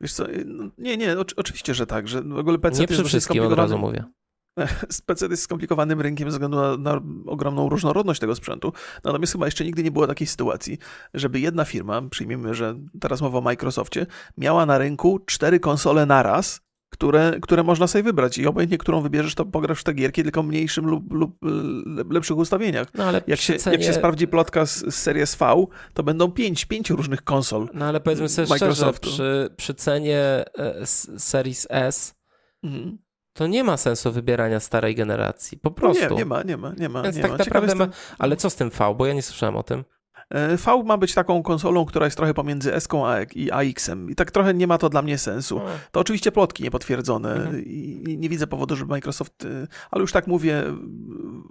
Wiesz 0.00 0.12
co, 0.12 0.24
no, 0.46 0.64
nie, 0.78 0.96
nie, 0.96 1.16
oczywiście, 1.36 1.74
że 1.74 1.86
tak, 1.86 2.08
że 2.08 2.22
w 2.22 2.38
ogóle 2.38 2.58
PC 2.58 2.80
nie 2.80 2.86
przy 2.86 3.04
wszystkim 3.04 3.42
od 3.42 3.52
razu 3.52 3.78
mówię. 3.78 4.04
PC 5.06 5.26
jest 5.26 5.42
skomplikowanym 5.42 6.00
rynkiem 6.00 6.30
ze 6.30 6.34
względu 6.34 6.56
na, 6.56 6.76
na, 6.76 7.00
ogromną 7.26 7.68
różnorodność 7.68 8.20
tego 8.20 8.34
sprzętu. 8.34 8.72
Natomiast 9.04 9.32
chyba 9.32 9.46
jeszcze 9.46 9.64
nigdy 9.64 9.82
nie 9.82 9.90
było 9.90 10.06
takiej 10.06 10.26
sytuacji, 10.26 10.78
żeby 11.14 11.40
jedna 11.40 11.64
firma, 11.64 12.02
przyjmijmy, 12.02 12.54
że 12.54 12.78
teraz 13.00 13.20
mowa 13.20 13.38
o 13.38 13.42
Microsoftie, 13.42 14.06
miała 14.38 14.66
na 14.66 14.78
rynku 14.78 15.20
cztery 15.26 15.60
konsole 15.60 16.06
naraz 16.06 16.60
które, 16.94 17.38
które 17.42 17.62
można 17.62 17.86
sobie 17.86 18.02
wybrać 18.02 18.38
i 18.38 18.46
obojętnie, 18.46 18.78
którą 18.78 19.00
wybierzesz, 19.00 19.34
to 19.34 19.44
pograsz 19.44 19.80
w 19.80 19.84
te 19.84 19.92
gierki, 19.92 20.22
tylko 20.22 20.42
mniejszym 20.42 20.86
lub, 20.86 21.12
lub 21.12 21.38
lepszych 22.10 22.36
ustawieniach. 22.36 22.88
No, 22.94 23.04
ale 23.04 23.22
jak, 23.26 23.40
się, 23.40 23.54
cenie... 23.54 23.76
jak 23.76 23.86
się 23.86 23.92
sprawdzi 23.92 24.28
plotka 24.28 24.66
z, 24.66 24.78
z 24.78 24.94
Series 24.94 25.34
V, 25.34 25.66
to 25.94 26.02
będą 26.02 26.32
pięć, 26.32 26.64
pięć 26.64 26.90
różnych 26.90 27.22
konsol 27.22 27.68
No 27.74 27.84
ale 27.84 28.00
powiedzmy 28.00 28.28
sobie 28.28 28.48
Microsoftu. 28.48 29.08
szczerze, 29.08 29.48
przy, 29.50 29.56
przy 29.56 29.74
cenie 29.74 30.44
e, 30.58 30.86
Series 31.18 31.66
S 31.70 32.14
mhm. 32.62 32.98
to 33.32 33.46
nie 33.46 33.64
ma 33.64 33.76
sensu 33.76 34.12
wybierania 34.12 34.60
starej 34.60 34.94
generacji, 34.94 35.58
po 35.58 35.70
prostu. 35.70 36.04
No 36.04 36.10
nie, 36.10 36.16
nie 36.16 36.24
ma, 36.24 36.42
nie 36.42 36.56
ma, 36.56 36.72
nie 36.78 36.88
ma. 36.88 37.02
Więc 37.02 37.16
nie 37.16 37.22
tak 37.22 37.30
ma. 37.30 37.38
naprawdę 37.38 37.74
ma... 37.74 37.88
Ale 38.18 38.36
co 38.36 38.50
z 38.50 38.54
tym 38.56 38.70
V, 38.70 38.94
bo 38.94 39.06
ja 39.06 39.14
nie 39.14 39.22
słyszałem 39.22 39.56
o 39.56 39.62
tym. 39.62 39.84
E, 40.30 40.56
v 40.56 40.84
ma 40.84 40.96
być 40.96 41.14
taką 41.14 41.42
konsolą, 41.42 41.84
która 41.84 42.04
jest 42.04 42.16
trochę 42.16 42.34
pomiędzy 42.34 42.74
S 42.74 42.88
i 43.34 43.50
AX-em 43.50 44.10
i 44.10 44.14
tak 44.14 44.30
trochę 44.30 44.54
nie 44.54 44.66
ma 44.66 44.78
to 44.78 44.88
dla 44.88 45.02
mnie 45.02 45.18
sensu. 45.18 45.60
To 45.92 46.00
oczywiście 46.00 46.32
plotki 46.32 46.62
niepotwierdzone 46.62 47.34
mhm. 47.34 47.64
i 47.64 48.16
nie 48.18 48.28
widzę 48.28 48.46
powodu, 48.46 48.76
żeby 48.76 48.90
Microsoft, 48.90 49.44
e, 49.44 49.66
ale 49.90 50.00
już 50.00 50.12
tak 50.12 50.26
mówię 50.26 50.62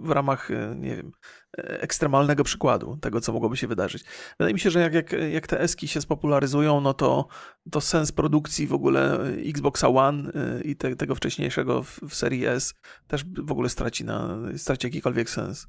w 0.00 0.10
ramach, 0.10 0.50
e, 0.50 0.74
nie 0.76 0.96
wiem, 0.96 1.12
ekstremalnego 1.56 2.44
przykładu 2.44 2.98
tego, 3.00 3.20
co 3.20 3.32
mogłoby 3.32 3.56
się 3.56 3.66
wydarzyć. 3.66 4.04
Wydaje 4.38 4.54
mi 4.54 4.60
się, 4.60 4.70
że 4.70 4.80
jak, 4.80 4.94
jak, 4.94 5.12
jak 5.32 5.46
te 5.46 5.60
eski 5.60 5.88
się 5.88 6.00
spopularyzują, 6.00 6.80
no 6.80 6.94
to, 6.94 7.26
to 7.70 7.80
sens 7.80 8.12
produkcji 8.12 8.66
w 8.66 8.72
ogóle 8.72 9.18
Xboxa 9.46 9.88
One 9.88 10.32
i 10.64 10.76
te, 10.76 10.96
tego 10.96 11.14
wcześniejszego 11.14 11.82
w, 11.82 12.00
w 12.08 12.14
serii 12.14 12.46
S 12.46 12.74
też 13.06 13.24
w 13.24 13.52
ogóle 13.52 13.68
straci, 13.68 14.04
na, 14.04 14.38
straci 14.56 14.86
jakikolwiek 14.86 15.30
sens. 15.30 15.66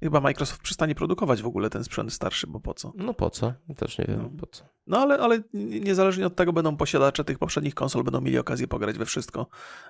Chyba 0.00 0.20
Microsoft 0.20 0.62
przestanie 0.62 0.94
produkować 0.94 1.42
w 1.42 1.46
ogóle 1.46 1.70
ten 1.70 1.84
sprzęt 1.84 2.12
starszy, 2.12 2.46
bo 2.46 2.60
po 2.60 2.74
co? 2.74 2.92
No 2.96 3.14
po 3.14 3.30
co? 3.30 3.52
Też 3.76 3.98
nie 3.98 4.04
wiem 4.08 4.22
no. 4.22 4.30
po 4.40 4.46
co. 4.46 4.64
No 4.86 4.98
ale, 4.98 5.18
ale 5.18 5.42
niezależnie 5.54 6.26
od 6.26 6.36
tego 6.36 6.52
będą 6.52 6.76
posiadacze 6.76 7.24
tych 7.24 7.38
poprzednich 7.38 7.74
konsol, 7.74 8.04
będą 8.04 8.20
mieli 8.20 8.38
okazję 8.38 8.68
pograć 8.68 8.98
we 8.98 9.06
wszystko, 9.06 9.46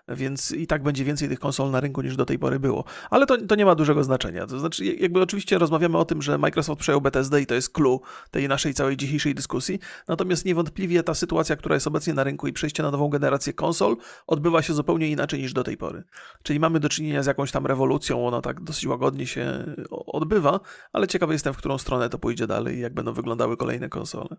więc 0.08 0.52
i 0.52 0.66
tak 0.66 0.82
będzie 0.82 1.04
więcej 1.04 1.28
tych 1.28 1.40
konsol 1.40 1.70
na 1.70 1.80
rynku 1.80 2.02
niż 2.02 2.16
do 2.16 2.24
tej 2.24 2.38
pory 2.38 2.60
było. 2.60 2.84
Ale 3.10 3.26
to, 3.26 3.46
to 3.46 3.54
nie 3.54 3.64
ma 3.64 3.74
dużego 3.74 4.04
znaczenia. 4.04 4.46
To 4.46 4.58
znaczy, 4.58 4.84
jakby 4.84 5.22
oczywiście 5.22 5.58
rozmawiamy 5.58 5.98
o 5.98 6.04
tym, 6.04 6.22
że 6.22 6.38
Microsoft 6.38 6.80
przejął 6.80 7.00
BTSD 7.00 7.40
i 7.40 7.46
to 7.46 7.54
jest 7.54 7.72
clue 7.72 8.00
tej 8.30 8.48
naszej 8.48 8.74
całej 8.74 8.96
dzisiejszej 8.96 9.34
dyskusji, 9.34 9.78
natomiast 10.08 10.44
niewątpliwie 10.44 11.02
ta 11.02 11.14
sytuacja, 11.14 11.56
która 11.56 11.74
jest 11.74 11.86
obecnie 11.86 12.14
na 12.14 12.24
rynku 12.24 12.46
i 12.46 12.52
przejście 12.52 12.82
na 12.82 12.90
nową 12.90 13.08
generację 13.08 13.52
konsol 13.52 13.96
odbywa 14.26 14.62
się 14.62 14.74
zupełnie 14.74 15.08
inaczej 15.08 15.40
niż 15.40 15.52
do 15.52 15.64
tej 15.64 15.76
pory. 15.76 16.02
Czyli 16.42 16.60
mamy 16.60 16.80
do 16.80 16.88
czynienia 16.88 17.22
z 17.22 17.26
jakąś 17.26 17.52
tam 17.52 17.66
rewolucją, 17.66 18.26
ona 18.26 18.40
tak 18.40 18.60
dosyć 18.60 18.86
łagodnie 18.86 19.26
się 19.26 19.64
odbywa, 20.06 20.60
ale 20.92 21.08
ciekawy 21.08 21.32
jestem, 21.32 21.54
w 21.54 21.56
którą 21.56 21.78
stronę 21.78 22.08
to 22.08 22.18
pójdzie 22.18 22.46
dalej 22.46 22.76
i 22.76 22.80
jak 22.80 22.94
będą 22.94 23.12
wyglądały 23.12 23.56
kolejne 23.56 23.88
konsole. 23.88 24.36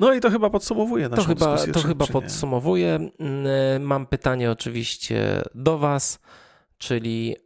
No 0.00 0.14
i 0.14 0.20
to 0.20 0.30
chyba 0.30 0.50
podsumowuje 0.50 1.08
naszą 1.08 1.22
to 1.22 1.28
chyba, 1.28 1.52
dyskusję. 1.52 1.72
To 1.72 1.88
chyba 1.88 2.06
podsumowuje. 2.06 2.94
Mm, 2.94 3.46
e, 3.46 3.78
mam 3.78 4.06
pytanie 4.06 4.50
oczywiście 4.50 5.42
do 5.54 5.78
Was, 5.78 6.18
czyli 6.78 7.36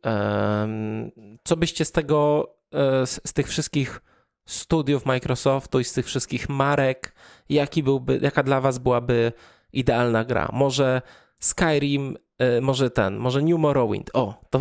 co 1.44 1.56
byście 1.56 1.84
z 1.84 1.92
tego, 1.92 2.50
e, 2.74 3.06
z 3.06 3.32
tych 3.32 3.48
wszystkich 3.48 4.00
studiów 4.46 5.06
Microsoftu 5.06 5.80
i 5.80 5.84
z 5.84 5.92
tych 5.92 6.06
wszystkich 6.06 6.48
marek, 6.48 7.14
jaki 7.48 7.82
byłby, 7.82 8.18
jaka 8.22 8.42
dla 8.42 8.60
Was 8.60 8.78
byłaby 8.78 9.32
idealna 9.72 10.24
gra? 10.24 10.48
Może 10.52 11.02
Skyrim, 11.38 12.16
e, 12.38 12.60
może 12.60 12.90
ten, 12.90 13.16
może 13.16 13.42
New 13.42 13.58
Morrowind. 13.58 14.10
O, 14.14 14.40
to 14.50 14.60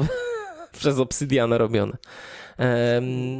przez 0.80 1.00
Obsidiana 1.00 1.58
robione. 1.58 1.98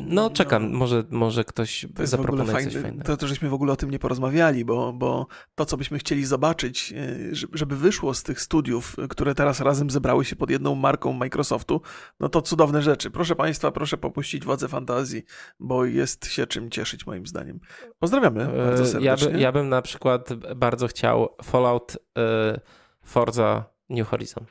No, 0.08 0.30
czekam, 0.30 0.72
no, 0.72 0.78
może, 0.78 1.04
może 1.10 1.44
ktoś 1.44 1.86
zaproponuje 2.04 2.52
fajne, 2.52 2.72
coś 2.72 2.82
fajnego. 2.82 3.04
To, 3.04 3.18
to 3.18 3.28
żeśmy 3.28 3.50
w 3.50 3.54
ogóle 3.54 3.74
o 3.74 3.76
tym 3.76 3.92
nie 3.92 4.00
porozmawiali, 4.00 4.66
bo, 4.66 4.94
bo 4.94 5.28
to, 5.56 5.66
co 5.66 5.78
byśmy 5.78 6.00
chcieli 6.00 6.26
zobaczyć, 6.26 6.94
e, 6.94 7.36
żeby 7.54 7.76
wyszło 7.76 8.14
z 8.14 8.24
tych 8.24 8.42
studiów, 8.42 8.96
które 9.10 9.36
teraz 9.36 9.60
razem 9.60 9.90
zebrały 9.90 10.26
się 10.26 10.36
pod 10.36 10.50
jedną 10.50 10.76
marką 10.76 11.14
Microsoftu, 11.14 11.82
no 12.20 12.30
to 12.30 12.42
cudowne 12.42 12.82
rzeczy. 12.82 13.12
Proszę 13.12 13.36
Państwa, 13.36 13.72
proszę 13.72 13.98
popuścić 13.98 14.46
władze 14.46 14.68
fantazji, 14.68 15.24
bo 15.60 15.86
jest 15.86 16.26
się 16.26 16.48
czym 16.48 16.70
cieszyć 16.70 17.06
moim 17.06 17.28
zdaniem. 17.28 17.60
Pozdrawiamy 18.00 18.44
e, 18.44 18.66
bardzo 18.66 18.86
serdecznie. 18.86 19.28
Ja, 19.28 19.34
by, 19.34 19.40
ja 19.40 19.52
bym 19.52 19.70
na 19.70 19.82
przykład 19.82 20.34
bardzo 20.56 20.88
chciał 20.88 21.36
Fallout 21.44 21.96
y, 21.96 22.00
Forza 23.04 23.66
New 23.90 24.08
Horizon. 24.08 24.46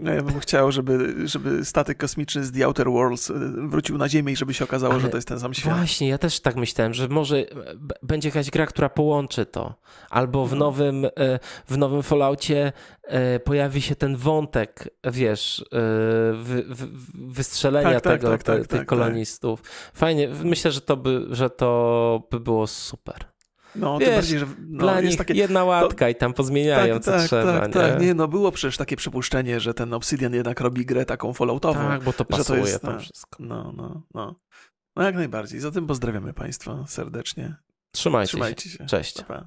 No 0.00 0.14
ja 0.14 0.22
bym 0.22 0.40
chciał, 0.40 0.72
żeby, 0.72 1.14
żeby 1.28 1.64
statek 1.64 1.98
kosmiczny 1.98 2.44
z 2.44 2.52
The 2.52 2.64
Outer 2.64 2.90
Worlds 2.90 3.30
y, 3.30 3.34
wrócił 3.68 3.98
na 3.98 4.08
Ziemię 4.08 4.32
i 4.32 4.36
żeby 4.36 4.54
się 4.54 4.64
okazało, 4.64 4.92
Ale 4.94 5.02
że 5.02 5.08
to 5.08 5.16
jest 5.16 5.28
ten 5.28 5.40
sam 5.40 5.54
świat. 5.54 5.76
Właśnie, 5.76 6.08
ja 6.08 6.18
też 6.18 6.40
tak 6.40 6.56
myślałem, 6.56 6.94
że 6.94 7.08
może 7.08 7.44
b- 7.76 7.94
będzie 8.02 8.28
jakaś 8.28 8.50
gra, 8.50 8.66
która 8.66 8.88
połączy 8.88 9.46
to. 9.46 9.74
Albo 10.10 10.46
w 10.46 10.52
No. 10.52 10.58
nowym, 10.58 11.04
e, 11.04 11.10
w 11.66 11.78
nowym 11.78 12.02
Falloutie 12.02 12.72
e, 13.02 13.40
pojawi 13.40 13.82
się 13.82 13.96
ten 13.96 14.16
wątek, 14.16 14.88
wiesz, 15.04 15.64
e, 15.72 15.76
wy, 16.36 16.62
wy, 16.68 16.86
wystrzelenia 17.14 18.00
Tak, 18.00 18.02
tego, 18.02 18.28
tak, 18.30 18.42
tak, 18.42 18.58
te- 18.58 18.64
tych 18.78 18.86
kolonistów. 18.86 19.62
Fajnie, 19.94 20.28
myślę, 20.44 20.72
że 20.72 20.80
to 20.80 20.96
by, 20.96 21.26
że 21.30 21.50
to 21.50 22.22
by 22.30 22.40
było 22.40 22.66
super. 22.66 23.16
No, 23.76 23.98
Wiesz, 23.98 24.10
bardziej, 24.10 24.38
że 24.38 24.46
no, 24.68 24.78
Dla 24.78 25.00
nich 25.00 25.16
takie... 25.16 25.34
jedna 25.34 25.64
łatka 25.64 26.08
i 26.08 26.14
tam 26.14 26.32
pozmieniają, 26.32 26.94
tak, 26.94 27.04
co 27.04 27.10
tak, 27.10 27.26
trzeba. 27.26 27.60
tak, 27.60 27.68
nie? 27.68 27.80
tak, 27.80 28.00
nie, 28.00 28.14
no 28.14 28.28
było 28.28 28.52
przecież 28.52 28.76
takie 28.76 28.96
przypuszczenie, 28.96 29.60
że 29.60 29.74
ten 29.74 29.94
Obsidian 29.94 30.34
jednak 30.34 30.60
robi 30.60 30.86
grę 30.86 31.04
taką 31.04 31.32
falloutową. 31.32 31.80
Tak, 31.80 32.02
bo 32.02 32.12
to 32.12 32.18
że 32.18 32.24
to 32.24 32.36
pasuje 32.36 32.60
jest, 32.60 32.82
tam 32.82 32.92
tak. 32.92 33.02
wszystko. 33.02 33.42
No, 33.42 33.72
no, 33.76 34.02
no. 34.14 34.40
No 34.96 35.02
jak 35.02 35.14
najbardziej. 35.14 35.60
Zatem 35.60 35.86
pozdrawiamy 35.86 36.32
Państwa 36.32 36.84
serdecznie. 36.86 37.56
Trzymajcie, 37.92 38.28
Trzymajcie 38.28 38.70
się. 38.70 38.78
się. 38.78 38.86
Cześć. 38.86 39.16
Pa, 39.16 39.24
pa. 39.24 39.46